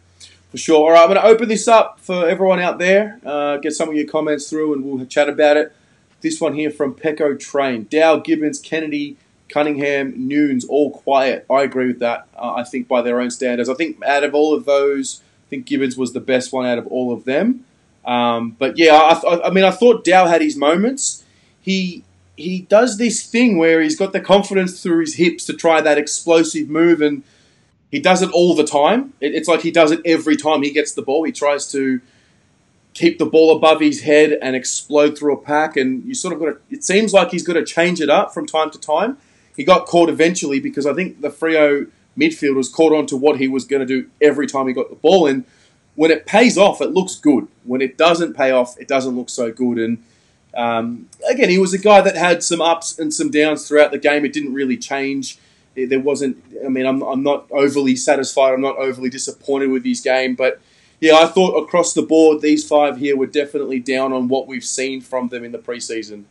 For 0.53 0.57
sure. 0.57 0.87
All 0.87 0.92
right, 0.92 1.03
I'm 1.03 1.09
going 1.09 1.20
to 1.20 1.27
open 1.27 1.48
this 1.48 1.66
up 1.66 1.98
for 1.98 2.29
everyone 2.29 2.61
out 2.61 2.79
there. 2.79 3.20
Uh, 3.27 3.57
get 3.57 3.72
some 3.72 3.88
of 3.88 3.96
your 3.96 4.07
comments 4.07 4.48
through 4.48 4.72
and 4.72 4.85
we'll 4.85 5.05
chat 5.07 5.29
about 5.29 5.57
it. 5.57 5.72
This 6.20 6.40
one 6.40 6.55
here 6.55 6.70
from 6.70 6.94
Pecco 6.94 7.38
Train. 7.38 7.88
Dow, 7.90 8.16
Gibbons, 8.18 8.61
Kennedy, 8.61 9.16
Cunningham, 9.55 10.27
Nunes, 10.27 10.64
all 10.64 10.90
quiet. 10.90 11.47
I 11.49 11.62
agree 11.62 11.87
with 11.87 12.01
that. 12.01 12.27
Uh, 12.37 12.55
I 12.55 12.64
think 12.64 12.88
by 12.88 13.03
their 13.03 13.21
own 13.21 13.31
standards. 13.31 13.69
I 13.69 13.75
think 13.75 14.05
out 14.05 14.25
of 14.25 14.35
all 14.35 14.53
of 14.53 14.64
those, 14.64 15.23
I 15.47 15.49
think 15.49 15.67
Gibbons 15.67 15.97
was 15.97 16.12
the 16.12 16.19
best 16.19 16.53
one 16.53 16.67
out 16.67 16.77
of 16.77 16.88
all 16.88 17.12
of 17.12 17.25
them. 17.25 17.64
Um, 18.05 18.57
but 18.59 18.77
yeah, 18.77 18.97
I, 18.97 19.47
I, 19.47 19.51
mean, 19.51 19.62
I 19.62 19.71
thought 19.71 20.03
Dow 20.03 20.27
had 20.27 20.43
his 20.43 20.57
moments. 20.57 21.23
He 21.61 22.03
he 22.37 22.62
does 22.62 22.99
this 22.99 23.25
thing 23.25 23.57
where 23.57 23.81
he's 23.81 23.97
got 23.97 24.12
the 24.12 24.21
confidence 24.21 24.83
through 24.83 25.03
his 25.03 25.14
hips 25.14 25.45
to 25.45 25.53
try 25.53 25.81
that 25.81 25.99
explosive 25.99 26.69
move 26.69 27.01
and 27.01 27.23
he 27.93 28.01
does 28.01 28.23
it 28.23 28.31
all 28.33 28.57
the 28.57 28.64
time. 28.64 29.12
It, 29.21 29.37
it's 29.37 29.47
like 29.47 29.61
he 29.61 29.71
does 29.71 29.93
it 29.93 30.01
every 30.05 30.37
time 30.37 30.64
he 30.64 30.73
gets 30.73 30.95
the 30.95 31.03
ball. 31.03 31.23
He 31.23 31.31
tries 31.31 31.71
to 31.71 32.01
keep 32.93 33.21
the 33.21 33.27
ball 33.27 33.57
above 33.57 33.79
his 33.79 34.03
head 34.03 34.37
and 34.43 34.57
explode 34.57 35.17
through 35.17 35.35
a 35.35 35.40
pack. 35.40 35.77
And 35.77 36.05
you 36.05 36.12
sort 36.12 36.35
of 36.35 36.40
got 36.40 36.47
to, 36.47 36.59
it 36.71 36.83
seems 36.83 37.12
like 37.12 37.31
he's 37.31 37.47
got 37.47 37.53
to 37.53 37.64
change 37.64 38.01
it 38.01 38.11
up 38.11 38.35
from 38.35 38.47
time 38.47 38.73
to 38.73 38.81
time. 38.81 39.17
He 39.57 39.64
got 39.64 39.87
caught 39.87 40.09
eventually 40.09 40.61
because 40.61 40.87
I 40.87 40.95
think 40.95 41.21
the 41.21 41.29
Freo 41.29 41.90
midfield 42.19 42.57
was 42.57 42.69
caught 42.69 42.93
on 42.93 43.07
to 43.07 43.17
what 43.17 43.38
he 43.38 43.49
was 43.49 43.64
going 43.64 43.81
to 43.81 43.87
do 43.87 44.09
every 44.21 44.47
time 44.47 44.67
he 44.67 44.73
got 44.73 44.90
the 44.90 44.97
ball. 44.97 45.27
And 45.27 45.45
when 45.95 46.11
it 46.11 46.27
pays 46.27 46.59
off, 46.59 46.81
it 46.81 46.93
looks 46.93 47.17
good. 47.17 47.49
When 47.64 47.81
it 47.81 47.97
doesn't 47.97 48.35
pay 48.35 48.51
off, 48.51 48.79
it 48.79 48.88
doesn't 48.88 49.17
look 49.17 49.31
so 49.31 49.53
good. 49.53 49.79
And 49.79 50.03
um, 50.57 51.09
again, 51.29 51.49
he 51.49 51.59
was 51.59 51.73
a 51.73 51.79
guy 51.79 52.01
that 52.01 52.17
had 52.17 52.43
some 52.43 52.61
ups 52.61 52.99
and 52.99 53.12
some 53.12 53.31
downs 53.31 53.67
throughout 53.67 53.90
the 53.90 53.99
game. 53.99 54.25
It 54.25 54.33
didn't 54.33 54.55
really 54.55 54.77
change 54.77 55.38
there 55.75 56.01
wasn't. 56.01 56.43
I 56.64 56.69
mean, 56.69 56.87
I'm, 56.87 57.03
I'm 57.03 57.23
not 57.23 57.47
overly 57.51 57.97
satisfied. 57.97 58.53
I'm 58.53 58.61
not 58.61 58.77
overly 58.77 59.11
disappointed 59.11 59.71
with 59.71 59.85
his 59.85 60.01
game, 60.01 60.35
but 60.35 60.61
yeah, 61.01 61.17
I 61.17 61.27
thought 61.27 61.57
across 61.57 61.93
the 61.93 62.03
board 62.03 62.40
these 62.40 62.67
five 62.67 62.99
here 62.99 63.17
were 63.17 63.27
definitely 63.27 63.81
down 63.81 64.12
on 64.12 64.29
what 64.29 64.47
we've 64.47 64.64
seen 64.64 65.01
from 65.01 65.29
them 65.29 65.45
in 65.45 65.53
the 65.53 65.59
preseason. 65.59 66.25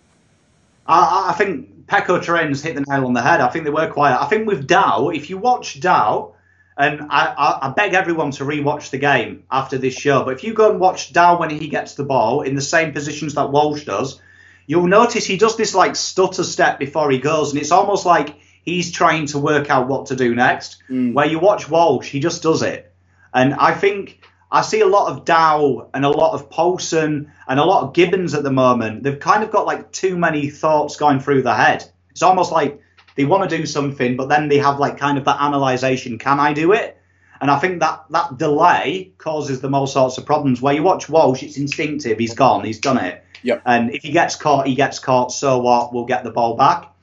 I, 0.88 1.32
I 1.32 1.34
think 1.34 1.70
Pecco 1.88 2.22
Trends 2.22 2.62
hit 2.62 2.76
the 2.76 2.86
nail 2.88 3.06
on 3.06 3.14
the 3.14 3.22
head. 3.22 3.42
I 3.42 3.50
think 3.50 3.66
they 3.66 3.72
were 3.72 3.90
quiet. 3.90 4.22
I 4.22 4.26
think 4.26 4.48
with 4.48 4.68
Dow, 4.68 5.10
if 5.10 5.30
you 5.30 5.38
watch 5.38 5.80
Dow, 5.80 6.36
and 6.78 7.02
I, 7.10 7.34
I, 7.38 7.68
I, 7.68 7.70
beg 7.70 7.94
everyone 7.94 8.32
to 8.32 8.46
rewatch 8.46 8.90
the 8.90 8.98
game 8.98 9.44
after 9.52 9.78
this 9.78 9.94
show, 9.94 10.24
but 10.24 10.34
if 10.34 10.44
you 10.44 10.54
go 10.54 10.72
and 10.72 10.80
watch 10.80 11.14
Dow 11.14 11.40
when 11.40 11.52
he 11.52 11.68
gets 11.68 11.94
the 11.94 12.04
ball 12.04 12.42
in 12.42 12.56
the 12.56 12.62
same 12.62 12.94
positions 12.94 13.36
that 13.36 13.52
Walsh 13.52 13.86
does, 13.86 14.20
you'll 14.66 14.88
notice 14.88 15.26
he 15.26 15.38
does 15.38 15.56
this 15.56 15.76
like 15.76 15.96
stutter 15.96 16.44
step 16.44 16.80
before 16.80 17.12
he 17.12 17.20
goes, 17.20 17.52
and 17.52 17.62
it's 17.62 17.72
almost 17.72 18.06
like 18.06 18.36
he's 18.64 18.92
trying 18.92 19.28
to 19.28 19.40
work 19.40 19.70
out 19.70 19.88
what 19.88 20.08
to 20.08 20.16
do 20.16 20.34
next. 20.34 20.82
Mm. 20.90 21.14
Where 21.14 21.28
you 21.28 21.40
watch 21.40 21.70
Walsh, 21.70 22.10
he 22.10 22.20
just 22.20 22.42
does 22.42 22.64
it. 22.64 22.92
And 23.34 23.54
I 23.54 23.74
think 23.74 24.24
I 24.54 24.62
see 24.62 24.82
a 24.82 24.88
lot 24.88 25.12
of 25.12 25.26
Dow 25.26 25.90
and 25.94 26.06
a 26.06 26.10
lot 26.10 26.34
of 26.34 26.50
Polson 26.50 27.32
and 27.48 27.60
a 27.60 27.66
lot 27.66 27.84
of 27.84 27.94
Gibbons 27.94 28.34
at 28.34 28.44
the 28.44 28.52
moment. 28.52 29.04
They've 29.04 29.20
kind 29.20 29.44
of 29.44 29.52
got 29.52 29.66
like 29.66 29.92
too 29.92 30.18
many 30.18 30.50
thoughts 30.50 30.96
going 30.96 31.20
through 31.20 31.42
their 31.42 31.56
head. 31.56 31.84
It's 32.12 32.22
almost 32.22 32.52
like 32.52 32.80
they 33.16 33.26
want 33.26 33.50
to 33.50 33.58
do 33.58 33.66
something, 33.66 34.16
but 34.16 34.30
then 34.30 34.48
they 34.48 34.60
have 34.60 34.80
like 34.80 34.98
kind 34.98 35.18
of 35.18 35.26
that 35.26 35.42
analyzation. 35.42 36.18
Can 36.18 36.40
I 36.40 36.54
do 36.54 36.72
it? 36.72 36.98
And 37.42 37.52
I 37.52 37.60
think 37.60 37.82
that 37.82 38.06
that 38.12 38.38
delay 38.38 39.12
causes 39.18 39.60
them 39.60 39.76
all 39.76 39.88
sorts 39.88 40.18
of 40.18 40.26
problems. 40.26 40.62
Where 40.62 40.74
you 40.74 40.84
watch 40.84 41.10
Walsh, 41.10 41.44
it's 41.44 41.58
instinctive. 41.58 42.18
He's 42.18 42.34
gone. 42.34 42.64
He's 42.64 42.80
done 42.80 42.98
it. 42.98 43.22
Yep. 43.42 43.64
And 43.66 43.94
if 43.94 44.04
he 44.04 44.12
gets 44.12 44.38
caught, 44.38 44.68
he 44.68 44.76
gets 44.76 45.00
caught. 45.00 45.34
So 45.34 45.60
what? 45.60 45.94
We'll 45.94 46.06
get 46.06 46.24
the 46.24 46.32
ball 46.32 46.56
back 46.56 46.94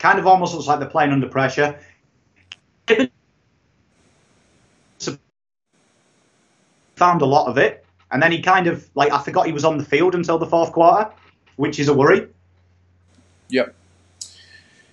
kind 0.00 0.18
of 0.18 0.26
almost 0.26 0.54
looks 0.54 0.66
like 0.66 0.80
they're 0.80 0.88
playing 0.88 1.12
under 1.12 1.28
pressure. 1.28 1.78
Found 7.00 7.22
a 7.22 7.26
lot 7.26 7.48
of 7.48 7.56
it, 7.56 7.82
and 8.10 8.22
then 8.22 8.30
he 8.30 8.42
kind 8.42 8.66
of 8.66 8.86
like 8.94 9.10
I 9.10 9.22
forgot 9.22 9.46
he 9.46 9.52
was 9.52 9.64
on 9.64 9.78
the 9.78 9.84
field 9.86 10.14
until 10.14 10.36
the 10.36 10.44
fourth 10.44 10.70
quarter, 10.72 11.10
which 11.56 11.78
is 11.78 11.88
a 11.88 11.94
worry. 11.94 12.28
Yep. 13.48 13.74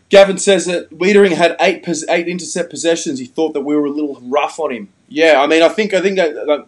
Gavin 0.07 0.37
says 0.37 0.67
that 0.67 0.89
Weitering 0.89 1.33
had 1.33 1.57
eight 1.59 1.85
eight 2.09 2.29
intercept 2.29 2.69
possessions. 2.69 3.19
He 3.19 3.25
thought 3.25 3.53
that 3.55 3.61
we 3.61 3.75
were 3.75 3.87
a 3.87 3.89
little 3.89 4.21
rough 4.21 4.57
on 4.57 4.71
him. 4.71 4.87
Yeah, 5.09 5.41
I 5.41 5.47
mean, 5.47 5.61
I 5.61 5.67
think 5.67 5.93
I 5.93 5.99
think 5.99 6.15
that, 6.15 6.33
that 6.33 6.67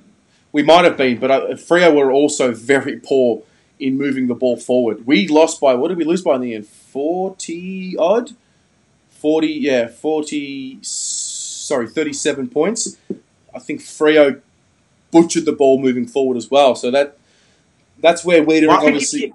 we 0.51 0.61
might 0.61 0.83
have 0.83 0.97
been, 0.97 1.19
but 1.19 1.31
uh, 1.31 1.47
Freo 1.51 1.95
were 1.95 2.11
also 2.11 2.53
very 2.73 2.99
poor 2.99 3.43
in 3.79 3.97
moving 3.97 4.27
the 4.27 4.35
ball 4.35 4.57
forward. 4.57 5.07
We 5.07 5.25
lost 5.29 5.61
by 5.61 5.73
what 5.75 5.87
did 5.87 5.97
we 5.97 6.03
lose 6.03 6.21
by 6.21 6.35
in 6.35 6.41
the 6.41 6.53
end? 6.53 6.67
Forty 6.67 7.95
odd, 7.97 8.31
forty 9.09 9.53
yeah, 9.53 9.87
forty. 9.87 10.79
Sorry, 10.81 11.87
thirty-seven 11.87 12.49
points. 12.49 12.97
I 13.55 13.59
think 13.59 13.79
Freo 13.79 14.41
butchered 15.11 15.45
the 15.45 15.51
ball 15.51 15.79
moving 15.79 16.07
forward 16.07 16.37
as 16.37 16.49
well. 16.49 16.75
So 16.75 16.91
that 16.91 17.17
that's 17.99 18.23
where 18.23 18.43
we're 18.43 18.67
well, 18.67 18.85
obviously. 18.85 19.33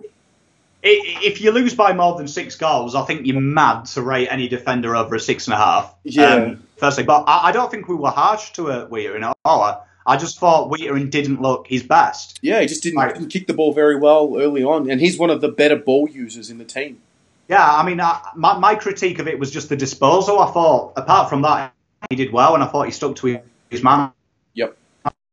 If 0.87 1.41
you, 1.41 1.51
lose 1.51 1.75
by 1.75 1.95
more 1.95 2.15
than 2.15 2.29
six 2.29 2.57
goals, 2.57 2.95
I 2.95 3.07
think 3.07 3.27
you're 3.27 3.41
mad 3.41 3.87
to 3.87 4.03
rate 4.03 4.29
any 4.31 4.49
defender 4.49 4.95
over 4.95 5.15
a 5.15 5.21
six 5.21 5.47
and 5.47 5.55
a 5.55 5.57
half. 5.57 5.95
Yeah. 6.03 6.35
Um, 6.35 6.63
firstly, 6.77 7.05
but 7.05 7.25
I, 7.27 7.49
I, 7.49 7.53
don't 7.53 7.71
think 7.71 7.89
we 7.89 7.95
were 7.95 8.11
harsh 8.11 8.51
to 8.53 8.69
a 8.69 8.87
Weir 8.87 9.17
in 9.17 9.25
all. 9.47 9.87
I 10.07 10.17
just 10.17 10.39
thought 10.39 10.71
Weitering 10.71 11.11
didn't 11.11 11.41
look 11.41 11.67
his 11.69 11.83
best. 11.83 12.39
Yeah, 12.43 12.61
he 12.61 12.67
just 12.67 12.83
didn't, 12.83 12.99
like, 12.99 13.15
didn't, 13.15 13.31
kick 13.31 13.47
the 13.47 13.55
ball 13.55 13.73
very 13.73 13.97
well 13.97 14.37
early 14.37 14.63
on, 14.63 14.91
and 14.91 15.01
he's 15.01 15.19
one 15.19 15.31
of 15.31 15.41
the 15.41 15.49
better 15.49 15.77
ball 15.77 16.09
users 16.09 16.51
in 16.51 16.59
the 16.59 16.65
team. 16.65 17.01
Yeah, 17.49 17.67
I 17.67 17.85
mean, 17.85 18.01
I, 18.01 18.21
my, 18.35 18.59
my 18.59 18.75
critique 18.75 19.19
of 19.19 19.29
it 19.29 19.39
was 19.39 19.51
just 19.51 19.69
the 19.69 19.77
disposal. 19.77 20.39
I 20.39 20.51
thought, 20.51 20.93
apart 20.97 21.31
from 21.31 21.43
that, 21.43 21.73
he 22.11 22.17
did 22.17 22.33
well, 22.33 22.55
and 22.55 22.63
I 22.63 22.67
thought 22.67 22.85
he 22.85 22.93
stuck 22.93 23.17
to 23.17 23.41
his 23.71 23.83
man. 23.83 24.13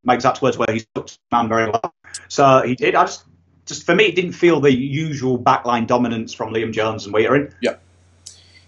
My 0.04 0.16
exact 0.16 0.42
words 0.42 0.58
were 0.58 0.66
he 0.72 0.80
stuck 0.80 1.08
to 1.08 1.14
his 1.14 1.20
man 1.32 1.48
very 1.48 1.70
well. 1.70 1.94
So 2.28 2.62
he 2.64 2.76
did. 2.76 2.96
I 2.96 3.04
just, 3.04 3.26
just 3.66 3.86
for 3.86 3.96
me, 3.96 4.06
it 4.06 4.16
didn't 4.16 4.34
feel 4.34 4.60
the 4.60 4.74
usual 4.74 5.38
backline 5.38 5.88
dominance 5.88 6.34
from 6.34 6.54
Liam 6.54 6.74
Jones 6.74 7.06
and 7.06 7.14
Weitering. 7.14 7.54
Yeah. 7.62 7.76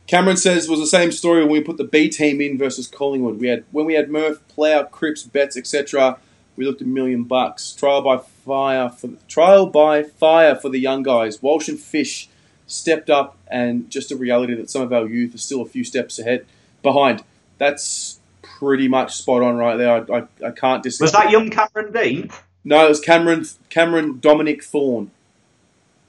Cameron 0.06 0.38
says 0.38 0.68
was 0.68 0.80
the 0.80 0.88
same 0.88 1.12
story 1.12 1.42
when 1.42 1.52
we 1.52 1.62
put 1.62 1.78
the 1.78 1.84
B 1.86 2.10
team 2.10 2.42
in 2.42 2.58
versus 2.58 2.88
Collingwood. 2.88 3.40
We 3.40 3.48
had 3.48 3.64
when 3.72 3.86
we 3.86 3.94
had 3.94 4.10
Murph, 4.10 4.46
Plough, 4.48 4.84
Cripps, 4.84 5.24
Betts, 5.24 5.58
etc. 5.58 6.20
We 6.56 6.66
looked 6.66 6.82
a 6.82 6.86
million 6.86 7.24
bucks. 7.24 7.74
Trial 7.74 8.02
by 8.02 8.18
fire 8.18 8.90
for 8.90 9.12
trial 9.28 9.66
by 9.66 10.04
fire 10.04 10.56
for 10.56 10.70
the 10.70 10.80
young 10.80 11.04
guys. 11.04 11.42
Walsh 11.42 11.70
and 11.70 11.80
Fish 11.80 12.30
stepped 12.68 13.10
up, 13.10 13.38
and 13.48 13.90
just 13.90 14.12
a 14.12 14.16
reality 14.16 14.56
that 14.56 14.70
some 14.70 14.82
of 14.82 14.94
our 14.94 15.08
youth 15.08 15.36
are 15.36 15.40
still 15.40 15.62
a 15.62 15.66
few 15.66 15.84
steps 15.84 16.20
ahead 16.20 16.46
behind. 16.82 17.24
That's 17.58 18.20
pretty 18.64 18.88
much 18.88 19.16
spot 19.16 19.42
on 19.42 19.58
right 19.58 19.78
there. 19.78 19.92
I, 19.92 20.20
I, 20.20 20.48
I 20.48 20.52
can't 20.52 20.82
disagree. 20.82 21.06
Was 21.06 21.12
that 21.14 21.32
young 21.32 21.50
Cameron 21.50 21.92
Dean? 21.92 22.30
No, 22.64 22.86
it 22.86 22.90
was 22.90 23.00
Cameron 23.00 23.46
Cameron 23.70 24.20
Dominic 24.20 24.64
Thorn. 24.64 25.12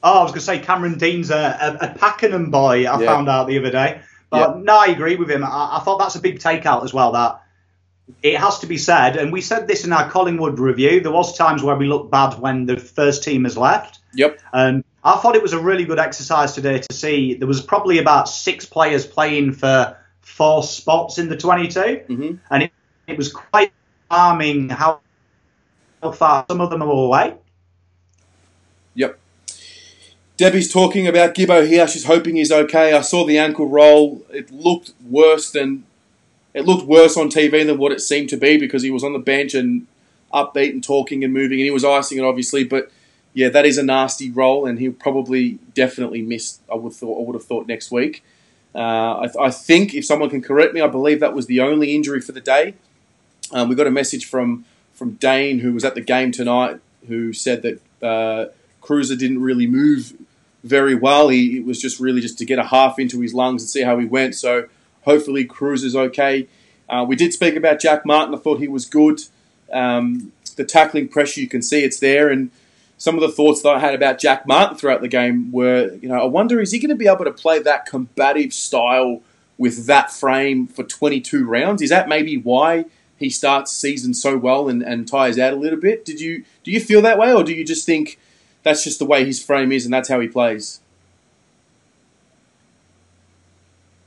Oh, 0.03 0.21
I 0.21 0.23
was 0.23 0.33
going 0.33 0.41
to 0.41 0.47
say 0.47 0.59
Cameron 0.59 0.99
Dean's 0.99 1.31
a, 1.31 1.79
a, 1.81 1.87
a 1.87 1.95
Pakenham 1.95 2.51
boy. 2.51 2.85
I 2.85 3.01
yeah. 3.01 3.07
found 3.07 3.29
out 3.29 3.49
the 3.49 3.59
other 3.59 3.71
day. 3.71 4.03
But 4.29 4.57
yeah. 4.57 4.63
no, 4.63 4.77
I 4.77 4.87
agree 4.87 5.17
with 5.17 5.31
him. 5.31 5.43
I, 5.43 5.79
I, 5.79 5.83
thought 5.83 5.99
that's 5.99 6.15
a 6.15 6.21
big 6.21 6.41
takeout 6.41 6.85
as 6.85 6.93
well. 6.93 7.13
That 7.13 7.43
it 8.23 8.39
has 8.39 8.59
to 8.61 8.67
be 8.67 8.77
said, 8.77 9.17
and 9.17 9.33
we 9.33 9.41
said 9.41 9.67
this 9.67 9.85
in 9.85 9.93
our 9.93 10.11
Collingwood 10.11 10.59
review. 10.59 11.01
There 11.01 11.13
was 11.13 11.37
times 11.37 11.63
where 11.63 11.77
we 11.77 11.87
looked 11.87 12.11
bad 12.11 12.39
when 12.39 12.67
the 12.67 12.77
first 12.77 13.25
team 13.25 13.45
has 13.45 13.57
left. 13.57 14.01
Yep. 14.15 14.41
And 14.53 14.85
I 15.03 15.17
thought 15.17 15.37
it 15.37 15.43
was 15.43 15.55
a 15.55 15.59
really 15.59 15.85
good 15.85 15.99
exercise 15.99 16.53
today 16.53 16.81
to 16.81 16.95
see. 16.95 17.35
There 17.35 17.49
was 17.49 17.63
probably 17.63 17.99
about 17.99 18.29
six 18.29 18.67
players 18.67 19.07
playing 19.07 19.53
for 19.53 19.97
four 20.25 20.63
spots 20.63 21.19
in 21.19 21.29
the 21.29 21.37
22, 21.37 21.81
mm-hmm. 21.81 22.35
and 22.51 22.63
it, 22.63 22.73
it 23.07 23.17
was 23.17 23.33
quite 23.33 23.73
alarming 24.11 24.69
how 24.69 25.01
far 26.13 26.45
some 26.49 26.61
of 26.61 26.71
them 26.71 26.83
are 26.83 26.91
away. 26.91 27.35
Yep. 28.95 29.19
Debbie's 30.37 30.73
talking 30.73 31.07
about 31.07 31.35
Gibbo 31.35 31.67
here. 31.67 31.87
She's 31.87 32.07
hoping 32.07 32.37
he's 32.37 32.51
okay. 32.51 32.93
I 32.93 33.03
saw 33.03 33.25
the 33.25 33.39
ankle 33.39 33.69
roll. 33.69 34.25
It 34.31 34.51
looked 34.51 34.93
worse 35.09 35.51
than 35.51 35.85
it 36.53 36.65
looked 36.65 36.87
worse 36.87 37.17
on 37.17 37.29
TV 37.31 37.67
than 37.67 37.79
what 37.79 37.93
it 37.93 38.01
seemed 38.01 38.29
to 38.31 38.37
be 38.37 38.57
because 38.57 38.83
he 38.83 38.91
was 38.91 39.05
on 39.05 39.13
the 39.13 39.19
bench 39.19 39.55
and 39.55 39.87
upbeat 40.33 40.71
and 40.71 40.83
talking 40.83 41.23
and 41.23 41.33
moving, 41.33 41.61
and 41.61 41.65
he 41.65 41.71
was 41.71 41.85
icing 41.85 42.19
it 42.19 42.25
obviously. 42.25 42.65
But 42.65 42.91
yeah, 43.33 43.49
that 43.49 43.67
is 43.67 43.79
a 43.79 43.83
nasty 43.83 44.31
roll, 44.31 44.67
and 44.67 44.79
he'll 44.79 44.93
probably 44.93 45.59
definitely 45.75 46.23
miss. 46.23 46.59
I 46.71 46.77
would 46.77 46.93
thought. 46.93 47.21
I 47.21 47.27
would 47.27 47.35
have 47.35 47.45
thought 47.45 47.69
next 47.69 47.91
week. 47.91 48.25
Uh, 48.75 49.21
I, 49.21 49.27
th- 49.27 49.37
I, 49.41 49.51
think 49.51 49.95
if 49.95 50.05
someone 50.05 50.31
can 50.31 50.43
correct 50.43 50.75
me, 50.75 50.81
I 50.81 50.89
believe 50.89 51.21
that 51.21 51.33
was 51.33 51.47
the 51.47 51.61
only 51.61 51.95
injury 51.95 52.21
for 52.21 52.33
the 52.33 52.41
day. 52.41 52.75
Um, 53.53 53.69
we 53.69 53.77
got 53.77 53.87
a 53.87 53.91
message 53.91 54.27
from 54.27 54.65
from 54.93 55.13
Dane 55.13 55.61
who 55.61 55.73
was 55.73 55.85
at 55.85 55.95
the 55.95 56.01
game 56.01 56.33
tonight, 56.33 56.81
who 57.07 57.33
said 57.33 57.63
that 57.63 57.81
uh, 58.03 58.47
Kreuzer 58.83 59.19
didn't 59.19 59.41
really 59.41 59.67
move 59.67 60.15
very 60.65 60.95
well. 60.95 61.29
He 61.29 61.59
it 61.59 61.65
was 61.65 61.81
just 61.81 62.01
really 62.01 62.21
just 62.21 62.39
to 62.39 62.45
get 62.45 62.59
a 62.59 62.65
half 62.65 62.99
into 62.99 63.21
his 63.21 63.33
lungs 63.33 63.63
and 63.63 63.71
see 63.71 63.83
how 63.83 63.99
he 63.99 64.07
went. 64.07 64.35
So 64.35 64.69
hopefully 65.03 65.45
Cruiser's 65.45 65.95
okay. 65.95 66.49
Uh, 66.89 67.05
we 67.07 67.17
did 67.17 67.33
speak 67.33 67.55
about 67.55 67.81
Jack 67.81 68.05
Martin. 68.05 68.35
I 68.35 68.39
thought 68.39 68.59
he 68.59 68.69
was 68.69 68.87
good. 68.87 69.21
Um, 69.73 70.33
the 70.57 70.65
tackling 70.65 71.09
pressure, 71.09 71.41
you 71.41 71.49
can 71.49 71.63
see 71.63 71.85
it's 71.85 72.01
there. 72.01 72.29
And 72.29 72.51
some 73.05 73.17
of 73.17 73.21
the 73.21 73.29
thoughts 73.29 73.61
that 73.61 73.69
I 73.69 73.81
had 73.81 73.95
about 73.95 74.19
Jack 74.19 74.47
Martin 74.47 74.79
throughout 74.79 75.03
the 75.03 75.09
game 75.09 75.53
were, 75.53 75.93
you 76.01 76.09
know, 76.09 76.19
I 76.19 76.25
wonder 76.25 76.59
is 76.59 76.73
he 76.73 76.79
going 76.79 76.89
to 76.89 76.97
be 76.97 77.07
able 77.07 77.27
to 77.27 77.31
play 77.31 77.59
that 77.59 77.85
combative 77.85 78.55
style 78.55 79.21
with 79.59 79.85
that 79.85 80.11
frame 80.11 80.67
for 80.67 80.85
22 80.85 81.47
rounds? 81.47 81.83
Is 81.83 81.91
that 81.91 82.09
maybe 82.09 82.39
why 82.39 82.87
he 83.19 83.29
starts 83.29 83.73
season 83.73 84.15
so 84.15 84.39
well 84.39 84.71
and, 84.71 84.83
and 84.83 85.07
tires 85.07 85.39
out 85.39 85.53
a 85.53 85.57
little 85.57 85.79
bit? 85.79 86.07
Did 86.07 86.19
you 86.19 86.47
do 86.63 86.71
you 86.71 86.81
feel 86.81 87.03
that 87.03 87.19
way, 87.19 87.31
or 87.31 87.45
do 87.45 87.53
you 87.53 87.63
just 87.63 87.85
think 87.85 88.19
that's 88.63 88.83
just 88.83 88.99
the 88.99 89.05
way 89.05 89.27
his 89.27 89.45
frame 89.45 89.71
is 89.71 89.85
and 89.85 89.93
that's 89.93 90.09
how 90.09 90.19
he 90.19 90.27
plays? 90.27 90.81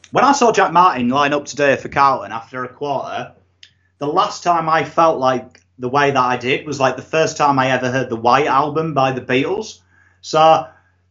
When 0.09 0.25
I 0.25 0.31
saw 0.31 0.51
Jack 0.51 0.73
Martin 0.73 1.09
line 1.09 1.33
up 1.33 1.45
today 1.45 1.75
for 1.75 1.89
Carlton 1.89 2.31
after 2.31 2.63
a 2.63 2.67
quarter, 2.67 3.33
the 3.99 4.07
last 4.07 4.41
time 4.41 4.67
I 4.67 4.85
felt 4.85 5.19
like 5.19 5.61
the 5.79 5.89
way 5.89 6.11
that 6.11 6.19
I 6.19 6.37
did 6.37 6.65
was 6.65 6.79
like 6.79 6.95
the 6.95 7.01
first 7.01 7.37
time 7.37 7.59
I 7.59 7.71
ever 7.71 7.91
heard 7.91 8.09
the 8.09 8.15
White 8.15 8.47
Album 8.47 8.93
by 8.93 9.11
the 9.11 9.21
Beatles. 9.21 9.79
So 10.21 10.67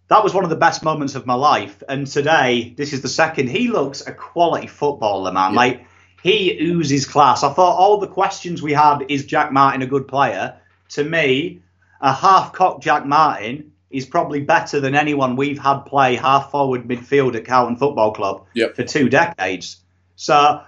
that 0.08 0.24
was 0.24 0.34
one 0.34 0.44
of 0.44 0.50
the 0.50 0.56
best 0.56 0.82
moments 0.82 1.14
of 1.14 1.26
my 1.26 1.34
life. 1.34 1.82
And 1.88 2.06
today, 2.06 2.74
this 2.76 2.92
is 2.92 3.02
the 3.02 3.08
second. 3.08 3.48
He 3.48 3.68
looks 3.68 4.06
a 4.06 4.12
quality 4.12 4.66
footballer, 4.66 5.32
man. 5.32 5.52
Yeah. 5.52 5.56
Like 5.56 5.86
he 6.22 6.58
oozes 6.60 7.06
class. 7.06 7.42
I 7.42 7.52
thought 7.52 7.76
all 7.76 7.98
the 7.98 8.08
questions 8.08 8.62
we 8.62 8.72
had 8.72 9.04
is 9.08 9.24
Jack 9.24 9.52
Martin 9.52 9.82
a 9.82 9.86
good 9.86 10.08
player? 10.08 10.56
To 10.90 11.04
me, 11.04 11.60
a 12.00 12.12
half 12.12 12.52
cock 12.52 12.80
Jack 12.80 13.06
Martin 13.06 13.72
is 13.90 14.04
probably 14.04 14.40
better 14.40 14.80
than 14.80 14.94
anyone 14.94 15.36
we've 15.36 15.58
had 15.58 15.80
play 15.80 16.16
half 16.16 16.50
forward 16.50 16.86
midfield 16.88 17.36
at 17.36 17.44
Carlton 17.44 17.76
Football 17.76 18.12
Club 18.12 18.46
yep. 18.54 18.74
for 18.74 18.82
two 18.82 19.08
decades. 19.08 19.78
So 20.16 20.34
I, 20.34 20.62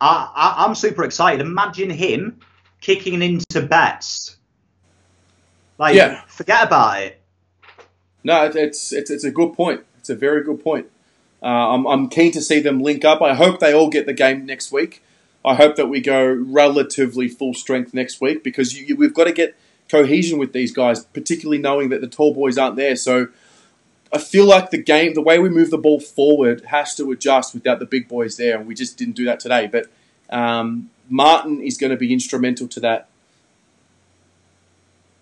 I, 0.00 0.64
I'm 0.64 0.74
super 0.74 1.04
excited. 1.04 1.40
Imagine 1.40 1.90
him 1.90 2.40
kicking 2.80 3.22
into 3.22 3.62
Betts. 3.62 4.36
Like, 5.78 5.94
yeah. 5.94 6.22
forget 6.26 6.66
about 6.66 7.02
it. 7.02 7.20
No, 8.24 8.44
it's 8.46 8.92
it's 8.92 9.10
it's 9.10 9.24
a 9.24 9.30
good 9.30 9.54
point. 9.54 9.84
It's 10.00 10.10
a 10.10 10.16
very 10.16 10.42
good 10.42 10.62
point. 10.62 10.86
Uh, 11.42 11.46
I'm 11.46 11.86
I'm 11.86 12.08
keen 12.08 12.32
to 12.32 12.42
see 12.42 12.60
them 12.60 12.80
link 12.80 13.04
up. 13.04 13.22
I 13.22 13.34
hope 13.34 13.60
they 13.60 13.72
all 13.72 13.88
get 13.88 14.06
the 14.06 14.12
game 14.12 14.44
next 14.44 14.72
week. 14.72 15.02
I 15.44 15.54
hope 15.54 15.76
that 15.76 15.86
we 15.86 16.00
go 16.00 16.26
relatively 16.26 17.28
full 17.28 17.54
strength 17.54 17.94
next 17.94 18.20
week 18.20 18.42
because 18.42 18.76
you, 18.76 18.84
you, 18.84 18.96
we've 18.96 19.14
got 19.14 19.24
to 19.24 19.32
get 19.32 19.56
cohesion 19.88 20.38
with 20.38 20.52
these 20.52 20.72
guys, 20.72 21.04
particularly 21.04 21.58
knowing 21.58 21.88
that 21.90 22.00
the 22.00 22.08
tall 22.08 22.34
boys 22.34 22.58
aren't 22.58 22.76
there. 22.76 22.96
So 22.96 23.28
I 24.12 24.18
feel 24.18 24.46
like 24.46 24.70
the 24.70 24.82
game, 24.82 25.14
the 25.14 25.22
way 25.22 25.38
we 25.38 25.48
move 25.48 25.70
the 25.70 25.78
ball 25.78 26.00
forward, 26.00 26.64
has 26.66 26.94
to 26.96 27.10
adjust 27.12 27.54
without 27.54 27.78
the 27.78 27.86
big 27.86 28.08
boys 28.08 28.36
there, 28.36 28.58
and 28.58 28.66
we 28.66 28.74
just 28.74 28.96
didn't 28.96 29.14
do 29.14 29.24
that 29.26 29.40
today. 29.40 29.68
But 29.68 29.86
um, 30.28 30.90
Martin 31.08 31.60
is 31.62 31.78
going 31.78 31.90
to 31.90 31.96
be 31.96 32.12
instrumental 32.12 32.68
to 32.68 32.80
that. 32.80 33.08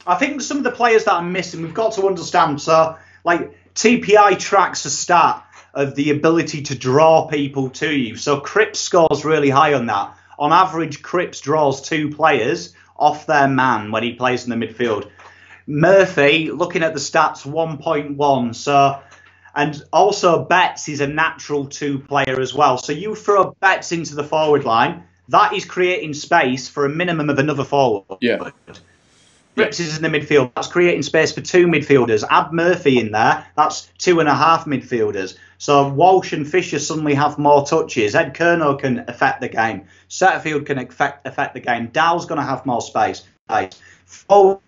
I 0.07 0.14
think 0.14 0.40
some 0.40 0.59
of 0.59 0.64
the 0.64 0.70
players 0.70 1.05
that 1.05 1.14
are 1.14 1.22
missing, 1.22 1.62
we've 1.62 1.75
got 1.75 1.94
to 1.94 2.07
understand. 2.07 2.61
So, 2.61 2.96
like 3.25 3.57
TPI 3.75 4.38
tracks 4.38 4.85
a 4.85 4.90
stat 4.90 5.44
of 5.75 5.94
the 5.94 6.11
ability 6.11 6.62
to 6.62 6.75
draw 6.75 7.27
people 7.27 7.68
to 7.68 7.92
you. 7.92 8.16
So 8.16 8.40
Cripps 8.40 8.81
scores 8.81 9.25
really 9.25 9.51
high 9.51 9.75
on 9.75 9.87
that. 9.87 10.16
On 10.38 10.53
average, 10.53 11.03
Cripps 11.03 11.40
draws 11.40 11.83
two 11.83 12.11
players 12.11 12.75
off 12.96 13.27
their 13.27 13.46
man 13.46 13.90
when 13.90 14.03
he 14.03 14.14
plays 14.14 14.46
in 14.46 14.59
the 14.59 14.66
midfield. 14.66 15.11
Murphy, 15.66 16.51
looking 16.51 16.83
at 16.83 16.94
the 16.94 17.01
stats, 17.01 17.44
1.1. 17.44 18.55
So, 18.55 19.01
and 19.55 19.83
also 19.92 20.44
Betts 20.44 20.88
is 20.88 21.01
a 21.01 21.07
natural 21.07 21.66
two 21.66 21.99
player 21.99 22.40
as 22.40 22.55
well. 22.55 22.79
So 22.79 22.92
you 22.92 23.14
throw 23.14 23.55
Betts 23.61 23.92
into 23.92 24.14
the 24.14 24.25
forward 24.25 24.64
line, 24.64 25.05
that 25.28 25.52
is 25.52 25.64
creating 25.64 26.14
space 26.14 26.68
for 26.68 26.84
a 26.84 26.88
minimum 26.88 27.30
of 27.30 27.38
another 27.38 27.64
forward. 27.64 28.18
Yeah. 28.20 28.50
Cripps 29.56 29.80
is 29.80 29.96
in 29.96 30.02
the 30.02 30.10
midfield. 30.10 30.52
That's 30.54 30.68
creating 30.68 31.02
space 31.02 31.32
for 31.32 31.40
two 31.40 31.66
midfielders. 31.66 32.22
Add 32.28 32.52
Murphy 32.52 33.00
in 33.00 33.10
there. 33.12 33.46
That's 33.56 33.90
two 33.96 34.20
and 34.20 34.28
a 34.28 34.34
half 34.34 34.66
midfielders. 34.66 35.38
So 35.56 35.88
Walsh 35.88 36.34
and 36.34 36.46
Fisher 36.46 36.78
suddenly 36.78 37.14
have 37.14 37.38
more 37.38 37.66
touches. 37.66 38.14
Ed 38.14 38.34
Curnow 38.34 38.78
can 38.78 39.04
affect 39.08 39.40
the 39.40 39.48
game. 39.48 39.86
Setterfield 40.10 40.66
can 40.66 40.78
affect, 40.78 41.26
affect 41.26 41.54
the 41.54 41.60
game. 41.60 41.86
Dow's 41.86 42.26
going 42.26 42.38
to 42.38 42.44
have 42.44 42.66
more 42.66 42.82
space. 42.82 43.22
Forward, 44.04 44.58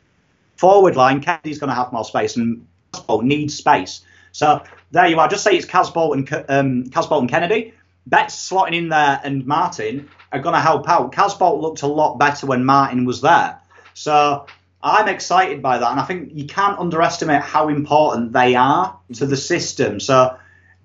forward 0.57 0.97
line, 0.97 1.21
Kennedy's 1.21 1.59
going 1.59 1.69
to 1.69 1.75
have 1.75 1.93
more 1.93 2.05
space, 2.05 2.37
and 2.37 2.67
Casboult 2.93 3.25
needs 3.25 3.55
space. 3.55 4.01
So 4.33 4.63
there 4.91 5.07
you 5.07 5.21
are. 5.21 5.29
Just 5.29 5.45
say 5.45 5.57
it's 5.57 5.67
Casboult 5.67 6.15
and 6.15 6.45
um, 6.49 6.85
Casboult 6.85 7.21
and 7.21 7.29
Kennedy. 7.29 7.75
Betts 8.09 8.51
slotting 8.51 8.75
in 8.75 8.89
there 8.89 9.21
and 9.23 9.47
Martin 9.47 10.09
are 10.33 10.41
going 10.41 10.55
to 10.55 10.61
help 10.61 10.89
out. 10.89 11.13
Casboult 11.13 11.61
looked 11.61 11.83
a 11.83 11.87
lot 11.87 12.19
better 12.19 12.47
when 12.47 12.65
Martin 12.65 13.05
was 13.05 13.21
there. 13.21 13.59
So 13.95 14.47
I'm 14.83 15.09
excited 15.09 15.61
by 15.61 15.79
that, 15.79 15.91
and 15.91 16.01
I 16.01 16.05
think 16.05 16.31
you 16.33 16.47
can't 16.47 16.79
underestimate 16.79 17.43
how 17.43 17.69
important 17.69 18.33
they 18.33 18.55
are 18.55 18.99
to 19.15 19.27
the 19.27 19.37
system. 19.37 20.01
So 20.01 20.39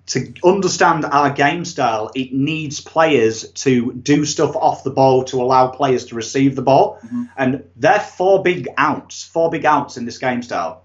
to 0.06 0.34
understand 0.44 1.04
our 1.04 1.30
game 1.30 1.64
style, 1.64 2.10
it 2.14 2.32
needs 2.32 2.80
players 2.80 3.50
to 3.52 3.92
do 3.92 4.24
stuff 4.24 4.54
off 4.54 4.84
the 4.84 4.90
ball 4.90 5.24
to 5.24 5.40
allow 5.40 5.68
players 5.68 6.06
to 6.06 6.14
receive 6.14 6.56
the 6.56 6.62
ball. 6.62 6.98
Mm-hmm. 7.04 7.24
And 7.36 7.64
they're 7.76 8.00
four 8.00 8.42
big 8.42 8.68
outs, 8.76 9.24
four 9.24 9.50
big 9.50 9.64
outs 9.64 9.96
in 9.96 10.04
this 10.04 10.18
game 10.18 10.42
style. 10.42 10.83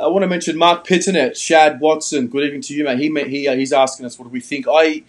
I 0.00 0.06
want 0.06 0.22
to 0.22 0.28
mention 0.28 0.56
Marc 0.56 0.86
Pittonet, 0.86 1.36
Shad 1.36 1.78
Watson. 1.78 2.28
Good 2.28 2.44
evening 2.44 2.62
to 2.62 2.74
you, 2.74 2.84
mate. 2.84 2.98
He, 2.98 3.08
he 3.28 3.48
uh, 3.48 3.54
he's 3.54 3.72
asking 3.72 4.06
us 4.06 4.18
what 4.18 4.26
do 4.26 4.30
we 4.30 4.40
think. 4.40 4.66
I 4.70 5.02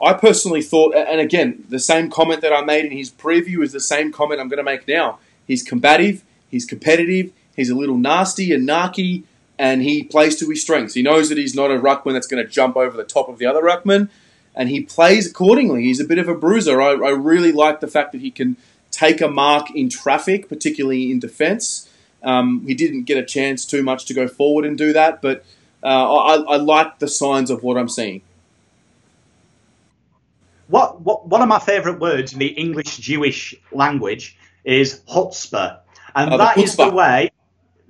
I 0.00 0.14
personally 0.14 0.62
thought, 0.62 0.94
and 0.94 1.20
again, 1.20 1.64
the 1.68 1.78
same 1.78 2.08
comment 2.08 2.40
that 2.40 2.52
I 2.52 2.62
made 2.62 2.84
in 2.84 2.92
his 2.92 3.10
preview 3.10 3.62
is 3.62 3.72
the 3.72 3.80
same 3.80 4.12
comment 4.12 4.40
I'm 4.40 4.48
going 4.48 4.58
to 4.58 4.62
make 4.64 4.86
now. 4.86 5.18
He's 5.46 5.62
combative, 5.62 6.22
he's 6.48 6.64
competitive, 6.64 7.32
he's 7.56 7.68
a 7.68 7.74
little 7.74 7.98
nasty 7.98 8.52
and 8.52 8.66
narky 8.66 9.24
and 9.58 9.82
he 9.82 10.04
plays 10.04 10.36
to 10.36 10.48
his 10.48 10.62
strengths. 10.62 10.94
He 10.94 11.02
knows 11.02 11.28
that 11.28 11.36
he's 11.36 11.54
not 11.54 11.70
a 11.70 11.74
ruckman 11.74 12.12
that's 12.12 12.28
going 12.28 12.44
to 12.44 12.48
jump 12.48 12.76
over 12.76 12.96
the 12.96 13.04
top 13.04 13.28
of 13.28 13.38
the 13.38 13.46
other 13.46 13.60
ruckman, 13.60 14.08
and 14.54 14.68
he 14.68 14.82
plays 14.82 15.28
accordingly. 15.28 15.82
He's 15.82 16.00
a 16.00 16.04
bit 16.04 16.18
of 16.18 16.28
a 16.28 16.34
bruiser. 16.34 16.80
I, 16.80 16.92
I 16.92 17.10
really 17.10 17.52
like 17.52 17.80
the 17.80 17.88
fact 17.88 18.12
that 18.12 18.20
he 18.20 18.30
can 18.30 18.56
take 18.90 19.20
a 19.20 19.28
mark 19.28 19.70
in 19.74 19.88
traffic, 19.88 20.48
particularly 20.48 21.10
in 21.10 21.18
defence. 21.18 21.87
Um, 22.22 22.64
he 22.66 22.74
didn't 22.74 23.04
get 23.04 23.18
a 23.18 23.24
chance 23.24 23.64
too 23.64 23.82
much 23.82 24.06
to 24.06 24.14
go 24.14 24.26
forward 24.26 24.64
and 24.64 24.76
do 24.76 24.92
that, 24.92 25.22
but 25.22 25.44
uh, 25.82 25.86
I, 25.86 26.34
I 26.34 26.56
like 26.56 26.98
the 26.98 27.08
signs 27.08 27.50
of 27.50 27.62
what 27.62 27.76
I'm 27.76 27.88
seeing. 27.88 28.22
What, 30.66 31.00
what 31.00 31.26
one 31.26 31.40
of 31.40 31.48
my 31.48 31.60
favourite 31.60 32.00
words 32.00 32.32
in 32.32 32.40
the 32.40 32.48
English 32.48 32.98
Jewish 32.98 33.54
language 33.72 34.36
is 34.64 35.00
chutzpah, 35.08 35.78
and 36.14 36.34
uh, 36.34 36.36
that 36.36 36.58
is 36.58 36.76
the 36.76 36.90
way 36.90 37.30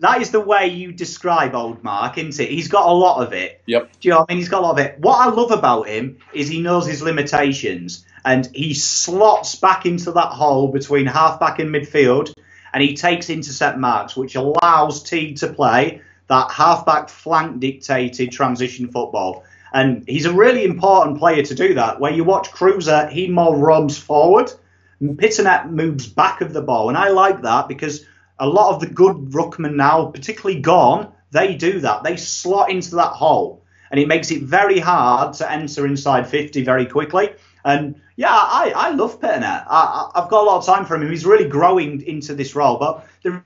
that 0.01 0.21
is 0.23 0.31
the 0.31 0.41
way 0.41 0.69
you 0.69 0.93
describe 0.93 1.55
old 1.55 1.83
Mark, 1.83 2.19
isn't 2.19 2.45
it? 2.45 2.51
He's 2.51 2.69
got 2.69 2.87
a 2.87 2.93
lot 2.93 3.27
of 3.27 3.33
it. 3.33 3.63
Yep. 3.67 3.91
Do 4.01 4.09
you 4.09 4.11
know 4.13 4.21
what 4.21 4.31
I 4.31 4.33
mean? 4.33 4.39
He's 4.39 4.49
got 4.49 4.61
a 4.61 4.67
lot 4.67 4.79
of 4.79 4.79
it. 4.79 4.99
What 5.01 5.17
I 5.17 5.31
love 5.31 5.51
about 5.51 5.89
him 5.89 6.19
is 6.33 6.49
he 6.49 6.61
knows 6.61 6.87
his 6.87 7.03
limitations 7.03 8.05
and 8.25 8.49
he 8.55 8.75
slots 8.75 9.57
back 9.57 9.87
into 9.87 10.13
that 10.13 10.29
hole 10.29 10.69
between 10.69 11.07
halfback 11.07 11.59
and 11.59 11.75
midfield 11.75 12.33
and 12.73 12.83
he 12.83 12.95
takes 12.95 13.31
intercept 13.31 13.79
marks, 13.79 14.17
which 14.17 14.35
allows 14.35 15.03
Teague 15.03 15.37
to 15.39 15.49
play 15.49 16.01
that 16.29 16.51
halfback 16.51 17.09
flank 17.09 17.61
dictated 17.61 18.31
transition 18.31 18.89
football. 18.89 19.45
And 19.73 20.05
he's 20.07 20.27
a 20.27 20.33
really 20.33 20.65
important 20.65 21.19
player 21.19 21.43
to 21.43 21.55
do 21.55 21.75
that. 21.75 22.01
Where 22.01 22.13
you 22.13 22.25
watch 22.25 22.51
Cruiser, 22.53 23.07
he 23.09 23.29
more 23.29 23.57
roams 23.57 23.99
forward. 23.99 24.53
Pittonet 25.03 25.71
moves 25.71 26.07
back 26.07 26.41
of 26.41 26.53
the 26.53 26.63
ball. 26.63 26.89
And 26.89 26.99
I 26.99 27.09
like 27.09 27.43
that 27.43 27.69
because 27.69 28.05
a 28.39 28.47
lot 28.47 28.75
of 28.75 28.81
the 28.81 28.87
good 28.87 29.17
ruckmen 29.31 29.75
now, 29.75 30.07
particularly 30.07 30.61
Gawn, 30.61 31.13
they 31.31 31.55
do 31.55 31.81
that. 31.81 32.03
They 32.03 32.17
slot 32.17 32.71
into 32.71 32.97
that 32.97 33.13
hole, 33.13 33.63
and 33.91 34.01
it 34.01 34.09
makes 34.09 34.31
it 34.31 34.43
very 34.43 34.79
hard 34.79 35.35
to 35.35 35.51
enter 35.51 35.87
inside 35.87 36.29
50 36.29 36.65
very 36.65 36.87
quickly. 36.87 37.31
And 37.65 38.01
yeah, 38.19 38.33
I, 38.33 38.73
I 38.75 38.91
love 38.91 39.21
Pittonet. 39.21 39.65
I, 39.71 40.11
have 40.17 40.29
got 40.29 40.43
a 40.43 40.47
lot 40.47 40.59
of 40.59 40.67
time 40.67 40.85
for 40.85 40.97
him. 40.97 41.09
He's 41.09 41.25
really 41.25 41.49
growing 41.49 42.03
into 42.03 42.35
this 42.35 42.57
role, 42.57 42.77
but 42.77 43.07
there 43.23 43.45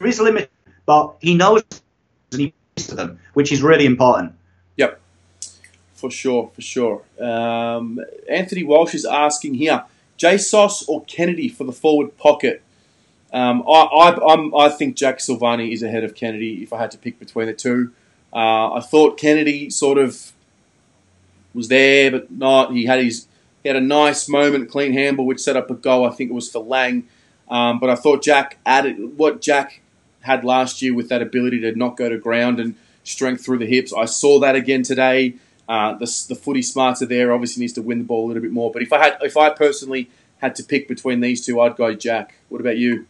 is 0.00 0.18
limit. 0.18 0.50
but 0.86 1.14
he 1.20 1.36
knows 1.36 1.62
and 2.32 2.40
he 2.40 2.54
to 2.74 2.96
them, 2.96 3.20
which 3.34 3.52
is 3.52 3.62
really 3.62 3.86
important. 3.86 4.32
Yep, 4.76 5.00
for 5.94 6.10
sure, 6.10 6.50
for 6.52 6.60
sure. 6.60 7.02
Um, 7.20 8.00
Anthony 8.28 8.64
Walsh 8.64 8.92
is 8.92 9.04
asking 9.04 9.54
here: 9.54 9.84
JSOS 10.18 10.88
or 10.88 11.04
Kennedy 11.04 11.48
for 11.48 11.62
the 11.62 11.72
forward 11.72 12.16
pocket? 12.16 12.60
Um, 13.32 13.62
I, 13.68 14.16
I, 14.18 14.64
I 14.64 14.68
think 14.68 14.96
Jack 14.96 15.18
Silvagni 15.18 15.72
is 15.72 15.84
ahead 15.84 16.02
of 16.02 16.16
Kennedy 16.16 16.64
if 16.64 16.72
I 16.72 16.78
had 16.78 16.90
to 16.90 16.98
pick 16.98 17.20
between 17.20 17.46
the 17.46 17.54
two. 17.54 17.92
Uh, 18.32 18.72
I 18.72 18.80
thought 18.80 19.16
Kennedy 19.16 19.70
sort 19.70 19.96
of 19.96 20.32
was 21.54 21.68
there, 21.68 22.10
but 22.10 22.30
not. 22.30 22.72
He 22.72 22.86
had 22.86 23.02
his 23.02 23.26
he 23.62 23.68
had 23.68 23.76
a 23.76 23.80
nice 23.80 24.28
moment, 24.28 24.70
clean 24.70 24.92
handball, 24.92 25.26
which 25.26 25.40
set 25.40 25.56
up 25.56 25.70
a 25.70 25.74
goal. 25.74 26.06
I 26.06 26.10
think 26.10 26.30
it 26.30 26.34
was 26.34 26.50
for 26.50 26.60
Lang. 26.60 27.08
Um, 27.48 27.78
but 27.78 27.90
I 27.90 27.94
thought 27.94 28.22
Jack 28.22 28.58
added 28.64 29.18
what 29.18 29.40
Jack 29.40 29.80
had 30.20 30.44
last 30.44 30.82
year 30.82 30.94
with 30.94 31.08
that 31.08 31.20
ability 31.20 31.60
to 31.60 31.74
not 31.74 31.96
go 31.96 32.08
to 32.08 32.16
ground 32.16 32.60
and 32.60 32.74
strength 33.04 33.44
through 33.44 33.58
the 33.58 33.66
hips. 33.66 33.92
I 33.92 34.04
saw 34.04 34.38
that 34.40 34.54
again 34.54 34.82
today. 34.82 35.34
Uh, 35.68 35.94
the, 35.94 36.24
the 36.28 36.34
footy 36.34 36.62
smarts 36.62 37.02
are 37.02 37.06
there. 37.06 37.32
Obviously, 37.32 37.60
needs 37.60 37.72
to 37.74 37.82
win 37.82 37.98
the 37.98 38.04
ball 38.04 38.26
a 38.26 38.28
little 38.28 38.42
bit 38.42 38.52
more. 38.52 38.72
But 38.72 38.82
if 38.82 38.92
I 38.92 38.98
had, 38.98 39.18
if 39.22 39.36
I 39.36 39.50
personally 39.50 40.10
had 40.38 40.54
to 40.56 40.64
pick 40.64 40.88
between 40.88 41.20
these 41.20 41.44
two, 41.44 41.60
I'd 41.60 41.76
go 41.76 41.94
Jack. 41.94 42.34
What 42.48 42.60
about 42.60 42.78
you? 42.78 43.06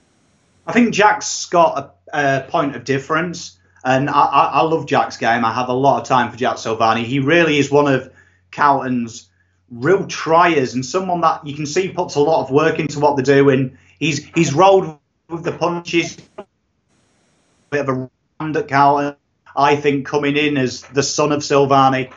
I 0.67 0.73
think 0.73 0.93
Jack's 0.93 1.47
got 1.47 1.97
a, 2.13 2.39
a 2.39 2.43
point 2.49 2.77
of 2.77 2.85
difference, 2.85 3.59
and 3.85 4.11
I, 4.11 4.13
I, 4.13 4.45
I, 4.45 4.61
love 4.63 4.87
Jack's 4.87 5.17
game. 5.17 5.45
I 5.45 5.55
have 5.55 5.69
a 5.69 5.75
lot 5.75 6.01
of 6.01 6.07
time 6.07 6.31
for 6.31 6.37
Jack 6.37 6.57
Silvagni. 6.57 7.05
He 7.05 7.19
really 7.19 7.59
is 7.59 7.71
one 7.71 7.93
of 7.93 8.13
Carlton's 8.53 9.29
real 9.71 10.07
triers 10.07 10.75
and 10.75 10.85
someone 10.85 11.21
that 11.21 11.47
you 11.47 11.55
can 11.55 11.67
see 11.67 11.89
puts 11.89 12.17
a 12.17 12.21
lot 12.21 12.43
of 12.43 12.51
work 12.51 12.79
into 12.79 13.01
what 13.01 13.17
they're 13.17 13.43
doing. 13.43 13.79
He's 13.99 14.25
he's 14.35 14.53
rolled 14.53 14.99
with 15.29 15.45
the 15.45 15.53
punches, 15.53 16.17
bit 17.71 17.81
of 17.81 17.89
a 17.89 18.11
round 18.41 18.57
at 18.57 18.69
Carlton. 18.69 19.17
I 19.57 19.77
think 19.77 20.07
coming 20.07 20.37
in 20.37 20.57
as 20.57 20.83
the 20.83 21.03
son 21.03 21.33
of 21.33 21.41
Silvagni, 21.41 22.13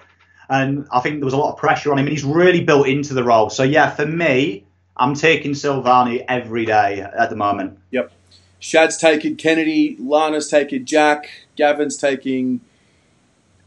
and 0.49 0.87
I 0.91 0.99
think 0.99 1.19
there 1.19 1.25
was 1.25 1.33
a 1.33 1.37
lot 1.37 1.53
of 1.53 1.57
pressure 1.57 1.91
on 1.91 1.99
him, 1.99 2.05
and 2.05 2.11
he's 2.11 2.23
really 2.23 2.63
built 2.63 2.87
into 2.87 3.13
the 3.13 3.23
role. 3.23 3.49
So 3.49 3.63
yeah, 3.63 3.89
for 3.89 4.05
me, 4.05 4.65
I'm 4.95 5.15
taking 5.15 5.51
Silvagni 5.51 6.23
every 6.27 6.65
day 6.65 7.01
at 7.01 7.29
the 7.29 7.35
moment. 7.35 7.79
Yep. 7.91 8.11
Shad's 8.59 8.95
taking 8.95 9.35
Kennedy, 9.35 9.97
Lana's 9.99 10.47
taking 10.47 10.85
Jack, 10.85 11.29
Gavin's 11.57 11.97
taking 11.97 12.61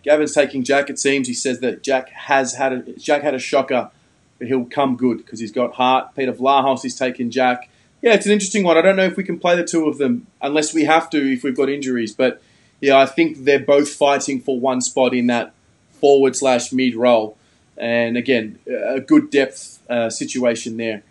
Gavin's 0.07 0.33
taking 0.33 0.63
Jack. 0.63 0.89
It 0.89 1.01
seems 1.01 1.27
he 1.27 1.35
says 1.35 1.59
that 1.61 1.83
Jack 1.83 2.11
has 2.11 2.55
had 2.55 2.73
a 2.73 2.93
Jack 2.93 3.23
had 3.23 3.35
a 3.35 3.41
shocker, 3.41 3.91
but 4.39 4.47
he'll 4.47 4.65
come 4.65 4.97
good 4.97 5.19
because 5.19 5.41
he's 5.41 5.51
got 5.51 5.75
heart. 5.75 6.15
Peter 6.15 6.33
Vlahos 6.33 6.85
is 6.85 6.95
taking 6.95 7.29
Jack. 7.29 7.69
Yeah, 8.03 8.15
it's 8.15 8.25
an 8.25 8.31
interesting 8.31 8.63
one. 8.63 8.79
I 8.79 8.83
don't 8.83 8.95
know 8.95 9.05
if 9.05 9.17
we 9.17 9.25
can 9.25 9.39
play 9.39 9.57
the 9.57 9.65
two 9.65 9.89
of 9.89 9.99
them 9.99 10.29
unless 10.41 10.73
we 10.73 10.85
have 10.85 11.11
to 11.11 11.33
if 11.33 11.43
we've 11.43 11.57
got 11.57 11.69
injuries. 11.69 12.15
But 12.15 12.41
yeah, 12.81 12.97
I 12.97 13.07
think 13.07 13.39
they're 13.45 13.59
both 13.59 13.89
fighting 13.89 14.41
for 14.41 14.61
one 14.61 14.81
spot 14.81 15.13
in 15.13 15.27
that 15.27 15.53
forward 15.91 16.37
slash 16.37 16.73
mid 16.73 16.95
role. 16.95 17.37
And 17.77 18.17
again, 18.17 18.61
a 18.69 19.01
good 19.01 19.31
depth 19.31 19.81
uh, 19.91 20.09
situation 20.09 20.77
there. 20.77 21.03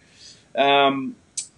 Um, 0.55 1.17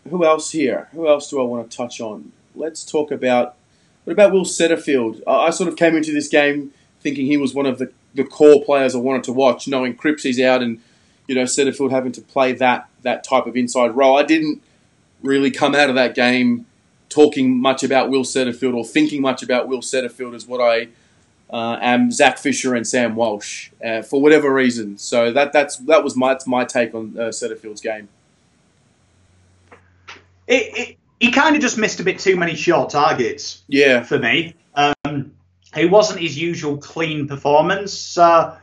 who 0.10 0.26
else 0.26 0.52
here? 0.52 0.90
Who 0.94 1.08
else 1.08 1.30
do 1.30 1.40
I 1.40 1.44
want 1.44 1.70
to 1.70 1.78
touch 1.78 2.02
on? 2.02 2.32
Let's 2.56 2.84
talk 2.84 3.12
about 3.12 3.56
what 4.06 4.14
about 4.14 4.32
Will 4.32 4.44
Setterfield? 4.44 5.22
I, 5.28 5.48
I 5.48 5.50
sort 5.52 5.70
of 5.70 5.76
came 5.76 5.96
into 5.96 6.12
this 6.12 6.30
game 6.30 6.74
thinking 7.08 7.26
he 7.26 7.38
was 7.38 7.54
one 7.54 7.66
of 7.66 7.78
the, 7.78 7.90
the 8.16 8.26
core 8.26 8.62
players 8.66 8.94
I 8.94 8.98
wanted 8.98 9.24
to 9.26 9.32
watch, 9.32 9.66
knowing 9.66 9.96
Cripsy's 9.96 10.42
out 10.42 10.62
and 10.62 10.82
you 11.26 11.36
know 11.36 11.44
Setterfield 11.44 11.92
having 11.92 12.12
to 12.14 12.22
play 12.22 12.52
that 12.54 12.90
that 13.04 13.24
type 13.24 13.46
of 13.46 13.56
inside 13.56 13.96
role. 13.96 14.18
I 14.18 14.24
didn't 14.24 14.62
really 15.24 15.50
come 15.50 15.74
out 15.74 15.88
of 15.88 15.96
that 15.96 16.16
game 16.16 16.66
talking 17.08 17.58
much 17.58 17.82
about 17.82 18.10
Will 18.10 18.24
Setterfield 18.24 18.76
or 18.76 18.84
thinking 18.84 19.22
much 19.22 19.42
about 19.42 19.70
Will 19.70 19.80
Setterfield 19.80 20.36
as 20.36 20.46
what 20.46 20.60
I 20.60 20.90
uh, 21.50 21.78
am 21.82 22.12
Zach 22.12 22.38
Fisher 22.38 22.76
and 22.76 22.86
Sam 22.86 23.16
Walsh 23.16 23.70
uh, 23.82 24.02
for 24.02 24.22
whatever 24.22 24.54
reason. 24.54 24.98
So 24.98 25.32
that 25.32 25.54
that's 25.54 25.78
that 25.78 26.04
was 26.04 26.18
my 26.18 26.38
my 26.46 26.66
take 26.66 26.94
on 26.94 27.16
uh, 27.18 27.30
Setterfield's 27.30 27.80
game. 27.80 28.10
It, 30.46 30.78
it, 30.78 30.98
he 31.22 31.32
kind 31.32 31.56
of 31.56 31.62
just 31.62 31.78
missed 31.78 32.02
a 32.02 32.04
bit 32.04 32.20
too 32.20 32.36
many 32.36 32.56
short 32.56 32.90
targets. 32.90 33.64
Yeah, 33.68 34.04
for 34.04 34.20
me, 34.20 34.56
um, 34.76 35.32
it 35.76 35.90
wasn't 35.90 36.20
his 36.20 36.38
usual 36.38 36.78
clean 36.78 37.28
performance. 37.28 38.18
Uh, 38.18 38.58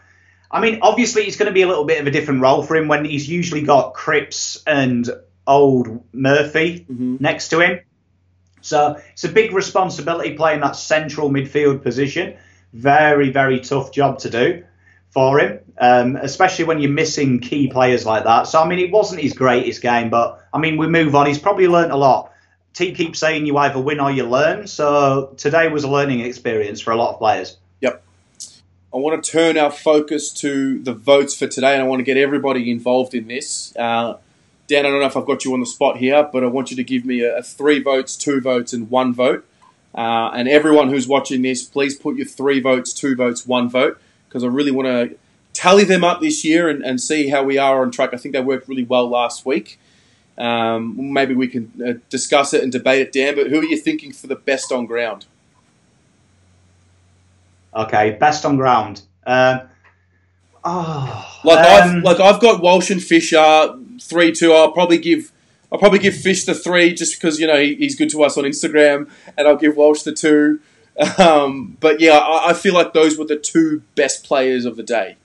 I 0.51 0.61
mean, 0.61 0.79
obviously, 0.83 1.25
it's 1.25 1.37
going 1.37 1.49
to 1.49 1.53
be 1.53 1.63
a 1.63 1.69
little 1.69 1.85
bit 1.85 2.01
of 2.01 2.07
a 2.07 2.11
different 2.11 2.41
role 2.41 2.63
for 2.63 2.77
him 2.77 2.89
when 2.89 3.05
he's 3.05 3.29
usually 3.29 3.63
got 3.63 3.95
Cripps 3.95 4.63
and 4.67 5.09
old 5.47 6.05
Murphy 6.13 6.87
mm-hmm. 6.91 7.17
next 7.21 7.49
to 7.49 7.61
him. 7.61 7.81
So 8.61 9.01
it's 9.13 9.25
a 9.25 9.29
big 9.29 9.53
responsibility 9.53 10.35
playing 10.35 10.61
that 10.61 10.77
central 10.77 11.29
midfield 11.29 11.83
position. 11.83 12.37
Very, 12.73 13.31
very 13.31 13.61
tough 13.61 13.93
job 13.93 14.21
to 14.21 14.31
do 14.31 14.65
for 15.11 15.39
him, 15.39 15.61
um, 15.79 16.17
especially 16.17 16.65
when 16.65 16.81
you're 16.81 16.91
missing 16.91 17.41
key 17.41 17.69
players 17.69 18.07
like 18.07 18.25
that. 18.25 18.45
So, 18.45 18.61
I 18.61 18.67
mean, 18.67 18.79
it 18.79 18.91
wasn't 18.91 19.21
his 19.21 19.33
greatest 19.33 19.83
game, 19.83 20.09
but 20.09 20.45
I 20.53 20.59
mean, 20.59 20.77
we 20.77 20.87
move 20.87 21.15
on. 21.15 21.27
He's 21.27 21.39
probably 21.39 21.69
learnt 21.69 21.93
a 21.93 21.97
lot. 21.97 22.33
T 22.75 22.93
keeps 22.93 23.21
saying 23.21 23.47
you 23.47 23.57
either 23.57 23.81
win 23.81 24.01
or 24.01 24.11
you 24.11 24.25
learn. 24.25 24.67
So 24.67 25.33
today 25.37 25.69
was 25.69 25.85
a 25.85 25.89
learning 25.89 26.21
experience 26.21 26.81
for 26.81 26.91
a 26.91 26.97
lot 26.97 27.15
of 27.15 27.19
players. 27.19 27.57
Yep. 27.81 28.03
I 28.93 28.97
want 28.97 29.23
to 29.23 29.31
turn 29.31 29.57
our 29.57 29.71
focus 29.71 30.33
to 30.35 30.81
the 30.83 30.93
votes 30.93 31.37
for 31.37 31.47
today, 31.47 31.75
and 31.75 31.83
I 31.83 31.87
want 31.87 32.01
to 32.01 32.05
get 32.05 32.17
everybody 32.17 32.71
involved 32.71 33.15
in 33.15 33.29
this. 33.29 33.75
Uh, 33.77 34.19
Dan, 34.67 34.87
I 34.87 34.91
don't 34.91 35.01
know 35.01 35.07
if 35.07 35.17
I've 35.17 35.27
got 35.27 35.45
you 35.45 35.53
on 35.55 35.61
the 35.61 35.67
spot 35.67 35.99
here, 35.99 36.29
but 36.33 36.43
I 36.43 36.47
want 36.47 36.71
you 36.71 36.77
to 36.77 36.85
give 36.85 37.05
me 37.05 37.21
a, 37.21 37.39
a 37.39 37.43
three 37.43 37.81
votes, 37.81 38.17
two 38.17 38.41
votes, 38.41 38.73
and 38.73 38.91
one 38.91 39.15
vote. 39.15 39.47
Uh, 39.95 40.31
and 40.35 40.49
everyone 40.49 40.89
who's 40.89 41.07
watching 41.07 41.43
this, 41.43 41.63
please 41.63 41.95
put 41.95 42.17
your 42.17 42.27
three 42.27 42.61
votes, 42.61 42.93
two 42.93 43.15
votes, 43.15 43.47
one 43.47 43.69
vote, 43.69 44.01
because 44.29 44.43
I 44.43 44.49
really 44.49 44.73
want 44.73 44.89
to 44.89 45.17
tally 45.53 45.85
them 45.85 46.03
up 46.03 46.21
this 46.21 46.45
year 46.45 46.69
and, 46.69 46.85
and 46.85 47.01
see 47.01 47.29
how 47.29 47.45
we 47.45 47.57
are 47.57 47.83
on 47.83 47.93
track. 47.93 48.11
I 48.13 48.17
think 48.17 48.35
they 48.35 48.41
worked 48.41 48.69
really 48.69 48.83
well 48.83 49.09
last 49.09 49.47
week. 49.47 49.79
Um, 50.37 51.13
maybe 51.13 51.35
we 51.35 51.49
can 51.49 51.73
uh, 51.87 51.93
discuss 52.11 52.55
it 52.55 52.63
and 52.63 52.73
debate 52.73 53.01
it, 53.03 53.13
Dan. 53.13 53.37
But 53.37 53.49
who 53.49 53.61
are 53.61 53.65
you 53.65 53.77
thinking 53.77 54.13
for 54.13 54.27
the 54.27 54.37
best 54.37 54.73
on 54.73 54.87
ground? 54.87 55.27
Okay, 57.75 58.13
best 58.13 58.45
on 58.45 58.57
ground. 58.57 59.03
Um, 59.27 59.63
oh, 60.65 61.41
like 61.45 61.59
um, 61.59 61.97
I've 61.97 62.03
like 62.03 62.21
I've 62.21 62.41
got 62.41 62.63
Walsh 62.63 62.91
and 62.91 63.03
Fisher 63.03 63.77
three 64.01 64.33
two. 64.33 64.53
I'll 64.53 64.73
probably 64.73 64.99
give 64.99 65.33
I'll 65.73 65.79
probably 65.79 65.99
give 65.99 66.17
Fish 66.17 66.45
the 66.45 66.55
three 66.55 66.95
just 66.95 67.21
because 67.21 67.41
you 67.41 67.47
know 67.47 67.59
he, 67.59 67.75
he's 67.75 67.97
good 67.97 68.11
to 68.11 68.23
us 68.23 68.39
on 68.39 68.45
Instagram, 68.45 69.11
and 69.37 69.49
I'll 69.49 69.57
give 69.57 69.77
Walsh 69.77 70.03
the 70.03 70.13
two. 70.13 70.61
Um, 71.19 71.77
but 71.81 71.99
yeah, 71.99 72.19
I, 72.19 72.51
I, 72.51 72.53
feel 72.53 72.73
like 72.73 72.93
those 72.93 73.19
were 73.19 73.25
the 73.25 73.37
two 73.37 73.83
best 73.97 74.23
players 74.23 74.65
of 74.65 74.77
the 74.77 74.85
day. 74.85 75.17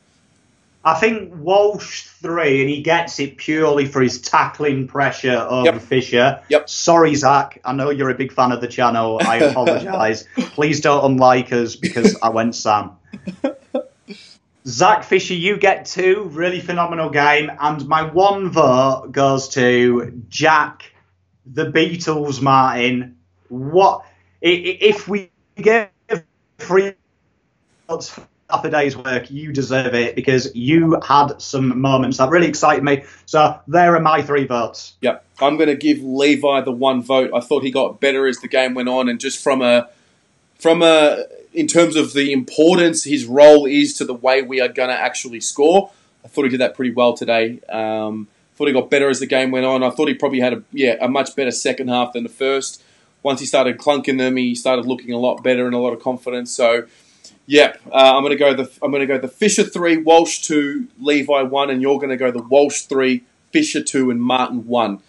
I 0.83 0.93
think 0.97 1.33
Walsh 1.35 2.03
three, 2.03 2.61
and 2.61 2.69
he 2.69 2.81
gets 2.81 3.19
it 3.19 3.37
purely 3.37 3.85
for 3.85 4.01
his 4.01 4.21
tackling 4.21 4.87
pressure 4.87 5.35
over 5.35 5.65
yep. 5.65 5.81
Fisher. 5.81 6.41
Yep. 6.47 6.69
Sorry, 6.69 7.15
Zach. 7.15 7.59
I 7.65 7.73
know 7.73 7.89
you're 7.89 8.09
a 8.09 8.15
big 8.15 8.31
fan 8.31 8.53
of 8.53 8.61
the 8.61 8.67
channel. 8.67 9.19
I 9.21 9.37
apologise. 9.37 10.25
Please 10.37 10.79
don't 10.79 11.03
unlike 11.03 11.51
us 11.51 11.75
because 11.75 12.17
I 12.21 12.29
went 12.29 12.55
Sam. 12.55 12.91
Zach 14.65 15.03
Fisher, 15.03 15.33
you 15.33 15.57
get 15.57 15.85
two. 15.85 16.29
Really 16.31 16.61
phenomenal 16.61 17.09
game. 17.09 17.51
And 17.59 17.85
my 17.87 18.03
one 18.03 18.49
vote 18.49 19.09
goes 19.11 19.49
to 19.49 20.23
Jack, 20.29 20.93
the 21.45 21.65
Beatles, 21.65 22.41
Martin. 22.41 23.17
What 23.49 24.05
if 24.41 25.07
we 25.07 25.31
give 25.55 25.89
three 26.57 26.93
votes 27.87 28.17
half 28.49 28.65
a 28.65 28.69
day's 28.69 28.97
work, 28.97 29.29
you 29.29 29.51
deserve 29.51 29.93
it 29.93 30.15
because 30.15 30.53
you 30.55 30.99
had 31.05 31.39
some 31.39 31.79
moments 31.79 32.17
that 32.17 32.29
really 32.29 32.47
excited 32.47 32.83
me. 32.83 33.03
So 33.25 33.59
there 33.67 33.95
are 33.95 33.99
my 33.99 34.21
three 34.21 34.45
votes. 34.45 34.95
Yep. 35.01 35.25
I'm 35.39 35.57
going 35.57 35.69
to 35.69 35.75
give 35.75 36.01
Levi 36.01 36.61
the 36.61 36.71
one 36.71 37.01
vote. 37.01 37.31
I 37.33 37.39
thought 37.39 37.63
he 37.63 37.71
got 37.71 37.99
better 37.99 38.27
as 38.27 38.39
the 38.39 38.47
game 38.47 38.73
went 38.73 38.89
on, 38.89 39.07
and 39.09 39.19
just 39.19 39.41
from 39.41 39.61
a 39.61 39.89
from 40.57 40.81
a 40.81 41.25
in 41.53 41.67
terms 41.67 41.95
of 41.95 42.13
the 42.13 42.31
importance 42.31 43.03
his 43.03 43.25
role 43.25 43.65
is 43.65 43.93
to 43.95 44.05
the 44.05 44.13
way 44.13 44.41
we 44.41 44.59
are 44.61 44.67
going 44.67 44.89
to 44.89 44.95
actually 44.95 45.39
score. 45.39 45.91
I 46.23 46.27
thought 46.27 46.43
he 46.43 46.49
did 46.49 46.59
that 46.59 46.75
pretty 46.75 46.91
well 46.91 47.13
today. 47.13 47.59
Um, 47.69 48.27
thought 48.59 48.67
he 48.67 48.73
got 48.73 48.89
better 48.89 49.09
as 49.09 49.21
the 49.21 49.25
game 49.25 49.51
went 49.51 49.65
on. 49.65 49.83
I 49.83 49.89
thought 49.89 50.09
he 50.09 50.13
probably 50.13 50.41
had 50.41 50.51
a 50.51 50.63
yeah 50.73 50.97
a 50.99 51.07
much 51.07 51.33
better 51.35 51.51
second 51.51 51.87
half 51.87 52.11
than 52.11 52.23
the 52.23 52.29
first. 52.29 52.83
Once 53.23 53.39
he 53.39 53.45
started 53.45 53.77
clunking 53.77 54.17
them, 54.17 54.35
he 54.35 54.53
started 54.53 54.85
looking 54.85 55.13
a 55.13 55.17
lot 55.17 55.41
better 55.43 55.65
and 55.65 55.73
a 55.73 55.77
lot 55.77 55.93
of 55.93 56.01
confidence. 56.01 56.51
So 56.51 56.85
Yep, 57.49 57.81
uh, 57.91 58.15
I'm 58.15 58.21
going 58.21 58.29
to 58.29 58.37
go 58.37 58.53
the 58.53 58.71
I'm 58.79 58.91
going 58.91 59.01
to 59.01 59.07
go 59.07 59.17
the 59.17 59.27
Fisher 59.27 59.63
three, 59.63 59.97
Walsh 59.97 60.41
two, 60.41 60.87
Levi 60.99 61.41
one, 61.41 61.71
and 61.71 61.81
you're 61.81 61.97
going 61.97 62.11
to 62.11 62.17
go 62.17 62.29
the 62.29 62.43
Walsh 62.43 62.81
three, 62.81 63.23
Fisher 63.51 63.81
two, 63.81 64.11
and 64.11 64.21
Martin 64.21 64.67
one. 64.67 64.99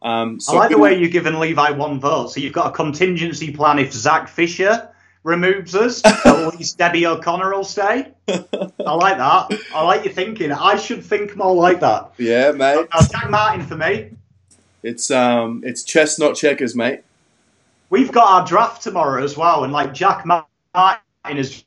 Um, 0.00 0.40
so 0.40 0.54
I 0.54 0.60
like 0.60 0.70
the 0.70 0.78
way 0.78 0.98
you've 0.98 1.12
given 1.12 1.38
Levi 1.38 1.72
one 1.72 2.00
vote. 2.00 2.28
So 2.28 2.40
you've 2.40 2.54
got 2.54 2.68
a 2.68 2.70
contingency 2.70 3.52
plan 3.52 3.78
if 3.78 3.92
Zach 3.92 4.28
Fisher 4.28 4.88
removes 5.24 5.74
us, 5.74 6.02
at 6.24 6.46
least 6.56 6.78
Debbie 6.78 7.04
O'Connor 7.04 7.54
will 7.54 7.64
stay. 7.64 8.10
I 8.26 8.94
like 8.94 9.18
that. 9.18 9.60
I 9.74 9.84
like 9.84 10.06
your 10.06 10.14
thinking. 10.14 10.52
I 10.52 10.76
should 10.76 11.04
think 11.04 11.36
more 11.36 11.54
like 11.54 11.80
that. 11.80 12.12
Yeah, 12.16 12.52
mate. 12.52 12.88
Now, 12.94 13.06
Jack 13.12 13.28
Martin 13.28 13.66
for 13.66 13.76
me. 13.76 14.16
It's 14.82 15.10
um, 15.10 15.62
it's 15.66 15.82
chess, 15.82 16.18
not 16.18 16.34
checkers, 16.34 16.74
mate. 16.74 17.02
we've 17.90 18.10
got 18.10 18.40
our 18.40 18.46
draft 18.46 18.80
tomorrow 18.80 19.22
as 19.22 19.36
well, 19.36 19.64
and 19.64 19.72
like 19.74 19.92
Jack 19.92 20.24
Martin 20.24 20.46
is. 21.36 21.62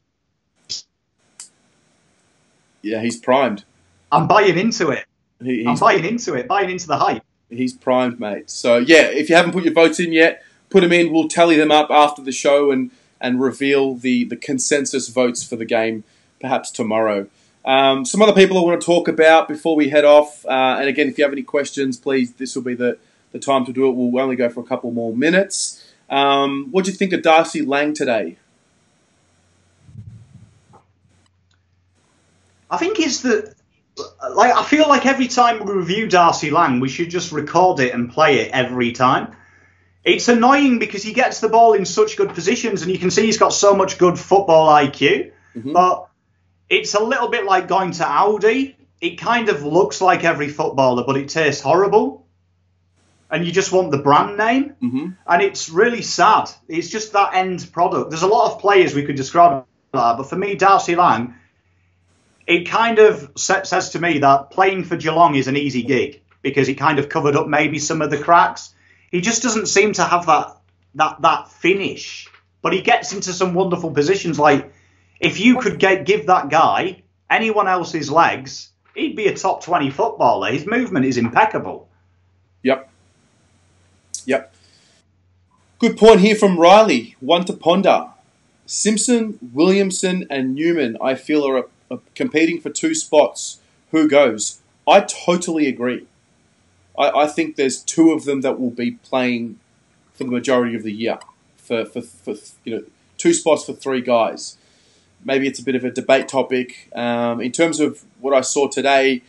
Yeah, 2.84 3.02
he's 3.02 3.18
primed. 3.18 3.66
I'm 4.12 4.28
buying 4.28 4.58
into 4.58 4.92
it. 4.92 5.06
He, 5.42 5.64
I'm 5.64 5.72
he's, 5.72 5.80
buying 5.80 6.06
into 6.06 6.36
it. 6.36 6.48
Buying 6.48 6.70
into 6.70 6.88
the 6.88 6.98
hype. 6.98 7.24
he's 7.50 7.74
primed, 7.74 8.20
mate. 8.20 8.52
So 8.52 8.78
yeah, 8.78 9.08
if 9.08 9.30
you 9.30 9.36
haven't 9.36 9.54
put 9.54 9.64
your 9.64 9.74
votes 9.74 10.00
in 10.00 10.14
yet, 10.14 10.44
put 10.70 10.82
them 10.82 10.94
in. 10.94 11.12
We'll 11.12 11.28
tally 11.28 11.58
them 11.58 11.72
up 11.72 11.90
after 11.90 12.22
the 12.22 12.32
show 12.32 12.70
and 12.72 12.92
and 13.20 13.42
reveal 13.42 13.96
the 13.96 14.26
the 14.26 14.36
consensus 14.36 15.08
votes 15.10 15.44
for 15.44 15.56
the 15.56 15.66
game 15.66 16.04
perhaps 16.40 16.70
tomorrow. 16.70 17.28
Um, 17.66 18.06
some 18.06 18.22
other 18.22 18.34
people 18.34 18.58
I 18.58 18.62
want 18.62 18.80
to 18.80 18.86
talk 18.86 19.08
about 19.08 19.48
before 19.48 19.76
we 19.76 19.90
head 19.90 20.04
off. 20.04 20.46
Uh, 20.46 20.78
and 20.80 20.90
again, 20.90 21.08
if 21.08 21.18
you 21.18 21.24
have 21.24 21.32
any 21.32 21.44
questions, 21.44 21.98
please, 21.98 22.34
this 22.34 22.56
will 22.56 22.64
be 22.64 22.76
the, 22.76 22.98
the 23.32 23.40
time 23.40 23.66
to 23.66 23.74
do 23.74 23.88
it. 23.88 23.96
We'll 23.96 24.22
only 24.22 24.36
go 24.36 24.50
for 24.50 24.60
a 24.60 24.66
couple 24.66 24.92
more 24.92 25.16
minutes. 25.16 25.84
Um, 26.10 26.68
what 26.72 26.86
do 26.86 26.92
you 26.92 26.98
think 26.98 27.14
of 27.14 27.22
Darcy 27.22 27.62
Lang 27.62 27.94
today? 27.94 28.38
I 32.74 32.78
think 32.78 33.00
it's 33.00 33.22
that 33.22 33.54
like 34.32 34.54
I 34.56 34.64
feel 34.64 34.90
like 34.90 35.06
every 35.06 35.28
time 35.28 35.64
we 35.64 35.72
review 35.74 36.08
Darcy 36.08 36.50
Lang, 36.50 36.80
we 36.80 36.90
should 36.90 37.12
just 37.12 37.32
record 37.32 37.80
it 37.80 37.94
and 37.94 38.12
play 38.12 38.40
it 38.40 38.52
every 38.52 38.92
time. 38.94 39.36
It's 40.04 40.28
annoying 40.28 40.80
because 40.80 41.04
he 41.04 41.14
gets 41.14 41.40
the 41.40 41.50
ball 41.50 41.74
in 41.74 41.86
such 41.86 42.18
good 42.18 42.30
positions, 42.30 42.82
and 42.82 42.92
you 42.92 42.98
can 42.98 43.12
see 43.12 43.26
he's 43.26 43.38
got 43.38 43.54
so 43.54 43.76
much 43.76 44.00
good 44.00 44.18
football 44.18 44.68
IQ. 44.70 45.32
Mhm. 45.56 45.74
But 45.74 46.08
it's 46.68 46.96
a 46.96 47.04
little 47.04 47.28
bit 47.28 47.46
like 47.46 47.68
going 47.68 47.92
to 47.92 48.06
Audi. 48.06 48.76
It 49.00 49.20
kind 49.20 49.50
of 49.50 49.64
looks 49.64 50.02
like 50.02 50.24
every 50.24 50.50
footballer, 50.50 51.04
but 51.06 51.16
it 51.16 51.30
tastes 51.30 51.62
horrible. 51.62 52.26
And 53.30 53.46
you 53.46 53.52
just 53.52 53.72
want 53.72 53.92
the 53.92 53.98
brand 54.00 54.38
name. 54.38 54.76
hmm 54.80 55.08
And 55.28 55.42
it's 55.44 55.70
really 55.70 56.02
sad. 56.02 56.50
It's 56.68 56.90
just 56.90 57.14
that 57.14 57.36
end 57.36 57.70
product. 57.72 58.10
There's 58.10 58.24
a 58.24 58.28
lot 58.28 58.52
of 58.52 58.60
players 58.60 58.96
we 58.96 59.04
could 59.04 59.16
describe 59.16 59.66
that, 59.94 60.18
but 60.18 60.24
for 60.24 60.36
me, 60.36 60.56
Darcy 60.56 60.96
Lang, 60.96 61.36
it 62.46 62.68
kind 62.68 63.00
of 63.00 63.32
says 63.36 63.92
to 63.92 64.00
me 64.00 64.20
that 64.20 64.52
playing 64.52 64.84
for 64.84 64.98
Geelong 64.98 65.36
is 65.36 65.48
an 65.48 65.58
easy 65.58 65.84
gig 65.84 66.22
because 66.42 66.68
he 66.68 66.76
kind 66.76 67.00
of 67.00 67.10
covered 67.10 67.36
up 67.36 67.48
maybe 67.48 67.80
some 67.80 68.02
of 68.02 68.10
the 68.10 68.18
cracks. 68.18 68.74
He 69.12 69.22
just 69.22 69.44
doesn't 69.44 69.68
seem 69.68 69.94
to 69.94 70.04
have 70.04 70.26
that 70.26 70.58
that 70.96 71.22
that 71.22 71.52
finish, 71.52 72.28
but 72.62 72.74
he 72.74 72.82
gets 72.82 73.14
into 73.14 73.34
some 73.34 73.54
wonderful 73.54 73.92
positions. 73.92 74.38
Like 74.38 74.74
if 75.20 75.40
you 75.40 75.60
could 75.60 75.80
get 75.80 76.06
give 76.06 76.28
that 76.28 76.50
guy 76.50 77.04
anyone 77.30 77.68
else's 77.68 78.12
legs, 78.12 78.70
he'd 78.96 79.16
be 79.16 79.28
a 79.28 79.36
top 79.36 79.64
twenty 79.64 79.90
footballer. 79.90 80.52
His 80.52 80.66
movement 80.66 81.06
is 81.06 81.18
impeccable. 81.18 81.88
Yep. 82.64 82.90
Yep. 84.26 84.54
Good 85.80 85.98
point 85.98 86.22
here 86.22 86.36
from 86.36 86.60
Riley. 86.60 87.16
One 87.20 87.46
to 87.46 87.54
ponder. 87.54 88.10
Simpson, 88.66 89.38
Williamson, 89.54 90.26
and 90.30 90.56
Newman, 90.56 90.98
I 91.02 91.16
feel, 91.16 91.46
are, 91.46 91.58
are 91.58 91.66
competing 92.16 92.60
for 92.60 92.70
two 92.70 92.96
spots. 92.96 93.60
Who 93.92 94.08
goes? 94.08 94.62
I 94.88 95.02
totally 95.02 95.68
agree. 95.68 96.08
I, 96.98 97.10
I 97.10 97.28
think 97.28 97.56
there's 97.56 97.82
two 97.82 98.12
of 98.12 98.26
them 98.26 98.42
that 98.42 98.60
will 98.60 98.72
be 98.72 98.92
playing 98.92 99.60
for 100.14 100.24
the 100.24 100.32
majority 100.32 100.76
of 100.76 100.84
the 100.84 100.92
year. 100.92 101.20
For, 101.58 101.86
for, 101.86 102.02
for 102.02 102.36
you 102.66 102.76
know, 102.76 102.84
two 103.18 103.34
spots 103.34 103.66
for 103.66 103.74
three 103.74 104.02
guys. 104.02 104.58
Maybe 105.24 105.48
it's 105.48 105.60
a 105.60 105.64
bit 105.64 105.76
of 105.76 105.86
a 105.86 105.92
debate 105.92 106.28
topic. 106.28 106.90
Um, 106.94 107.40
in 107.40 107.54
terms 107.54 107.80
of 107.80 108.04
what 108.20 108.34
I 108.34 108.42
saw 108.42 108.68
today, 108.68 109.22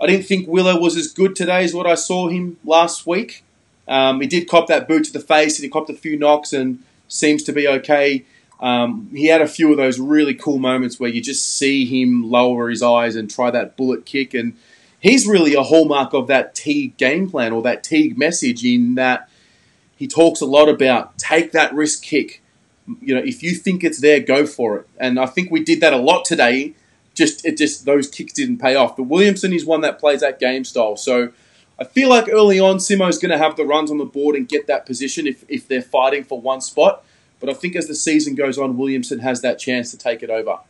I 0.00 0.06
didn't 0.06 0.24
think 0.24 0.48
Willow 0.48 0.80
was 0.80 0.96
as 0.96 1.08
good 1.08 1.36
today 1.36 1.64
as 1.64 1.74
what 1.74 1.86
I 1.86 1.94
saw 1.94 2.28
him 2.28 2.56
last 2.64 3.06
week. 3.06 3.44
Um, 3.86 4.20
he 4.20 4.26
did 4.26 4.48
cop 4.48 4.68
that 4.68 4.88
boot 4.88 5.04
to 5.04 5.12
the 5.12 5.20
face 5.20 5.58
and 5.58 5.64
he 5.64 5.68
copped 5.68 5.90
a 5.90 5.94
few 5.94 6.18
knocks 6.18 6.52
and 6.52 6.82
seems 7.08 7.42
to 7.44 7.52
be 7.52 7.68
okay. 7.68 8.24
Um, 8.62 9.10
he 9.12 9.26
had 9.26 9.42
a 9.42 9.48
few 9.48 9.72
of 9.72 9.76
those 9.76 9.98
really 9.98 10.34
cool 10.34 10.58
moments 10.58 11.00
where 11.00 11.10
you 11.10 11.20
just 11.20 11.58
see 11.58 11.84
him 11.84 12.30
lower 12.30 12.70
his 12.70 12.80
eyes 12.80 13.16
and 13.16 13.28
try 13.28 13.50
that 13.50 13.76
bullet 13.76 14.06
kick. 14.06 14.34
And 14.34 14.56
he's 15.00 15.26
really 15.26 15.54
a 15.54 15.64
hallmark 15.64 16.14
of 16.14 16.28
that 16.28 16.54
Teague 16.54 16.96
game 16.96 17.28
plan 17.28 17.52
or 17.52 17.60
that 17.62 17.82
Teague 17.82 18.16
message 18.16 18.64
in 18.64 18.94
that 18.94 19.28
he 19.96 20.06
talks 20.06 20.40
a 20.40 20.46
lot 20.46 20.68
about 20.68 21.18
take 21.18 21.50
that 21.52 21.74
risk 21.74 22.04
kick. 22.04 22.40
You 23.00 23.16
know, 23.16 23.22
if 23.24 23.42
you 23.42 23.54
think 23.56 23.82
it's 23.82 24.00
there, 24.00 24.20
go 24.20 24.46
for 24.46 24.78
it. 24.78 24.88
And 24.96 25.18
I 25.18 25.26
think 25.26 25.50
we 25.50 25.62
did 25.62 25.80
that 25.80 25.92
a 25.92 25.98
lot 25.98 26.24
today. 26.24 26.74
Just 27.14 27.44
it 27.44 27.58
just 27.58 27.84
those 27.84 28.08
kicks 28.08 28.32
didn't 28.32 28.58
pay 28.58 28.76
off. 28.76 28.96
But 28.96 29.04
Williamson 29.04 29.52
is 29.52 29.66
one 29.66 29.80
that 29.80 29.98
plays 29.98 30.20
that 30.20 30.38
game 30.38 30.64
style. 30.64 30.96
So 30.96 31.32
I 31.78 31.84
feel 31.84 32.08
like 32.08 32.28
early 32.28 32.60
on 32.60 32.76
Simo's 32.76 33.18
going 33.18 33.32
to 33.32 33.38
have 33.38 33.56
the 33.56 33.64
runs 33.64 33.90
on 33.90 33.98
the 33.98 34.04
board 34.04 34.36
and 34.36 34.48
get 34.48 34.68
that 34.68 34.86
position 34.86 35.26
if, 35.26 35.44
if 35.48 35.66
they're 35.66 35.82
fighting 35.82 36.22
for 36.22 36.40
one 36.40 36.60
spot. 36.60 37.04
But 37.42 37.50
I 37.50 37.54
think 37.54 37.74
as 37.74 37.88
the 37.88 37.94
season 37.96 38.36
goes 38.36 38.56
on, 38.56 38.78
Williamson 38.78 39.18
has 39.18 39.42
that 39.42 39.58
chance 39.58 39.90
to 39.90 39.98
take 39.98 40.22
it 40.22 40.30
over. 40.30 40.60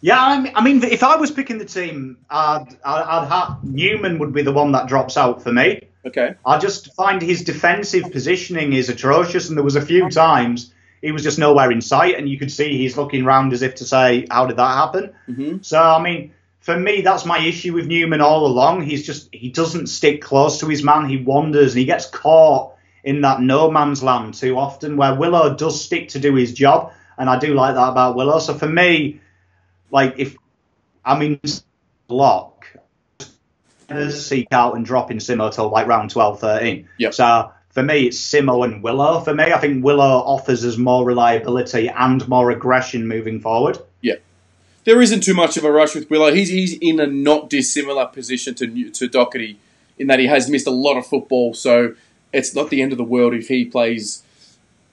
Yeah, 0.00 0.18
I 0.18 0.40
mean, 0.40 0.52
I 0.54 0.64
mean, 0.64 0.82
if 0.82 1.02
I 1.02 1.16
was 1.16 1.30
picking 1.30 1.58
the 1.58 1.66
team, 1.66 2.16
I'd, 2.30 2.64
I'd, 2.82 3.28
have 3.28 3.62
Newman 3.62 4.18
would 4.20 4.32
be 4.32 4.40
the 4.42 4.52
one 4.52 4.72
that 4.72 4.86
drops 4.86 5.18
out 5.18 5.42
for 5.42 5.52
me. 5.52 5.82
Okay. 6.06 6.36
I 6.46 6.56
just 6.58 6.94
find 6.94 7.20
his 7.20 7.44
defensive 7.44 8.10
positioning 8.10 8.72
is 8.72 8.88
atrocious, 8.88 9.50
and 9.50 9.58
there 9.58 9.64
was 9.64 9.76
a 9.76 9.84
few 9.84 10.08
times 10.08 10.72
he 11.02 11.12
was 11.12 11.22
just 11.22 11.38
nowhere 11.38 11.70
in 11.70 11.82
sight, 11.82 12.14
and 12.14 12.26
you 12.26 12.38
could 12.38 12.50
see 12.50 12.78
he's 12.78 12.96
looking 12.96 13.26
round 13.26 13.52
as 13.52 13.60
if 13.60 13.74
to 13.76 13.84
say, 13.84 14.26
"How 14.30 14.46
did 14.46 14.56
that 14.56 14.74
happen?" 14.74 15.12
hmm 15.26 15.56
So, 15.60 15.82
I 15.82 16.00
mean, 16.00 16.32
for 16.60 16.78
me, 16.78 17.02
that's 17.02 17.26
my 17.26 17.40
issue 17.40 17.74
with 17.74 17.86
Newman 17.86 18.22
all 18.22 18.46
along. 18.46 18.84
He's 18.84 19.04
just 19.04 19.28
he 19.34 19.50
doesn't 19.50 19.88
stick 19.88 20.22
close 20.22 20.60
to 20.60 20.66
his 20.66 20.82
man. 20.82 21.10
He 21.10 21.18
wanders 21.18 21.72
and 21.72 21.80
he 21.80 21.84
gets 21.84 22.06
caught 22.06 22.77
in 23.04 23.20
that 23.22 23.40
no 23.40 23.70
man's 23.70 24.02
land 24.02 24.34
too 24.34 24.58
often. 24.58 24.96
Where 24.96 25.14
Willow 25.14 25.54
does 25.54 25.82
stick 25.82 26.08
to 26.10 26.18
do 26.18 26.34
his 26.34 26.52
job, 26.52 26.92
and 27.16 27.28
I 27.28 27.38
do 27.38 27.54
like 27.54 27.74
that 27.74 27.88
about 27.88 28.16
Willow. 28.16 28.38
So 28.38 28.54
for 28.54 28.68
me, 28.68 29.20
like 29.90 30.14
if 30.18 30.36
I 31.04 31.18
mean 31.18 31.40
block, 32.06 32.66
seek 34.10 34.48
out 34.52 34.76
and 34.76 34.84
drop 34.84 35.10
in 35.10 35.18
Simo 35.18 35.52
till 35.52 35.68
like 35.68 35.86
round 35.86 36.10
12, 36.10 36.40
13. 36.40 36.88
Yep. 36.98 37.14
So 37.14 37.52
for 37.70 37.82
me, 37.82 38.06
it's 38.08 38.18
Simo 38.18 38.64
and 38.64 38.82
Willow. 38.82 39.20
For 39.20 39.34
me, 39.34 39.44
I 39.44 39.58
think 39.58 39.84
Willow 39.84 40.04
offers 40.04 40.64
us 40.64 40.76
more 40.76 41.04
reliability 41.04 41.88
and 41.88 42.26
more 42.28 42.50
aggression 42.50 43.06
moving 43.06 43.40
forward. 43.40 43.78
Yeah. 44.00 44.16
There 44.84 45.00
isn't 45.02 45.22
too 45.22 45.34
much 45.34 45.56
of 45.56 45.64
a 45.64 45.70
rush 45.70 45.94
with 45.94 46.10
Willow. 46.10 46.32
He's, 46.32 46.48
he's 46.48 46.74
in 46.78 46.98
a 46.98 47.06
not 47.06 47.50
dissimilar 47.50 48.06
position 48.06 48.54
to 48.56 48.90
to 48.90 49.08
Docherty 49.08 49.56
in 49.98 50.06
that 50.06 50.18
he 50.18 50.26
has 50.26 50.48
missed 50.48 50.66
a 50.66 50.70
lot 50.70 50.96
of 50.96 51.06
football. 51.06 51.54
So 51.54 51.94
it's 52.32 52.54
not 52.54 52.70
the 52.70 52.82
end 52.82 52.92
of 52.92 52.98
the 52.98 53.04
world 53.04 53.34
if 53.34 53.48
he 53.48 53.64
plays 53.64 54.22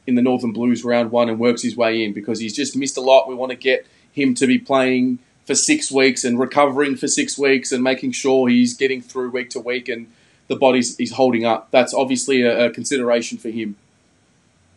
in 0.08 0.16
the 0.16 0.22
Northern 0.22 0.52
Blues 0.52 0.84
round 0.84 1.12
one 1.12 1.30
and 1.30 1.40
works 1.40 1.62
his 1.62 1.76
way 1.76 2.04
in 2.04 2.14
because 2.14 2.40
he's 2.40 2.56
just 2.56 2.76
missed 2.76 2.98
a 2.98 3.02
lot. 3.02 3.28
We 3.28 3.36
want 3.36 3.52
to 3.52 3.58
get 3.58 3.86
him 4.12 4.36
to 4.36 4.48
be 4.48 4.60
playing 4.60 5.20
for 5.46 5.56
six 5.56 5.92
weeks 5.92 6.24
and 6.24 6.40
recovering 6.40 6.96
for 6.96 7.08
six 7.08 7.38
weeks 7.38 7.72
and 7.72 7.84
making 7.84 8.12
sure 8.12 8.48
he's 8.48 8.74
getting 8.74 9.02
through 9.02 9.32
week 9.32 9.50
to 9.52 9.60
week 9.60 9.90
and 9.90 10.12
the 10.48 10.56
body's 10.56 10.96
he's 10.98 11.14
holding 11.14 11.46
up. 11.46 11.72
That's 11.72 11.94
obviously 11.94 12.42
a, 12.42 12.66
a 12.66 12.70
consideration 12.70 13.38
for 13.38 13.50
him. 13.50 13.76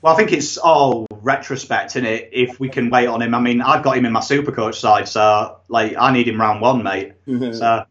Well, 0.00 0.12
I 0.12 0.16
think 0.16 0.32
it's 0.32 0.56
all 0.58 1.06
retrospect 1.10 1.96
in 1.96 2.04
it. 2.04 2.30
If 2.32 2.60
we 2.60 2.68
can 2.68 2.88
wait 2.88 3.08
on 3.08 3.20
him, 3.20 3.34
I 3.34 3.40
mean, 3.40 3.60
I've 3.60 3.82
got 3.82 3.96
him 3.98 4.06
in 4.06 4.12
my 4.12 4.20
super 4.20 4.52
coach 4.52 4.78
side, 4.78 5.08
so 5.08 5.56
like 5.68 5.94
I 5.98 6.12
need 6.12 6.28
him 6.28 6.40
round 6.40 6.60
one, 6.60 6.82
mate. 6.82 7.12
So 7.26 7.84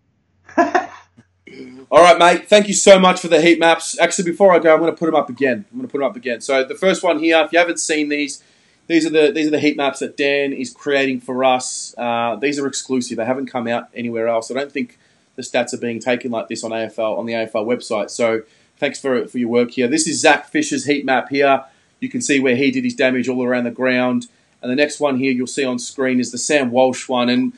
All 1.89 2.03
right, 2.03 2.19
mate. 2.19 2.49
Thank 2.49 2.67
you 2.67 2.73
so 2.73 2.99
much 2.99 3.21
for 3.21 3.29
the 3.29 3.41
heat 3.41 3.59
maps. 3.59 3.97
Actually, 3.97 4.29
before 4.29 4.53
I 4.53 4.59
go, 4.59 4.73
I'm 4.73 4.79
going 4.81 4.91
to 4.91 4.97
put 4.97 5.05
them 5.05 5.15
up 5.15 5.29
again. 5.29 5.63
I'm 5.71 5.77
going 5.77 5.88
to 5.88 5.91
put 5.91 5.99
them 5.99 6.07
up 6.07 6.17
again. 6.17 6.41
So 6.41 6.65
the 6.65 6.75
first 6.75 7.01
one 7.01 7.19
here, 7.19 7.38
if 7.38 7.53
you 7.53 7.59
haven't 7.59 7.79
seen 7.79 8.09
these, 8.09 8.43
these 8.88 9.05
are 9.05 9.09
the 9.09 9.31
these 9.31 9.47
are 9.47 9.51
the 9.51 9.59
heat 9.59 9.77
maps 9.77 9.99
that 9.99 10.17
Dan 10.17 10.51
is 10.51 10.73
creating 10.73 11.21
for 11.21 11.45
us. 11.45 11.95
Uh, 11.97 12.35
these 12.35 12.59
are 12.59 12.67
exclusive. 12.67 13.15
They 13.15 13.25
haven't 13.25 13.45
come 13.47 13.69
out 13.69 13.88
anywhere 13.93 14.27
else. 14.27 14.51
I 14.51 14.55
don't 14.55 14.71
think 14.71 14.99
the 15.38 15.43
stats 15.43 15.73
are 15.73 15.77
being 15.77 16.01
taken 16.01 16.29
like 16.29 16.49
this 16.49 16.61
on 16.61 16.71
AFL 16.71 17.17
on 17.17 17.25
the 17.25 17.33
AFL 17.33 17.65
website. 17.65 18.09
So 18.09 18.41
thanks 18.75 18.99
for 18.99 19.25
for 19.25 19.38
your 19.38 19.49
work 19.49 19.71
here. 19.71 19.88
This 19.88 20.07
is 20.07 20.19
Zach 20.19 20.49
Fisher's 20.49 20.85
heat 20.85 21.05
map 21.05 21.29
here. 21.29 21.63
You 22.01 22.09
can 22.09 22.21
see 22.21 22.41
where 22.41 22.57
he 22.57 22.69
did 22.69 22.83
his 22.83 22.95
damage 22.95 23.29
all 23.29 23.45
around 23.45 23.63
the 23.63 23.71
ground. 23.71 24.27
And 24.61 24.69
the 24.69 24.75
next 24.75 24.99
one 24.99 25.19
here 25.19 25.31
you'll 25.31 25.47
see 25.47 25.63
on 25.63 25.79
screen 25.79 26.19
is 26.19 26.33
the 26.33 26.38
Sam 26.38 26.69
Walsh 26.69 27.07
one. 27.07 27.29
And 27.29 27.53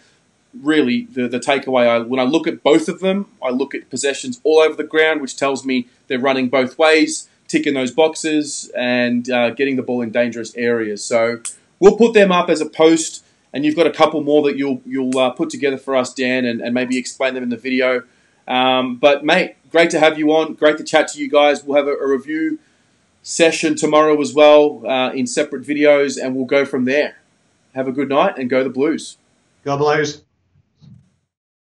really 0.54 1.06
the, 1.12 1.28
the 1.28 1.40
takeaway 1.40 1.88
I, 1.88 2.00
when 2.00 2.20
I 2.20 2.24
look 2.24 2.48
at 2.48 2.64
both 2.64 2.88
of 2.88 3.00
them, 3.00 3.28
I 3.44 3.50
look 3.50 3.76
at 3.76 3.90
possessions 3.90 4.40
all 4.44 4.60
over 4.60 4.76
the 4.76 4.84
ground, 4.84 5.22
which 5.22 5.36
tells 5.36 5.66
me 5.66 5.88
they're 6.08 6.20
running 6.20 6.50
both 6.50 6.78
ways, 6.78 7.30
ticking 7.48 7.74
those 7.74 7.92
boxes, 7.92 8.72
and 8.76 9.30
uh, 9.30 9.52
getting 9.52 9.76
the 9.76 9.84
ball 9.84 10.02
in 10.02 10.12
dangerous 10.12 10.56
areas. 10.56 11.04
So 11.04 11.42
we'll 11.80 11.98
put 11.98 12.14
them 12.14 12.32
up 12.32 12.50
as 12.50 12.62
a 12.62 12.66
post, 12.66 13.26
and 13.54 13.66
you've 13.66 13.76
got 13.76 13.88
a 13.88 13.92
couple 13.92 14.22
more 14.22 14.42
that 14.44 14.58
you'll 14.58 14.82
you'll 14.86 15.18
uh, 15.18 15.32
put 15.32 15.50
together 15.50 15.78
for 15.78 15.96
us, 15.96 16.14
Dan, 16.14 16.46
and, 16.46 16.62
and 16.62 16.74
maybe 16.74 16.98
explain 16.98 17.34
them 17.34 17.44
in 17.44 17.50
the 17.50 17.58
video. 17.58 18.04
Um, 18.48 18.98
but 18.98 19.24
mate, 19.24 19.56
great 19.72 19.92
to 19.92 20.00
have 20.00 20.18
you 20.18 20.32
on. 20.34 20.56
Great 20.56 20.78
to 20.78 20.84
chat 20.84 21.10
to 21.10 21.20
you 21.20 21.30
guys. 21.30 21.64
We'll 21.64 21.78
have 21.78 21.88
a, 21.88 21.94
a 21.94 22.08
review 22.08 22.60
session 23.22 23.76
tomorrow 23.76 24.20
as 24.20 24.34
well 24.34 24.86
uh, 24.88 25.12
in 25.12 25.28
separate 25.28 25.64
videos, 25.64 26.22
and 26.22 26.36
we'll 26.36 26.46
go 26.46 26.66
from 26.66 26.86
there. 26.86 27.18
Have 27.76 27.88
a 27.88 27.92
good 27.92 28.10
night 28.10 28.38
and 28.38 28.50
go 28.50 28.64
the 28.64 28.70
Blues. 28.70 29.18
Go 29.64 29.78
Blues. 29.78 30.24